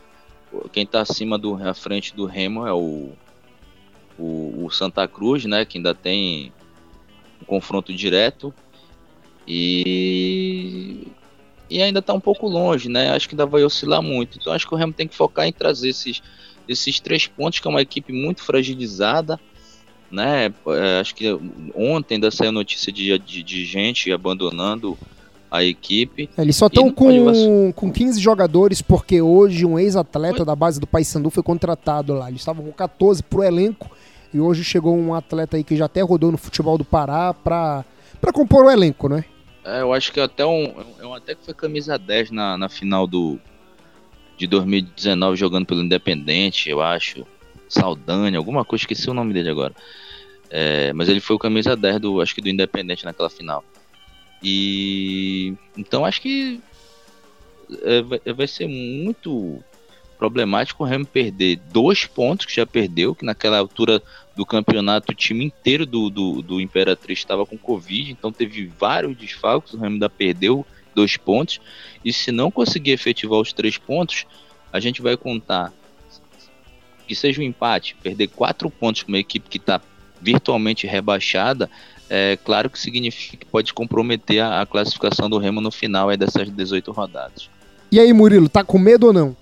quem 0.72 0.84
está 0.84 1.02
acima 1.02 1.38
do, 1.38 1.56
à 1.56 1.74
frente 1.76 2.16
do 2.16 2.26
Remo 2.26 2.66
é 2.66 2.74
o, 2.74 3.12
o, 4.18 4.66
o 4.66 4.72
Santa 4.72 5.08
Cruz, 5.08 5.46
né, 5.46 5.66
que 5.66 5.78
ainda 5.78 5.94
tem 5.94 6.52
um 7.42 7.46
confronto 7.46 7.94
direto. 7.94 8.54
E 9.48 11.08
e 11.70 11.82
ainda 11.82 12.00
está 12.00 12.14
um 12.14 12.20
pouco 12.20 12.48
longe, 12.48 12.90
né? 12.90 13.12
Acho 13.12 13.28
que 13.28 13.36
ainda 13.36 13.46
vai 13.46 13.64
oscilar 13.64 14.02
muito. 14.02 14.38
Então 14.40 14.54
acho 14.54 14.68
que 14.68 14.74
o 14.74 14.78
Remo 14.78 14.94
tem 14.94 15.08
que 15.08 15.16
focar 15.16 15.46
em 15.46 15.52
trazer 15.52 15.90
esses, 15.90 16.22
esses 16.68 17.00
três 17.00 17.28
pontos, 17.28 17.60
que 17.60 17.68
é 17.68 17.72
uma 17.72 17.82
equipe 17.82 18.14
muito 18.14 18.42
fragilizada, 18.42 19.40
né? 20.10 20.54
É, 20.68 21.00
acho 21.00 21.14
que 21.14 21.28
ontem 21.76 22.16
ainda 22.16 22.32
saiu 22.32 22.52
notícia 22.52 22.92
de, 22.92 23.18
de, 23.20 23.44
de 23.44 23.66
gente 23.66 24.12
abandonando 24.12 24.98
a 25.52 25.64
equipe. 25.64 26.30
É, 26.38 26.42
eles 26.42 26.56
só 26.56 26.68
estão 26.68 26.92
com, 26.92 27.74
com 27.74 27.92
15 27.92 28.20
jogadores, 28.20 28.82
porque 28.82 29.22
hoje 29.22 29.66
um 29.66 29.78
ex-atleta 29.78 30.46
da 30.46 30.56
base 30.56 30.80
do 30.80 30.88
Paysandu 30.88 31.30
foi 31.30 31.44
contratado 31.44 32.14
lá. 32.14 32.30
Eles 32.30 32.42
estavam 32.42 32.66
com 32.66 32.72
14 32.72 33.24
pro 33.24 33.44
elenco 33.44 33.90
e 34.34 34.40
hoje 34.40 34.64
chegou 34.64 34.98
um 34.98 35.14
atleta 35.14 35.58
aí 35.58 35.64
que 35.64 35.76
já 35.76 35.86
até 35.86 36.02
rodou 36.02 36.32
no 36.32 36.38
futebol 36.38 36.78
do 36.78 36.86
Pará 36.86 37.34
para 37.34 37.86
compor 38.34 38.66
o 38.66 38.72
elenco, 38.72 39.08
né? 39.08 39.24
É, 39.64 39.82
eu 39.82 39.94
acho 39.94 40.12
que 40.14 40.20
até 40.20 40.46
um. 40.46 41.14
Até 41.14 41.36
que 41.36 41.44
foi 41.44 41.54
camisa 41.54 41.98
10 41.98 42.32
na, 42.32 42.58
na 42.58 42.70
final 42.70 43.06
do. 43.06 43.40
De 44.38 44.48
2019 44.48 45.36
jogando 45.36 45.66
pelo 45.66 45.82
Independente, 45.82 46.70
eu 46.70 46.82
acho. 46.82 47.26
Saldanha, 47.68 48.38
alguma 48.38 48.64
coisa, 48.64 48.84
esqueci 48.84 49.10
o 49.10 49.14
nome 49.14 49.34
dele 49.34 49.50
agora. 49.50 49.76
É, 50.50 50.94
mas 50.94 51.10
ele 51.10 51.20
foi 51.20 51.36
o 51.36 51.40
camisa 51.40 51.76
10 51.76 52.00
do, 52.00 52.22
acho 52.22 52.34
que 52.34 52.42
do 52.42 52.48
Independente 52.48 53.04
naquela 53.04 53.30
final. 53.30 53.64
E 54.42 55.54
então 55.76 56.06
acho 56.06 56.22
que 56.22 56.62
é, 57.84 58.32
vai 58.34 58.48
ser 58.48 58.68
muito 58.68 59.62
problemático 60.18 60.84
o 60.84 60.88
Remo 60.88 61.06
perder 61.06 61.60
dois 61.72 62.06
pontos 62.06 62.46
que 62.46 62.56
já 62.56 62.66
perdeu, 62.66 63.14
que 63.14 63.26
naquela 63.26 63.58
altura 63.58 64.02
do 64.36 64.46
campeonato 64.46 65.12
o 65.12 65.16
time 65.16 65.46
inteiro 65.46 65.86
do, 65.86 66.10
do, 66.10 66.42
do 66.42 66.62
Imperatriz 66.62 67.20
estava 67.20 67.46
com 67.46 67.58
Covid, 67.58 68.12
então 68.12 68.32
teve 68.32 68.72
vários 68.80 69.16
desfalques, 69.16 69.74
o 69.74 69.78
Remo 69.78 69.96
ainda 69.96 70.10
perdeu 70.10 70.66
dois 70.94 71.18
pontos, 71.18 71.60
e 72.04 72.12
se 72.12 72.32
não 72.32 72.50
conseguir 72.50 72.92
efetivar 72.92 73.40
os 73.40 73.54
três 73.54 73.78
pontos, 73.78 74.26
a 74.72 74.80
gente 74.80 75.02
vai 75.02 75.16
contar 75.16 75.72
que 77.08 77.16
seja 77.16 77.42
um 77.42 77.46
empate, 77.46 77.96
perder 78.02 78.28
quatro 78.28 78.70
pontos 78.70 79.04
com 79.04 79.12
uma 79.12 79.18
equipe 79.18 79.48
que 79.48 79.58
está 79.58 79.82
virtualmente 80.22 80.86
rebaixada, 80.86 81.70
é 82.10 82.38
claro 82.44 82.70
que 82.70 82.80
significa 82.80 83.38
que 83.38 83.46
pode 83.46 83.74
comprometer 83.74 84.42
a, 84.42 84.62
a 84.62 84.66
classificação 84.66 85.30
do 85.30 85.38
Remo 85.38 85.62
no 85.62 85.72
final 85.72 86.10
é 86.12 86.18
dessas 86.18 86.50
18 86.50 86.92
rodadas. 86.92 87.50
E 87.92 88.00
aí, 88.00 88.12
Murilo, 88.12 88.50
tá 88.50 88.64
com 88.64 88.78
medo 88.78 89.08
ou 89.08 89.14
não? 89.14 89.36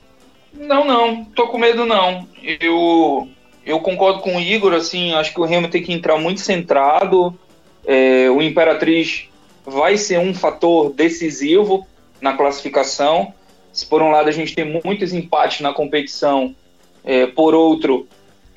Não, 0.56 0.86
não, 0.86 1.26
tô 1.26 1.48
com 1.48 1.58
medo 1.58 1.86
não. 1.86 2.28
Eu, 2.42 3.28
eu 3.66 3.80
concordo 3.80 4.20
com 4.20 4.38
o 4.38 4.40
Igor, 4.42 4.74
assim, 4.74 5.14
acho 5.14 5.34
que 5.34 5.40
o 5.40 5.46
Remo 5.46 5.68
tem 5.68 5.84
que 5.84 5.94
entrar 5.94 6.18
muito 6.18 6.42
centrado. 6.42 7.38
É, 7.86 8.30
o 8.30 8.42
Imperatriz 8.42 9.28
vai 9.66 9.98
ser 9.98 10.20
um 10.20 10.34
fator 10.34 10.94
decisivo 10.94 11.86
na 12.22 12.34
classificação. 12.34 13.34
Se 13.74 13.86
por 13.86 14.02
um 14.02 14.12
lado 14.12 14.30
a 14.30 14.32
gente 14.32 14.56
tem 14.56 14.82
muitos 14.84 15.14
empates 15.14 15.60
na 15.60 15.74
competição, 15.74 16.56
é, 17.04 17.28
por 17.28 17.54
outro, 17.54 18.08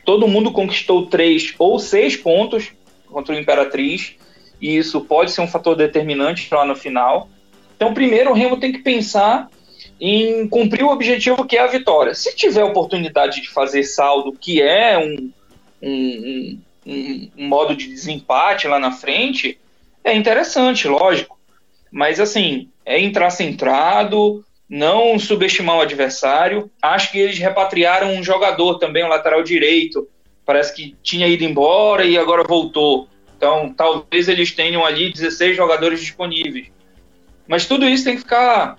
todo 0.05 0.29
mundo 0.29 0.53
conquistou 0.53 1.07
três 1.07 1.55
ou 1.59 1.79
seis 1.79 2.17
pontos 2.17 2.73
contra 3.07 3.35
o 3.35 3.39
Imperatriz, 3.39 4.15
e 4.61 4.77
isso 4.77 5.01
pode 5.01 5.31
ser 5.31 5.41
um 5.41 5.49
fator 5.49 5.75
determinante 5.75 6.49
lá 6.53 6.65
no 6.65 6.77
final. 6.77 7.29
Então, 7.77 7.95
primeiro, 7.95 8.31
o 8.31 8.35
Remo 8.35 8.59
tem 8.59 8.73
que 8.73 8.79
pensar 8.79 9.49
em 10.01 10.49
cumprir 10.49 10.85
o 10.85 10.91
objetivo 10.91 11.45
que 11.45 11.57
é 11.57 11.61
a 11.61 11.67
vitória. 11.67 12.15
Se 12.15 12.35
tiver 12.35 12.65
oportunidade 12.65 13.41
de 13.41 13.49
fazer 13.49 13.85
saldo, 13.85 14.33
que 14.33 14.63
é 14.63 14.97
um, 14.99 15.33
um, 15.83 16.61
um, 16.87 17.31
um 17.37 17.49
modo 17.49 17.75
de 17.75 17.89
desempate 17.89 18.69
lá 18.69 18.79
na 18.79 18.93
frente, 18.93 19.59
é 20.05 20.15
interessante, 20.15 20.87
lógico. 20.87 21.39
Mas 21.91 22.21
assim, 22.21 22.69
é 22.85 23.01
entrar 23.01 23.31
centrado, 23.31 24.45
não 24.69 25.19
subestimar 25.19 25.77
o 25.77 25.81
adversário. 25.81 26.71
Acho 26.81 27.11
que 27.11 27.19
eles 27.19 27.39
repatriaram 27.39 28.15
um 28.15 28.23
jogador 28.23 28.79
também, 28.79 29.05
um 29.05 29.09
lateral 29.09 29.43
direito. 29.43 30.09
Parece 30.45 30.75
que 30.75 30.97
tinha 31.03 31.27
ido 31.27 31.45
embora 31.45 32.05
e 32.05 32.17
agora 32.17 32.45
voltou. 32.45 33.09
Então, 33.37 33.73
talvez 33.73 34.29
eles 34.29 34.53
tenham 34.53 34.85
ali 34.85 35.13
16 35.13 35.57
jogadores 35.57 36.01
disponíveis. 36.01 36.69
Mas 37.47 37.67
tudo 37.67 37.89
isso 37.89 38.05
tem 38.05 38.15
que 38.15 38.23
ficar 38.23 38.77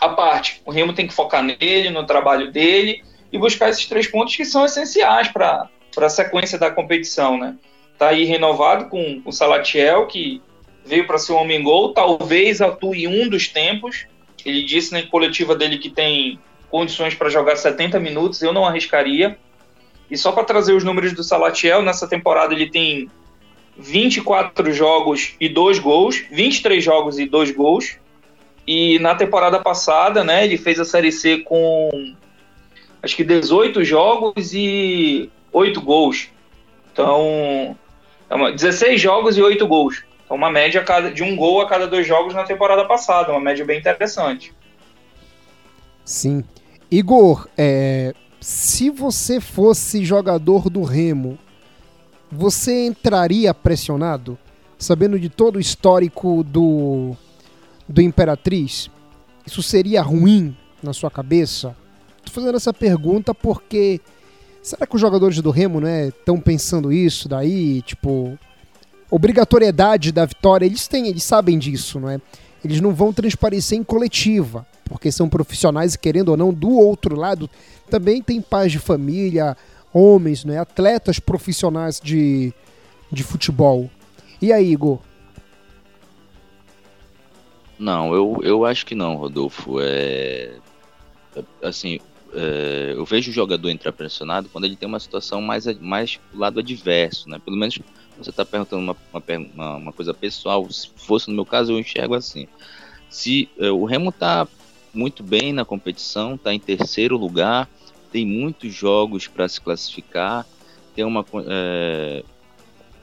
à 0.00 0.08
parte. 0.08 0.62
O 0.64 0.70
Remo 0.70 0.92
tem 0.92 1.06
que 1.06 1.14
focar 1.14 1.42
nele, 1.42 1.90
no 1.90 2.06
trabalho 2.06 2.50
dele 2.50 3.02
e 3.32 3.38
buscar 3.38 3.68
esses 3.68 3.86
três 3.86 4.06
pontos 4.06 4.34
que 4.34 4.44
são 4.44 4.64
essenciais 4.64 5.28
para 5.28 5.68
a 5.96 6.08
sequência 6.08 6.58
da 6.58 6.70
competição, 6.70 7.38
né? 7.38 7.56
Tá 7.98 8.08
aí 8.08 8.24
renovado 8.24 8.86
com 8.88 9.20
o 9.24 9.30
Salatiel, 9.30 10.06
que 10.06 10.40
veio 10.84 11.06
para 11.06 11.18
ser 11.18 11.32
um 11.32 11.36
homem 11.36 11.62
gol, 11.62 11.92
talvez 11.92 12.60
atue 12.60 13.06
um 13.06 13.28
dos 13.28 13.46
tempos. 13.46 14.06
Ele 14.44 14.64
disse 14.64 14.92
na 14.92 15.02
coletiva 15.02 15.54
dele 15.54 15.78
que 15.78 15.90
tem 15.90 16.38
condições 16.70 17.14
para 17.14 17.28
jogar 17.28 17.56
70 17.56 18.00
minutos, 18.00 18.40
eu 18.42 18.52
não 18.52 18.64
arriscaria. 18.64 19.38
E 20.10 20.16
só 20.16 20.32
para 20.32 20.44
trazer 20.44 20.72
os 20.72 20.82
números 20.82 21.12
do 21.12 21.22
Salatiel, 21.22 21.82
nessa 21.82 22.08
temporada 22.08 22.54
ele 22.54 22.70
tem 22.70 23.08
24 23.76 24.72
jogos 24.72 25.34
e 25.38 25.48
2 25.48 25.78
gols, 25.78 26.24
23 26.30 26.82
jogos 26.82 27.18
e 27.18 27.26
2 27.26 27.50
gols. 27.52 27.96
E 28.72 29.00
na 29.00 29.16
temporada 29.16 29.58
passada, 29.58 30.22
né, 30.22 30.44
ele 30.44 30.56
fez 30.56 30.78
a 30.78 30.84
Série 30.84 31.10
C 31.10 31.38
com 31.38 32.14
acho 33.02 33.16
que 33.16 33.24
18 33.24 33.82
jogos 33.82 34.54
e 34.54 35.28
8 35.52 35.80
gols. 35.80 36.28
Então, 36.92 37.76
16 38.56 38.92
é 38.92 38.96
jogos 38.96 39.36
e 39.36 39.42
8 39.42 39.66
gols. 39.66 40.04
Então, 40.24 40.36
uma 40.36 40.52
média 40.52 40.84
de 41.12 41.24
um 41.24 41.34
gol 41.34 41.60
a 41.60 41.68
cada 41.68 41.88
dois 41.88 42.06
jogos 42.06 42.32
na 42.32 42.44
temporada 42.44 42.84
passada, 42.84 43.32
uma 43.32 43.40
média 43.40 43.64
bem 43.64 43.76
interessante. 43.76 44.54
Sim. 46.04 46.44
Igor, 46.88 47.48
é, 47.58 48.14
se 48.40 48.88
você 48.88 49.40
fosse 49.40 50.04
jogador 50.04 50.70
do 50.70 50.84
Remo, 50.84 51.36
você 52.30 52.86
entraria 52.86 53.52
pressionado, 53.52 54.38
sabendo 54.78 55.18
de 55.18 55.28
todo 55.28 55.56
o 55.56 55.60
histórico 55.60 56.44
do, 56.44 57.16
do 57.90 58.00
Imperatriz, 58.00 58.88
isso 59.46 59.62
seria 59.62 60.00
ruim 60.00 60.56
na 60.82 60.92
sua 60.92 61.10
cabeça? 61.10 61.76
Tô 62.24 62.30
fazendo 62.30 62.56
essa 62.56 62.72
pergunta 62.72 63.34
porque 63.34 64.00
será 64.62 64.86
que 64.86 64.94
os 64.94 65.00
jogadores 65.00 65.40
do 65.40 65.50
Remo, 65.50 65.80
né, 65.80 66.08
estão 66.08 66.38
pensando 66.38 66.92
isso 66.92 67.28
daí, 67.28 67.82
tipo, 67.82 68.38
obrigatoriedade 69.10 70.12
da 70.12 70.24
vitória, 70.24 70.66
eles 70.66 70.86
têm, 70.86 71.08
eles 71.08 71.24
sabem 71.24 71.58
disso, 71.58 71.98
não 71.98 72.08
é? 72.08 72.20
Eles 72.64 72.80
não 72.80 72.94
vão 72.94 73.12
transparecer 73.12 73.76
em 73.76 73.82
coletiva, 73.82 74.66
porque 74.84 75.10
são 75.10 75.28
profissionais 75.28 75.94
e 75.94 75.98
querendo 75.98 76.28
ou 76.28 76.36
não, 76.36 76.52
do 76.52 76.70
outro 76.70 77.16
lado 77.16 77.50
também 77.88 78.22
tem 78.22 78.40
pais 78.40 78.70
de 78.70 78.78
família, 78.78 79.56
homens, 79.92 80.44
né, 80.44 80.58
atletas 80.58 81.18
profissionais 81.18 82.00
de, 82.00 82.52
de 83.10 83.24
futebol. 83.24 83.90
E 84.40 84.52
aí, 84.52 84.70
Igor? 84.70 85.00
Não, 87.80 88.14
eu, 88.14 88.40
eu 88.42 88.66
acho 88.66 88.84
que 88.84 88.94
não, 88.94 89.16
Rodolfo. 89.16 89.80
É, 89.80 90.54
assim, 91.62 91.98
é, 92.34 92.92
eu 92.94 93.06
vejo 93.06 93.30
o 93.30 93.34
jogador 93.34 93.70
entrar 93.70 93.90
pressionado 93.90 94.50
quando 94.50 94.66
ele 94.66 94.76
tem 94.76 94.86
uma 94.86 95.00
situação 95.00 95.40
mais, 95.40 95.64
mais 95.80 96.20
do 96.30 96.38
lado 96.38 96.60
adverso, 96.60 97.26
né? 97.30 97.40
Pelo 97.42 97.56
menos 97.56 97.78
você 98.18 98.28
está 98.28 98.44
perguntando 98.44 98.82
uma, 98.82 98.96
uma, 99.14 99.76
uma, 99.76 99.92
coisa 99.94 100.12
pessoal. 100.12 100.70
Se 100.70 100.90
fosse 100.94 101.30
no 101.30 101.34
meu 101.34 101.46
caso, 101.46 101.72
eu 101.72 101.78
enxergo 101.78 102.14
assim. 102.14 102.46
Se 103.08 103.48
é, 103.58 103.70
o 103.70 103.86
Remo 103.86 104.10
está 104.10 104.46
muito 104.92 105.22
bem 105.22 105.50
na 105.50 105.64
competição, 105.64 106.34
está 106.34 106.52
em 106.52 106.60
terceiro 106.60 107.16
lugar, 107.16 107.66
tem 108.12 108.26
muitos 108.26 108.74
jogos 108.74 109.26
para 109.26 109.48
se 109.48 109.58
classificar, 109.58 110.46
tem 110.94 111.02
uma, 111.02 111.24
é, 111.46 112.22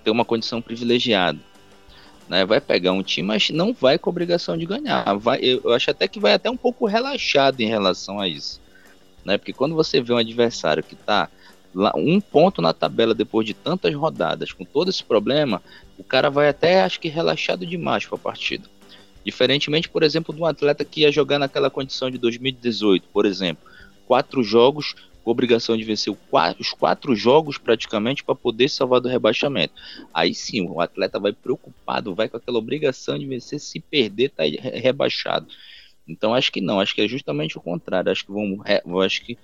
tem 0.03 0.13
uma 0.13 0.23
condição 0.23 0.61
privilegiada 0.61 1.39
né? 2.27 2.45
Vai 2.45 2.59
pegar 2.59 2.91
um 2.91 3.03
time, 3.03 3.27
mas 3.27 3.49
não 3.49 3.73
vai 3.73 3.97
com 3.97 4.09
obrigação 4.09 4.57
de 4.57 4.65
ganhar. 4.65 5.17
Vai, 5.17 5.39
eu 5.41 5.73
acho 5.73 5.91
até 5.91 6.07
que 6.07 6.19
vai 6.19 6.33
até 6.33 6.49
um 6.49 6.57
pouco 6.57 6.85
relaxado 6.85 7.61
em 7.61 7.67
relação 7.67 8.19
a 8.19 8.27
isso, 8.27 8.61
né? 9.23 9.37
Porque 9.37 9.53
quando 9.53 9.75
você 9.75 10.01
vê 10.01 10.13
um 10.13 10.17
adversário 10.17 10.83
que 10.83 10.93
está 10.93 11.29
lá 11.73 11.91
um 11.95 12.19
ponto 12.19 12.61
na 12.61 12.73
tabela 12.73 13.13
depois 13.13 13.45
de 13.45 13.53
tantas 13.53 13.93
rodadas, 13.93 14.51
com 14.51 14.65
todo 14.65 14.89
esse 14.89 15.03
problema, 15.03 15.61
o 15.97 16.03
cara 16.03 16.29
vai 16.29 16.49
até 16.49 16.81
acho 16.81 16.99
que 16.99 17.07
relaxado 17.07 17.65
demais 17.65 18.05
para 18.05 18.15
a 18.15 18.19
partida. 18.19 18.67
Diferentemente, 19.23 19.89
por 19.89 20.03
exemplo, 20.03 20.33
de 20.33 20.41
um 20.41 20.45
atleta 20.45 20.85
que 20.85 21.01
ia 21.01 21.11
jogar 21.11 21.37
naquela 21.37 21.69
condição 21.69 22.09
de 22.09 22.17
2018, 22.17 23.09
por 23.11 23.25
exemplo, 23.25 23.69
quatro 24.07 24.41
jogos, 24.41 24.95
obrigação 25.31 25.77
de 25.77 25.83
vencer 25.83 26.15
os 26.59 26.71
quatro 26.71 27.15
jogos 27.15 27.57
praticamente 27.57 28.23
para 28.23 28.35
poder 28.35 28.69
salvar 28.69 28.99
do 28.99 29.07
rebaixamento. 29.09 29.73
Aí 30.13 30.33
sim, 30.33 30.61
o 30.61 30.81
atleta 30.81 31.19
vai 31.19 31.33
preocupado, 31.33 32.15
vai 32.15 32.29
com 32.29 32.37
aquela 32.37 32.57
obrigação 32.57 33.17
de 33.17 33.25
vencer, 33.25 33.59
se 33.59 33.79
perder, 33.79 34.29
tá 34.29 34.43
rebaixado. 34.43 35.47
Então 36.07 36.33
acho 36.33 36.51
que 36.51 36.61
não, 36.61 36.79
acho 36.79 36.95
que 36.95 37.01
é 37.01 37.07
justamente 37.07 37.57
o 37.57 37.61
contrário. 37.61 38.11
Acho 38.11 38.25
que 38.25 38.31
vamos, 38.31 38.59
acho 39.03 39.25
que 39.25 39.37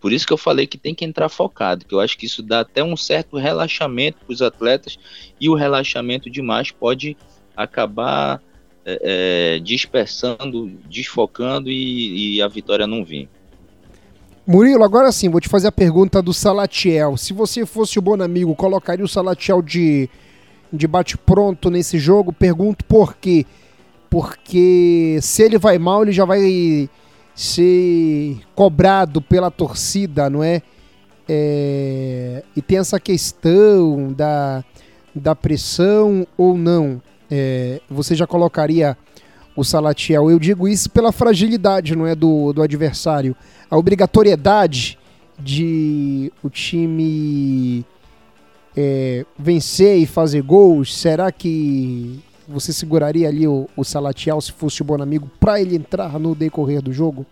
por 0.00 0.12
isso 0.12 0.26
que 0.26 0.32
eu 0.32 0.38
falei 0.38 0.66
que 0.66 0.78
tem 0.78 0.94
que 0.94 1.04
entrar 1.04 1.28
focado, 1.28 1.84
que 1.84 1.94
eu 1.94 2.00
acho 2.00 2.16
que 2.16 2.26
isso 2.26 2.42
dá 2.42 2.60
até 2.60 2.82
um 2.82 2.96
certo 2.96 3.36
relaxamento 3.36 4.18
para 4.24 4.32
os 4.32 4.40
atletas 4.40 4.98
e 5.40 5.48
o 5.48 5.54
relaxamento 5.54 6.30
demais 6.30 6.70
pode 6.70 7.16
acabar 7.56 8.42
é, 8.84 9.56
é, 9.56 9.58
dispersando, 9.60 10.68
desfocando 10.88 11.70
e, 11.70 12.36
e 12.36 12.42
a 12.42 12.48
vitória 12.48 12.86
não 12.86 13.04
vir. 13.04 13.28
Murilo, 14.46 14.84
agora 14.84 15.10
sim, 15.10 15.30
vou 15.30 15.40
te 15.40 15.48
fazer 15.48 15.68
a 15.68 15.72
pergunta 15.72 16.20
do 16.20 16.34
Salatiel. 16.34 17.16
Se 17.16 17.32
você 17.32 17.64
fosse 17.64 17.98
o 17.98 18.02
bom 18.02 18.22
amigo, 18.22 18.54
colocaria 18.54 19.02
o 19.02 19.08
Salatiel 19.08 19.62
de, 19.62 20.08
de 20.70 20.86
bate-pronto 20.86 21.70
nesse 21.70 21.98
jogo? 21.98 22.30
Pergunto 22.30 22.84
por 22.84 23.16
quê. 23.16 23.46
Porque 24.10 25.18
se 25.22 25.42
ele 25.42 25.56
vai 25.56 25.78
mal, 25.78 26.02
ele 26.02 26.12
já 26.12 26.26
vai 26.26 26.90
ser 27.34 28.38
cobrado 28.54 29.22
pela 29.22 29.50
torcida, 29.50 30.28
não 30.28 30.44
é? 30.44 30.60
é 31.26 32.44
e 32.54 32.60
tem 32.60 32.76
essa 32.76 33.00
questão 33.00 34.12
da, 34.12 34.62
da 35.14 35.34
pressão 35.34 36.26
ou 36.36 36.54
não. 36.54 37.00
É, 37.30 37.80
você 37.88 38.14
já 38.14 38.26
colocaria 38.26 38.94
o 39.56 39.64
Salatiel? 39.64 40.30
Eu 40.30 40.38
digo 40.38 40.68
isso 40.68 40.90
pela 40.90 41.12
fragilidade, 41.12 41.96
não 41.96 42.06
é, 42.06 42.14
do, 42.14 42.52
do 42.52 42.62
adversário 42.62 43.36
a 43.70 43.76
obrigatoriedade 43.76 44.98
de 45.38 46.32
o 46.42 46.48
time 46.48 47.84
é, 48.76 49.24
vencer 49.36 49.98
e 49.98 50.06
fazer 50.06 50.42
gols, 50.42 50.94
será 50.94 51.32
que 51.32 52.20
você 52.46 52.72
seguraria 52.72 53.28
ali 53.28 53.48
o, 53.48 53.68
o 53.76 53.82
Salatiel 53.82 54.40
se 54.40 54.52
fosse 54.52 54.82
o 54.82 54.84
bom 54.84 55.02
amigo 55.02 55.28
para 55.40 55.60
ele 55.60 55.74
entrar 55.74 56.18
no 56.20 56.34
decorrer 56.34 56.80
do 56.80 56.92
jogo? 56.92 57.26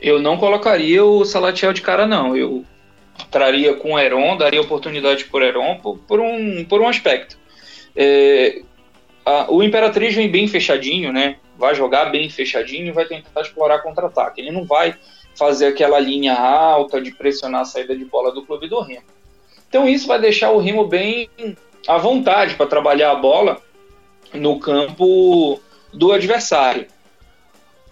Eu 0.00 0.20
não 0.20 0.36
colocaria 0.36 1.04
o 1.04 1.24
Salatiel 1.24 1.72
de 1.72 1.82
cara, 1.82 2.06
não. 2.06 2.36
Eu 2.36 2.64
traria 3.30 3.74
com 3.74 3.92
o 3.92 3.98
Heron, 3.98 4.36
daria 4.36 4.60
oportunidade 4.60 5.24
por 5.26 5.42
Heron 5.42 5.76
por, 5.76 5.98
por, 5.98 6.20
um, 6.20 6.64
por 6.64 6.80
um 6.80 6.88
aspecto. 6.88 7.38
É, 7.94 8.62
a, 9.26 9.52
o 9.52 9.62
Imperatriz 9.62 10.14
vem 10.14 10.30
bem 10.30 10.48
fechadinho, 10.48 11.12
né? 11.12 11.36
vai 11.58 11.74
jogar 11.74 12.06
bem 12.06 12.28
fechadinho 12.28 12.86
e 12.86 12.92
vai 12.92 13.06
tentar 13.06 13.40
explorar 13.40 13.80
contra-ataque. 13.80 14.40
Ele 14.40 14.50
não 14.50 14.64
vai 14.64 14.94
fazer 15.34 15.66
aquela 15.66 15.98
linha 15.98 16.34
alta 16.34 17.00
de 17.00 17.10
pressionar 17.10 17.62
a 17.62 17.64
saída 17.64 17.96
de 17.96 18.04
bola 18.04 18.32
do 18.32 18.44
clube 18.44 18.68
do 18.68 18.80
Remo. 18.80 19.04
Então 19.68 19.88
isso 19.88 20.06
vai 20.06 20.20
deixar 20.20 20.50
o 20.50 20.58
Remo 20.58 20.86
bem 20.86 21.28
a 21.86 21.98
vontade 21.98 22.54
para 22.54 22.66
trabalhar 22.66 23.12
a 23.12 23.16
bola 23.16 23.60
no 24.32 24.58
campo 24.58 25.60
do 25.92 26.12
adversário. 26.12 26.86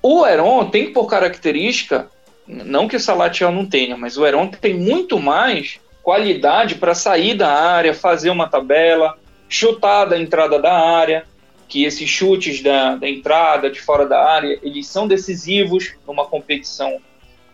O 0.03 0.26
Heron 0.26 0.66
tem 0.66 0.93
por 0.93 1.07
característica, 1.07 2.11
não 2.47 2.87
que 2.87 2.97
o 2.97 3.01
Salatiel 3.01 3.51
não 3.51 3.66
tenha, 3.66 3.97
mas 3.97 4.18
o 4.18 4.26
Heron 4.26 4.49
tem 4.49 4.74
muito 4.74 5.18
mais 5.18 5.80
qualidade 6.03 6.74
para 6.74 6.95
sair 6.95 7.35
da 7.35 7.51
área, 7.51 7.95
fazer 7.95 8.28
uma 8.28 8.47
tabela, 8.47 9.18
chutar 9.49 10.07
da 10.07 10.18
entrada 10.18 10.59
da 10.59 10.72
área, 10.72 11.24
que 11.68 11.84
esses 11.84 12.09
chutes 12.09 12.62
da, 12.62 12.97
da 12.97 13.09
entrada, 13.09 13.70
de 13.70 13.80
fora 13.80 14.07
da 14.07 14.22
área, 14.22 14.59
eles 14.62 14.86
são 14.86 15.09
decisivos 15.09 15.95
numa 16.07 16.24
competição 16.26 17.01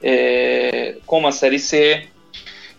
é, 0.03 0.97
como 1.07 1.29
a 1.29 1.33
Série 1.33 1.59
C. 1.59 2.09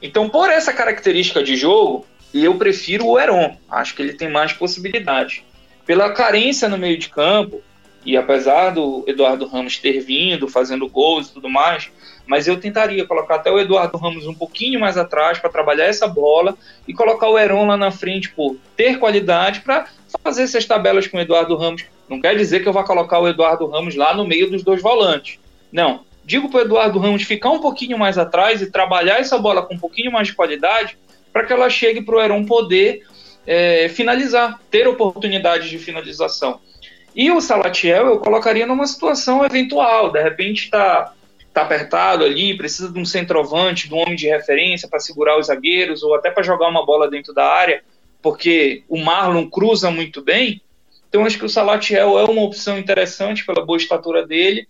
Então, 0.01 0.29
por 0.29 0.49
essa 0.49 0.73
característica 0.73 1.43
de 1.43 1.55
jogo, 1.55 2.05
eu 2.33 2.55
prefiro 2.55 3.07
o 3.07 3.19
Heron. 3.19 3.57
Acho 3.69 3.95
que 3.95 4.01
ele 4.01 4.13
tem 4.13 4.29
mais 4.29 4.53
possibilidade. 4.53 5.43
Pela 5.85 6.11
carência 6.11 6.67
no 6.67 6.77
meio 6.77 6.97
de 6.97 7.09
campo, 7.09 7.61
e 8.05 8.17
apesar 8.17 8.71
do 8.71 9.03
Eduardo 9.07 9.45
Ramos 9.45 9.77
ter 9.77 9.99
vindo, 9.99 10.47
fazendo 10.47 10.87
gols 10.87 11.29
e 11.29 11.33
tudo 11.33 11.49
mais, 11.49 11.91
mas 12.25 12.47
eu 12.47 12.59
tentaria 12.59 13.05
colocar 13.05 13.35
até 13.35 13.51
o 13.51 13.59
Eduardo 13.59 13.97
Ramos 13.97 14.25
um 14.27 14.33
pouquinho 14.33 14.79
mais 14.79 14.97
atrás 14.97 15.39
para 15.39 15.49
trabalhar 15.49 15.85
essa 15.85 16.07
bola 16.07 16.55
e 16.87 16.93
colocar 16.93 17.27
o 17.27 17.37
Heron 17.37 17.67
lá 17.67 17.77
na 17.77 17.91
frente 17.91 18.29
por 18.29 18.57
ter 18.75 18.99
qualidade 18.99 19.61
para 19.61 19.87
fazer 20.23 20.43
essas 20.43 20.65
tabelas 20.65 21.07
com 21.07 21.17
o 21.17 21.21
Eduardo 21.21 21.55
Ramos. 21.55 21.85
Não 22.09 22.21
quer 22.21 22.35
dizer 22.35 22.61
que 22.61 22.67
eu 22.67 22.73
vá 22.73 22.83
colocar 22.83 23.19
o 23.19 23.27
Eduardo 23.27 23.67
Ramos 23.67 23.95
lá 23.95 24.13
no 24.13 24.25
meio 24.25 24.49
dos 24.49 24.63
dois 24.63 24.81
volantes. 24.81 25.39
Não. 25.71 26.01
Digo 26.23 26.49
para 26.49 26.59
o 26.59 26.61
Eduardo 26.61 26.99
Ramos 26.99 27.23
ficar 27.23 27.49
um 27.49 27.59
pouquinho 27.59 27.97
mais 27.97 28.17
atrás 28.17 28.61
e 28.61 28.69
trabalhar 28.69 29.19
essa 29.19 29.37
bola 29.37 29.63
com 29.63 29.73
um 29.73 29.79
pouquinho 29.79 30.11
mais 30.11 30.27
de 30.27 30.33
qualidade 30.33 30.97
para 31.33 31.45
que 31.45 31.53
ela 31.53 31.69
chegue 31.69 32.01
para 32.01 32.15
o 32.15 32.21
Heron 32.21 32.45
poder 32.45 33.03
é, 33.45 33.89
finalizar, 33.89 34.59
ter 34.69 34.87
oportunidade 34.87 35.69
de 35.69 35.77
finalização. 35.77 36.59
E 37.15 37.31
o 37.31 37.41
Salatiel 37.41 38.07
eu 38.07 38.19
colocaria 38.19 38.65
numa 38.65 38.87
situação 38.87 39.43
eventual, 39.45 40.11
de 40.11 40.21
repente 40.21 40.65
está 40.65 41.13
tá 41.53 41.63
apertado 41.63 42.23
ali, 42.23 42.57
precisa 42.57 42.91
de 42.91 42.99
um 42.99 43.05
centroavante, 43.05 43.87
de 43.87 43.93
um 43.93 43.97
homem 43.97 44.15
de 44.15 44.27
referência 44.27 44.87
para 44.87 44.99
segurar 44.99 45.37
os 45.37 45.47
zagueiros 45.47 46.03
ou 46.03 46.15
até 46.15 46.31
para 46.31 46.43
jogar 46.43 46.69
uma 46.69 46.85
bola 46.85 47.09
dentro 47.09 47.33
da 47.33 47.45
área, 47.45 47.83
porque 48.21 48.83
o 48.87 48.97
Marlon 48.97 49.49
cruza 49.49 49.91
muito 49.91 50.21
bem. 50.21 50.61
Então 51.09 51.25
acho 51.25 51.37
que 51.37 51.45
o 51.45 51.49
Salatiel 51.49 52.17
é 52.17 52.23
uma 52.23 52.43
opção 52.43 52.77
interessante 52.77 53.45
pela 53.45 53.65
boa 53.65 53.77
estatura 53.77 54.25
dele 54.25 54.67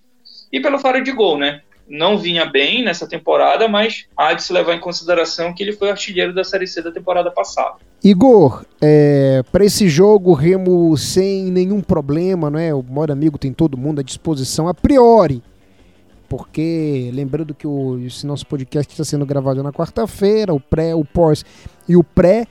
e 0.51 0.59
pelo 0.59 0.79
faro 0.79 1.03
de 1.03 1.11
gol, 1.11 1.37
né? 1.37 1.61
não 1.91 2.17
vinha 2.17 2.45
bem 2.45 2.83
nessa 2.83 3.05
temporada, 3.05 3.67
mas 3.67 4.05
há 4.15 4.33
de 4.33 4.41
se 4.41 4.53
levar 4.53 4.73
em 4.73 4.79
consideração 4.79 5.53
que 5.53 5.61
ele 5.61 5.73
foi 5.73 5.91
artilheiro 5.91 6.33
da 6.33 6.43
Série 6.43 6.65
C 6.65 6.81
da 6.81 6.91
temporada 6.91 7.29
passada. 7.29 7.75
Igor, 8.03 8.65
é, 8.81 9.43
para 9.51 9.65
esse 9.65 9.89
jogo, 9.89 10.33
Remo 10.33 10.97
sem 10.97 11.51
nenhum 11.51 11.81
problema, 11.81 12.49
né? 12.49 12.73
O 12.73 12.81
maior 12.81 13.11
amigo 13.11 13.37
tem 13.37 13.53
todo 13.53 13.77
mundo 13.77 13.99
à 13.99 14.03
disposição 14.03 14.67
a 14.67 14.73
priori. 14.73 15.43
Porque, 16.31 17.11
lembrando 17.13 17.53
que 17.53 17.67
o, 17.67 17.99
esse 18.05 18.25
nosso 18.25 18.47
podcast 18.47 18.89
está 18.89 19.03
sendo 19.03 19.25
gravado 19.25 19.61
na 19.61 19.69
quarta-feira, 19.69 20.53
o 20.53 20.61
pré, 20.61 20.95
o 20.95 21.03
pós 21.03 21.43
e 21.89 21.97
o 21.97 22.05
pré. 22.05 22.47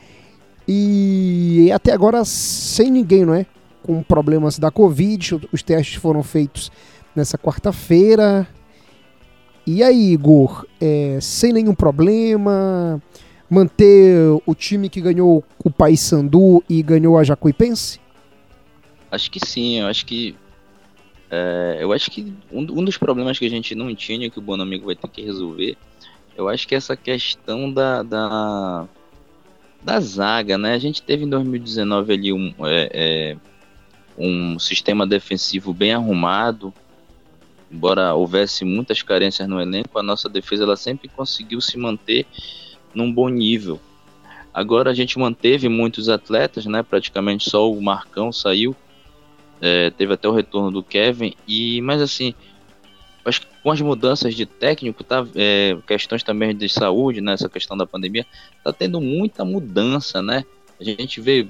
E 0.67 1.71
até 1.73 1.91
agora 1.91 2.23
sem 2.23 2.91
ninguém, 2.91 3.25
não 3.25 3.33
é? 3.33 3.43
Com 3.81 4.03
problemas 4.03 4.59
da 4.59 4.69
Covid, 4.69 5.47
os 5.51 5.63
testes 5.63 5.95
foram 5.95 6.21
feitos 6.21 6.71
nessa 7.15 7.39
quarta-feira. 7.39 8.47
E 9.65 9.81
aí, 9.81 10.13
Igor, 10.13 10.67
é, 10.79 11.17
sem 11.19 11.51
nenhum 11.51 11.73
problema, 11.73 13.01
manter 13.49 14.15
o 14.45 14.53
time 14.53 14.89
que 14.89 15.01
ganhou 15.01 15.43
o 15.57 15.71
Paysandu 15.71 16.63
e 16.69 16.83
ganhou 16.83 17.17
a 17.17 17.23
Jacuipense? 17.23 17.99
Acho 19.09 19.31
que 19.31 19.39
sim, 19.43 19.79
eu 19.79 19.87
acho 19.87 20.05
que 20.05 20.35
é, 21.31 21.77
eu 21.79 21.93
acho 21.93 22.11
que 22.11 22.33
um, 22.51 22.59
um, 22.59 22.83
dos 22.83 22.97
problemas 22.97 23.39
que 23.39 23.45
a 23.45 23.49
gente 23.49 23.73
não 23.73 23.95
tinha 23.95 24.29
que 24.29 24.37
o 24.37 24.41
Bonamigo 24.41 24.85
vai 24.85 24.95
ter 24.95 25.07
que 25.07 25.21
resolver, 25.21 25.77
eu 26.35 26.49
acho 26.49 26.67
que 26.67 26.75
é 26.75 26.77
essa 26.77 26.97
questão 26.97 27.71
da, 27.71 28.03
da, 28.03 28.85
da 29.81 29.99
zaga, 30.01 30.57
né? 30.57 30.73
A 30.73 30.77
gente 30.77 31.01
teve 31.01 31.23
em 31.23 31.29
2019 31.29 32.13
ali 32.13 32.33
um, 32.33 32.53
é, 32.65 32.89
é, 32.93 33.37
um 34.17 34.59
sistema 34.59 35.07
defensivo 35.07 35.73
bem 35.73 35.93
arrumado, 35.93 36.73
embora 37.71 38.13
houvesse 38.13 38.65
muitas 38.65 39.01
carências 39.01 39.47
no 39.47 39.61
elenco, 39.61 39.97
a 39.97 40.03
nossa 40.03 40.27
defesa 40.27 40.63
ela 40.63 40.75
sempre 40.75 41.07
conseguiu 41.07 41.61
se 41.61 41.77
manter 41.77 42.25
num 42.93 43.09
bom 43.09 43.29
nível. 43.29 43.79
Agora 44.53 44.91
a 44.91 44.93
gente 44.93 45.17
manteve 45.17 45.69
muitos 45.69 46.09
atletas, 46.09 46.65
né? 46.65 46.83
Praticamente 46.83 47.49
só 47.49 47.71
o 47.71 47.81
Marcão 47.81 48.33
saiu. 48.33 48.75
É, 49.61 49.91
teve 49.91 50.13
até 50.13 50.27
o 50.27 50.33
retorno 50.33 50.71
do 50.71 50.83
Kevin. 50.83 51.35
E, 51.47 51.81
mas 51.81 52.01
assim, 52.01 52.33
acho 53.23 53.41
que 53.41 53.47
com 53.61 53.71
as 53.71 53.79
mudanças 53.79 54.33
de 54.33 54.45
técnico, 54.45 55.03
tá, 55.03 55.25
é, 55.35 55.77
questões 55.87 56.23
também 56.23 56.55
de 56.55 56.67
saúde, 56.67 57.21
né, 57.21 57.33
essa 57.33 57.47
questão 57.47 57.77
da 57.77 57.85
pandemia, 57.85 58.25
tá 58.63 58.73
tendo 58.73 58.99
muita 58.99 59.45
mudança, 59.45 60.21
né? 60.21 60.43
A 60.79 60.83
gente 60.83 61.21
vê 61.21 61.47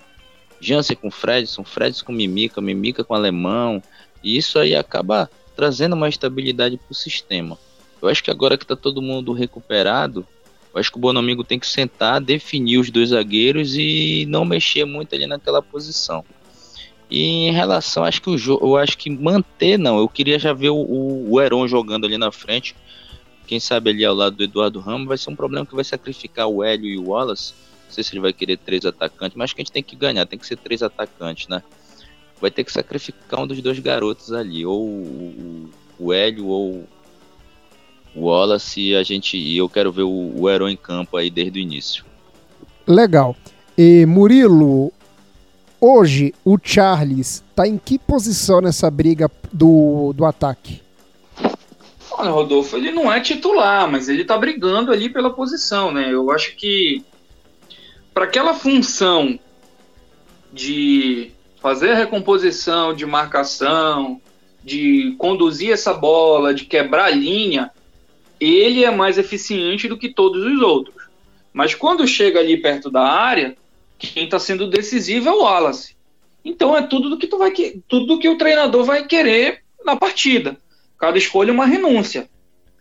Jansen 0.59 0.95
com 0.95 1.09
Fredson, 1.09 1.63
Fredson 1.63 2.05
com 2.05 2.11
Mimica, 2.11 2.59
Mimica 2.59 3.03
com 3.03 3.15
Alemão, 3.15 3.81
e 4.21 4.37
isso 4.37 4.59
aí 4.59 4.75
acaba 4.75 5.29
trazendo 5.55 5.95
uma 5.95 6.09
estabilidade 6.09 6.77
para 6.77 6.91
o 6.91 6.95
sistema. 6.95 7.57
Eu 8.01 8.09
acho 8.09 8.23
que 8.23 8.31
agora 8.31 8.57
que 8.57 8.63
está 8.63 8.75
todo 8.75 9.01
mundo 9.01 9.31
recuperado, 9.31 10.25
eu 10.73 10.79
acho 10.79 10.91
que 10.91 10.97
o 10.97 11.01
Bonamigo 11.01 11.43
tem 11.43 11.59
que 11.59 11.67
sentar, 11.67 12.21
definir 12.21 12.77
os 12.77 12.89
dois 12.89 13.09
zagueiros 13.09 13.75
e 13.75 14.25
não 14.27 14.43
mexer 14.43 14.85
muito 14.85 15.13
ali 15.13 15.27
naquela 15.27 15.61
posição. 15.61 16.25
E 17.11 17.47
em 17.47 17.51
relação, 17.51 18.05
acho 18.05 18.21
que 18.21 18.29
o 18.29 18.37
jogo, 18.37 18.65
eu 18.65 18.77
acho 18.77 18.97
que 18.97 19.09
manter 19.09 19.77
não, 19.77 19.99
eu 19.99 20.07
queria 20.07 20.39
já 20.39 20.53
ver 20.53 20.69
o, 20.69 21.29
o 21.29 21.41
Heron 21.41 21.67
jogando 21.67 22.05
ali 22.05 22.17
na 22.17 22.31
frente. 22.31 22.73
Quem 23.45 23.59
sabe 23.59 23.89
ali 23.89 24.05
ao 24.05 24.15
lado 24.15 24.37
do 24.37 24.43
Eduardo 24.43 24.79
Ramos 24.79 25.07
vai 25.07 25.17
ser 25.17 25.29
um 25.29 25.35
problema 25.35 25.65
que 25.65 25.75
vai 25.75 25.83
sacrificar 25.83 26.47
o 26.47 26.63
Hélio 26.63 26.89
e 26.89 26.97
o 26.97 27.09
Wallace. 27.09 27.53
Não 27.85 27.91
sei 27.91 28.03
se 28.03 28.13
ele 28.13 28.21
vai 28.21 28.31
querer 28.31 28.57
três 28.57 28.85
atacantes, 28.85 29.35
mas 29.35 29.45
acho 29.45 29.55
que 29.55 29.61
a 29.61 29.65
gente 29.65 29.73
tem 29.73 29.83
que 29.83 29.95
ganhar, 29.95 30.25
tem 30.25 30.39
que 30.39 30.47
ser 30.47 30.55
três 30.55 30.81
atacantes, 30.81 31.49
né? 31.49 31.61
vai 32.41 32.49
ter 32.49 32.63
que 32.63 32.71
sacrificar 32.71 33.41
um 33.41 33.47
dos 33.47 33.61
dois 33.61 33.77
garotos 33.77 34.33
ali, 34.33 34.65
ou 34.65 34.83
o, 34.83 35.69
o 35.99 36.11
Hélio 36.11 36.47
ou 36.47 36.83
o 38.15 38.25
Wallace, 38.25 38.95
a 38.95 39.03
gente, 39.03 39.37
e 39.37 39.57
eu 39.57 39.69
quero 39.69 39.91
ver 39.91 40.01
o, 40.01 40.33
o 40.35 40.49
herói 40.49 40.71
em 40.71 40.75
campo 40.75 41.15
aí 41.15 41.29
desde 41.29 41.59
o 41.59 41.61
início. 41.61 42.03
Legal. 42.87 43.35
E 43.77 44.05
Murilo, 44.05 44.91
hoje 45.81 46.33
o 46.45 46.57
Charles 46.61 47.43
está 47.49 47.67
em 47.67 47.77
que 47.77 47.97
posição 47.97 48.61
nessa 48.61 48.89
briga 48.91 49.29
do, 49.51 50.13
do 50.13 50.23
ataque? 50.23 50.81
Olha, 52.11 52.29
Rodolfo, 52.29 52.77
ele 52.77 52.91
não 52.91 53.11
é 53.11 53.19
titular, 53.19 53.89
mas 53.89 54.07
ele 54.07 54.21
está 54.21 54.37
brigando 54.37 54.91
ali 54.91 55.09
pela 55.09 55.33
posição, 55.33 55.91
né? 55.91 56.13
Eu 56.13 56.29
acho 56.29 56.55
que 56.55 57.03
para 58.13 58.25
aquela 58.25 58.53
função 58.53 59.39
de 60.53 61.31
fazer 61.61 61.91
a 61.91 61.95
recomposição 61.95 62.93
de 62.93 63.05
marcação, 63.05 64.21
de 64.63 65.15
conduzir 65.17 65.71
essa 65.71 65.93
bola, 65.93 66.53
de 66.53 66.65
quebrar 66.65 67.05
a 67.05 67.09
linha, 67.09 67.71
ele 68.39 68.83
é 68.83 68.91
mais 68.91 69.17
eficiente 69.17 69.87
do 69.87 69.97
que 69.97 70.09
todos 70.09 70.43
os 70.43 70.61
outros. 70.61 71.09
Mas 71.53 71.73
quando 71.73 72.07
chega 72.07 72.39
ali 72.39 72.57
perto 72.57 72.89
da 72.89 73.01
área, 73.01 73.55
quem 74.07 74.25
está 74.25 74.39
sendo 74.39 74.67
decisivo 74.67 75.29
é 75.29 75.31
o 75.31 75.41
Wallace. 75.41 75.95
Então 76.43 76.75
é 76.75 76.81
tudo 76.81 77.09
do 77.09 77.17
que 77.17 77.27
tu 77.27 77.37
vai 77.37 77.51
tudo 77.87 78.05
do 78.05 78.19
que 78.19 78.29
o 78.29 78.37
treinador 78.37 78.83
vai 78.83 79.05
querer 79.05 79.63
na 79.85 79.95
partida. 79.95 80.57
Cada 80.97 81.17
escolha 81.17 81.49
é 81.49 81.53
uma 81.53 81.65
renúncia. 81.65 82.29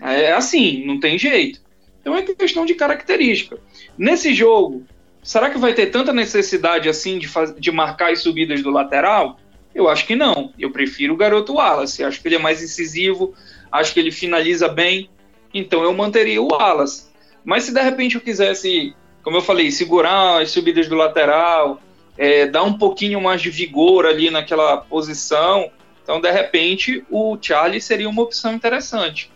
É 0.01 0.33
assim, 0.33 0.85
não 0.87 0.99
tem 0.99 1.19
jeito. 1.19 1.61
Então 2.01 2.17
é 2.17 2.23
questão 2.23 2.65
de 2.65 2.75
característica. 2.75 3.59
Nesse 3.99 4.33
jogo, 4.35 4.87
Será 5.23 5.51
que 5.51 5.59
vai 5.59 5.75
ter 5.75 5.87
tanta 5.87 6.13
necessidade 6.13 6.89
assim 6.89 7.19
de, 7.19 7.29
de 7.59 7.71
marcar 7.71 8.11
as 8.11 8.23
subidas 8.23 8.63
do 8.63 8.71
lateral? 8.71 9.39
Eu 9.75 9.89
acho 9.89 10.07
que 10.07 10.17
não. 10.17 10.53
Eu 10.59 10.71
prefiro 10.71 11.15
o 11.15 11.17
garoto 11.17 11.55
Wallace. 11.55 12.03
Acho 12.03 12.21
que 12.21 12.29
ele 12.29 12.37
é 12.37 12.39
mais 12.39 12.63
incisivo, 12.63 13.35
acho 13.71 13.93
que 13.93 14.01
ele 14.01 14.11
finaliza 14.11 14.69
bem. 14.69 15.11
Então 15.53 15.83
eu 15.83 15.93
manteria 15.93 16.41
o 16.41 16.49
Wallace. 16.49 17.11
Mas 17.45 17.65
se 17.65 17.73
de 17.73 17.81
repente 17.81 18.15
eu 18.15 18.21
quisesse, 18.21 18.95
como 19.23 19.37
eu 19.37 19.43
falei, 19.43 19.71
segurar 19.71 20.41
as 20.41 20.51
subidas 20.51 20.89
do 20.89 20.97
lateral, 20.97 21.81
é, 22.17 22.47
dar 22.47 22.63
um 22.63 22.75
pouquinho 22.75 23.21
mais 23.21 23.41
de 23.41 23.51
vigor 23.51 24.07
ali 24.07 24.31
naquela 24.31 24.79
posição, 24.79 25.71
então 26.03 26.21
de 26.21 26.31
repente 26.31 27.05
o 27.11 27.39
Charlie 27.41 27.81
seria 27.81 28.09
uma 28.09 28.23
opção 28.23 28.55
interessante. 28.55 29.31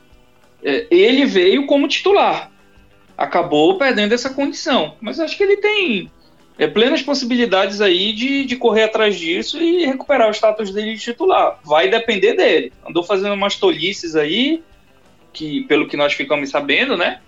É, 0.63 0.87
ele 0.91 1.27
veio 1.27 1.67
como 1.67 1.89
titular 1.89 2.51
acabou 3.17 3.79
perdendo 3.79 4.13
essa 4.13 4.31
condição. 4.31 4.97
Mas 5.01 5.19
acho 5.21 5.37
que 5.37 5.43
ele 5.43 5.57
tem 5.57 6.11
é, 6.59 6.67
plenas 6.67 7.03
possibilidades 7.03 7.81
aí 7.81 8.13
de, 8.13 8.45
de 8.45 8.57
correr 8.57 8.85
atrás 8.85 9.19
disso 9.19 9.61
e 9.61 9.87
recuperar 9.87 10.29
o 10.29 10.35
status 10.35 10.73
dele 10.73 10.95
de 10.95 11.01
titular. 11.01 11.59
Vai 11.65 11.89
depender 11.89 12.35
dele. 12.35 12.73
Andou 12.87 13.03
fazendo 13.03 13.35
umas 13.35 13.57
tolices 13.57 14.17
aí, 14.17 14.63
que 15.33 15.63
pelo 15.63 15.89
que 15.89 15.97
nós 15.97 16.13
ficamos 16.13 16.51
sabendo, 16.51 16.97
né? 16.97 17.21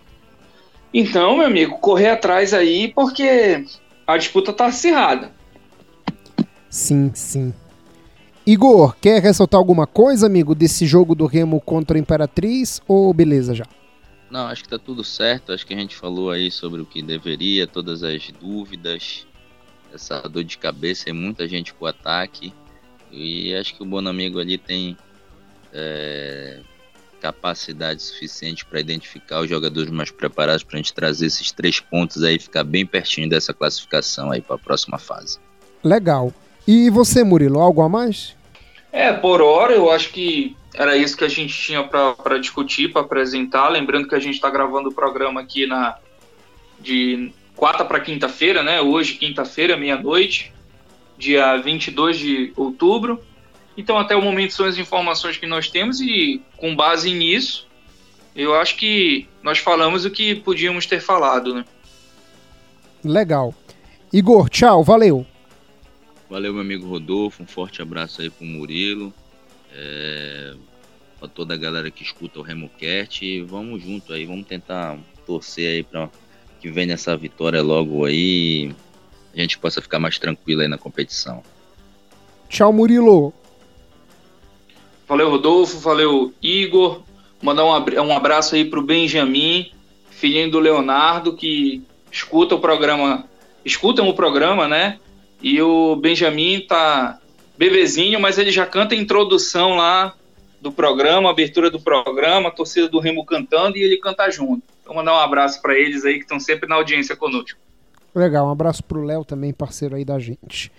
Então, 0.98 1.36
meu 1.36 1.46
amigo, 1.46 1.76
correr 1.76 2.08
atrás 2.08 2.54
aí, 2.54 2.88
porque 2.88 3.66
a 4.06 4.16
disputa 4.16 4.50
tá 4.50 4.64
acirrada. 4.64 5.30
Sim, 6.70 7.12
sim. 7.14 7.52
Igor, 8.46 8.96
quer 8.98 9.20
ressaltar 9.20 9.58
alguma 9.58 9.86
coisa, 9.86 10.24
amigo, 10.24 10.54
desse 10.54 10.86
jogo 10.86 11.14
do 11.14 11.26
Remo 11.26 11.60
contra 11.60 11.98
a 11.98 12.00
Imperatriz 12.00 12.80
ou 12.88 13.12
beleza 13.12 13.54
já? 13.54 13.66
Não, 14.30 14.46
acho 14.46 14.62
que 14.62 14.70
tá 14.70 14.78
tudo 14.78 15.04
certo. 15.04 15.52
Acho 15.52 15.66
que 15.66 15.74
a 15.74 15.78
gente 15.78 15.94
falou 15.94 16.30
aí 16.30 16.50
sobre 16.50 16.80
o 16.80 16.86
que 16.86 17.02
deveria, 17.02 17.66
todas 17.66 18.02
as 18.02 18.30
dúvidas, 18.40 19.26
essa 19.92 20.22
dor 20.22 20.44
de 20.44 20.56
cabeça 20.56 21.10
e 21.10 21.12
muita 21.12 21.46
gente 21.46 21.74
pro 21.74 21.88
ataque. 21.88 22.54
E 23.12 23.54
acho 23.54 23.74
que 23.74 23.82
o 23.82 23.86
Bonamigo 23.86 24.40
ali 24.40 24.56
tem 24.56 24.96
é, 25.74 26.60
capacidade 27.26 28.02
suficiente 28.02 28.64
para 28.64 28.78
identificar 28.78 29.40
os 29.40 29.48
jogadores 29.48 29.90
mais 29.90 30.10
preparados 30.10 30.62
para 30.62 30.76
a 30.76 30.78
gente 30.78 30.94
trazer 30.94 31.26
esses 31.26 31.50
três 31.50 31.80
pontos 31.80 32.22
aí, 32.22 32.38
ficar 32.38 32.62
bem 32.62 32.86
pertinho 32.86 33.28
dessa 33.28 33.52
classificação 33.52 34.30
aí 34.30 34.40
para 34.40 34.54
a 34.54 34.58
próxima 34.58 34.98
fase. 34.98 35.38
Legal. 35.82 36.32
E 36.66 36.88
você, 36.90 37.24
Murilo, 37.24 37.58
algo 37.58 37.82
a 37.82 37.88
mais? 37.88 38.36
É, 38.92 39.12
por 39.12 39.42
hora 39.42 39.72
eu 39.72 39.90
acho 39.90 40.10
que 40.10 40.56
era 40.74 40.96
isso 40.96 41.16
que 41.16 41.24
a 41.24 41.28
gente 41.28 41.52
tinha 41.52 41.82
para 41.82 42.38
discutir, 42.38 42.92
para 42.92 43.02
apresentar. 43.02 43.68
Lembrando 43.68 44.08
que 44.08 44.14
a 44.14 44.20
gente 44.20 44.34
está 44.34 44.48
gravando 44.48 44.90
o 44.90 44.94
programa 44.94 45.40
aqui 45.40 45.66
na 45.66 45.96
de 46.78 47.32
quarta 47.56 47.84
para 47.84 48.00
quinta-feira, 48.00 48.62
né? 48.62 48.80
Hoje, 48.80 49.14
quinta-feira, 49.14 49.76
meia-noite, 49.76 50.52
dia 51.18 51.56
22 51.56 52.18
de 52.18 52.52
outubro. 52.56 53.20
Então, 53.76 53.98
até 53.98 54.16
o 54.16 54.22
momento 54.22 54.52
são 54.52 54.66
as 54.66 54.78
informações 54.78 55.36
que 55.36 55.46
nós 55.46 55.68
temos 55.68 56.00
e, 56.00 56.40
com 56.56 56.74
base 56.74 57.12
nisso, 57.12 57.66
eu 58.34 58.54
acho 58.54 58.76
que 58.76 59.28
nós 59.42 59.58
falamos 59.58 60.04
o 60.04 60.10
que 60.10 60.34
podíamos 60.34 60.86
ter 60.86 61.00
falado, 61.00 61.54
né? 61.54 61.64
Legal. 63.04 63.54
Igor, 64.12 64.48
tchau, 64.48 64.82
valeu. 64.82 65.26
Valeu, 66.28 66.52
meu 66.52 66.62
amigo 66.62 66.86
Rodolfo. 66.86 67.42
Um 67.42 67.46
forte 67.46 67.80
abraço 67.80 68.20
aí 68.20 68.30
pro 68.30 68.44
Murilo. 68.44 69.12
É, 69.72 70.54
pra 71.18 71.28
toda 71.28 71.54
a 71.54 71.56
galera 71.56 71.90
que 71.90 72.02
escuta 72.02 72.38
o 72.38 72.42
RemoCast. 72.42 73.24
E 73.24 73.42
vamos 73.42 73.82
junto 73.82 74.12
aí, 74.12 74.26
vamos 74.26 74.46
tentar 74.46 74.98
torcer 75.24 75.68
aí 75.68 75.82
pra 75.82 76.10
que 76.60 76.70
venha 76.70 76.94
essa 76.94 77.16
vitória 77.16 77.62
logo 77.62 78.04
aí. 78.04 78.74
A 79.34 79.40
gente 79.40 79.58
possa 79.58 79.80
ficar 79.80 79.98
mais 79.98 80.18
tranquilo 80.18 80.62
aí 80.62 80.68
na 80.68 80.78
competição. 80.78 81.42
Tchau, 82.48 82.72
Murilo. 82.72 83.32
Valeu, 85.08 85.30
Rodolfo. 85.30 85.78
Valeu, 85.78 86.32
Igor. 86.42 87.02
Mandar 87.42 87.64
um 87.64 88.12
abraço 88.12 88.54
aí 88.54 88.64
pro 88.64 88.82
Benjamin, 88.82 89.70
filhinho 90.10 90.50
do 90.50 90.58
Leonardo, 90.58 91.34
que 91.34 91.82
escuta 92.10 92.54
o 92.54 92.60
programa, 92.60 93.24
escutam 93.64 94.08
o 94.08 94.14
programa, 94.14 94.66
né? 94.66 94.98
E 95.42 95.60
o 95.60 95.96
Benjamin 95.96 96.64
tá 96.66 97.18
bebezinho, 97.58 98.18
mas 98.18 98.38
ele 98.38 98.50
já 98.50 98.64
canta 98.66 98.94
a 98.94 98.98
introdução 98.98 99.76
lá 99.76 100.14
do 100.60 100.72
programa, 100.72 101.30
abertura 101.30 101.70
do 101.70 101.78
programa, 101.78 102.50
torcida 102.50 102.88
do 102.88 102.98
Remo 102.98 103.24
cantando 103.24 103.76
e 103.76 103.82
ele 103.82 103.98
canta 103.98 104.30
junto. 104.30 104.62
Então 104.82 104.94
mandar 104.94 105.12
um 105.12 105.20
abraço 105.20 105.60
para 105.60 105.78
eles 105.78 106.04
aí 106.04 106.14
que 106.14 106.20
estão 106.20 106.40
sempre 106.40 106.68
na 106.68 106.76
audiência 106.76 107.14
conosco. 107.14 107.58
Legal, 108.14 108.46
um 108.46 108.50
abraço 108.50 108.82
pro 108.82 109.04
Léo 109.04 109.24
também, 109.24 109.52
parceiro 109.52 109.94
aí 109.94 110.04
da 110.04 110.18
gente. 110.18 110.72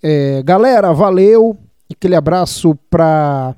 É, 0.00 0.40
galera, 0.44 0.92
valeu. 0.92 1.58
Aquele 1.90 2.14
abraço 2.14 2.76
para 2.88 3.56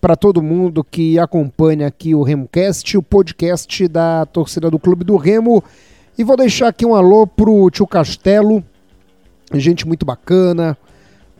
para 0.00 0.16
todo 0.16 0.42
mundo 0.42 0.84
que 0.84 1.18
acompanha 1.18 1.86
aqui 1.86 2.14
o 2.14 2.22
RemoCast, 2.22 2.96
o 2.96 3.02
podcast 3.02 3.88
da 3.88 4.24
torcida 4.26 4.70
do 4.70 4.78
Clube 4.78 5.04
do 5.04 5.16
Remo. 5.16 5.62
E 6.16 6.22
vou 6.22 6.36
deixar 6.36 6.68
aqui 6.68 6.86
um 6.86 6.94
alô 6.94 7.26
pro 7.26 7.70
tio 7.70 7.86
Castelo, 7.86 8.62
gente 9.54 9.86
muito 9.86 10.06
bacana, 10.06 10.76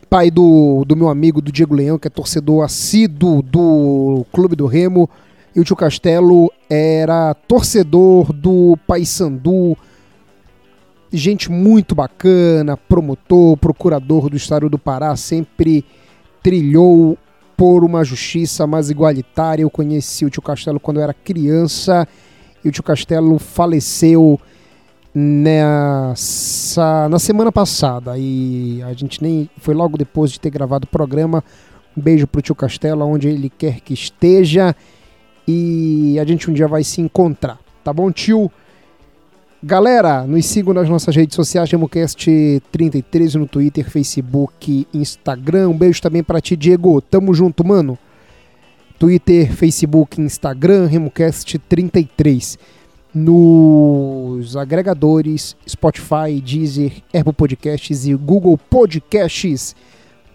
pai 0.09 0.29
do, 0.29 0.83
do 0.85 0.95
meu 0.95 1.09
amigo 1.09 1.41
do 1.41 1.51
Diego 1.51 1.75
Leão, 1.75 1.97
que 1.97 2.07
é 2.07 2.09
torcedor 2.11 2.63
assíduo 2.63 3.41
do 3.41 4.25
Clube 4.31 4.55
do 4.55 4.65
Remo, 4.65 5.09
e 5.55 5.59
o 5.59 5.63
tio 5.63 5.75
Castelo 5.75 6.51
era 6.69 7.33
torcedor 7.33 8.33
do 8.33 8.77
Paysandu, 8.87 9.77
gente 11.11 11.51
muito 11.51 11.95
bacana, 11.95 12.75
promotor, 12.75 13.57
procurador 13.57 14.29
do 14.29 14.37
Estado 14.37 14.69
do 14.69 14.77
Pará, 14.77 15.15
sempre 15.15 15.85
trilhou 16.41 17.17
por 17.59 17.83
uma 17.83 18.05
justiça 18.05 18.65
mais 18.65 18.89
igualitária. 18.89 19.63
Eu 19.63 19.69
conheci 19.69 20.23
o 20.23 20.29
tio 20.29 20.41
Castelo 20.41 20.79
quando 20.79 20.95
eu 20.95 21.03
era 21.03 21.13
criança 21.13 22.07
e 22.63 22.69
o 22.69 22.71
tio 22.71 22.81
Castelo 22.81 23.37
faleceu 23.37 24.39
nessa, 25.13 27.09
na 27.09 27.19
semana 27.19 27.51
passada 27.51 28.17
e 28.17 28.81
a 28.81 28.93
gente 28.93 29.21
nem 29.21 29.49
foi 29.57 29.73
logo 29.73 29.97
depois 29.97 30.31
de 30.31 30.39
ter 30.39 30.49
gravado 30.49 30.85
o 30.85 30.87
programa. 30.87 31.43
Um 31.97 32.01
beijo 32.01 32.25
pro 32.27 32.41
tio 32.41 32.55
Castelo, 32.55 33.05
onde 33.05 33.27
ele 33.27 33.49
quer 33.49 33.81
que 33.81 33.93
esteja 33.93 34.73
e 35.45 36.17
a 36.17 36.23
gente 36.23 36.49
um 36.49 36.53
dia 36.53 36.67
vai 36.67 36.85
se 36.85 37.01
encontrar, 37.01 37.59
tá 37.83 37.91
bom, 37.91 38.09
tio? 38.09 38.49
Galera, 39.61 40.25
nos 40.25 40.45
sigam 40.45 40.73
nas 40.73 40.87
nossas 40.87 41.13
redes 41.13 41.35
sociais, 41.35 41.69
RemoCast33 41.69 43.35
no 43.35 43.45
Twitter, 43.45 43.89
Facebook, 43.89 44.87
Instagram. 44.93 45.67
Um 45.67 45.77
beijo 45.77 46.01
também 46.01 46.23
para 46.23 46.39
ti, 46.39 46.55
Diego. 46.55 47.01
Tamo 47.01 47.33
junto, 47.33 47.67
mano. 47.67 47.97
Twitter, 48.97 49.51
Facebook, 49.51 50.21
Instagram, 50.21 50.87
RemoCast33 50.89 52.57
nos 53.13 54.55
agregadores 54.55 55.57
Spotify, 55.67 56.39
Deezer, 56.41 57.03
Apple 57.13 57.33
Podcasts 57.33 58.05
e 58.05 58.15
Google 58.15 58.57
Podcasts. 58.57 59.75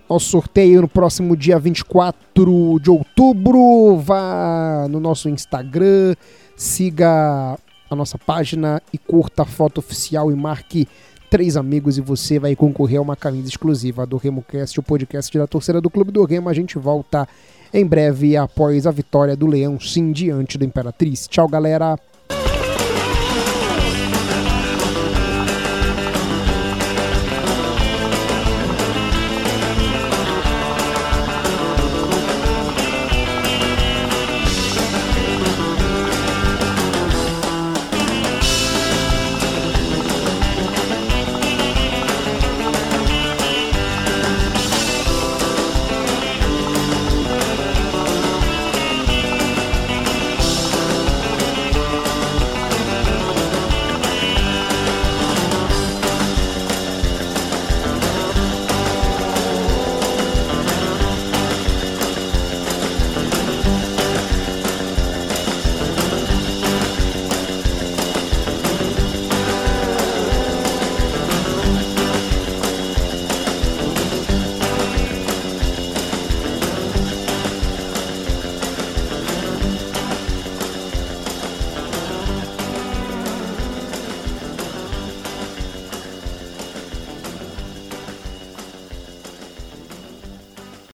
Nosso 0.08 0.28
sorteio 0.28 0.82
no 0.82 0.88
próximo 0.88 1.34
dia 1.34 1.58
24 1.58 2.78
de 2.78 2.90
outubro. 2.90 3.96
Vá 3.96 4.86
no 4.90 5.00
nosso 5.00 5.30
Instagram, 5.30 6.14
siga 6.54 7.58
a 7.94 7.96
nossa 7.96 8.18
página 8.18 8.82
e 8.92 8.98
curta 8.98 9.42
a 9.42 9.46
foto 9.46 9.78
oficial 9.78 10.30
e 10.30 10.34
marque 10.34 10.86
três 11.30 11.56
amigos 11.56 11.98
e 11.98 12.00
você 12.00 12.38
vai 12.38 12.54
concorrer 12.54 12.98
a 12.98 13.02
uma 13.02 13.16
camisa 13.16 13.48
exclusiva 13.48 14.06
do 14.06 14.16
RemoCast, 14.16 14.78
o 14.78 14.82
podcast 14.82 15.36
da 15.36 15.46
torcida 15.46 15.80
do 15.80 15.90
Clube 15.90 16.12
do 16.12 16.24
Remo. 16.24 16.48
A 16.48 16.54
gente 16.54 16.78
volta 16.78 17.26
em 17.72 17.84
breve 17.84 18.36
após 18.36 18.86
a 18.86 18.90
vitória 18.90 19.34
do 19.34 19.46
Leão, 19.46 19.80
sim, 19.80 20.12
diante 20.12 20.56
da 20.56 20.64
Imperatriz. 20.64 21.26
Tchau, 21.26 21.48
galera! 21.48 21.98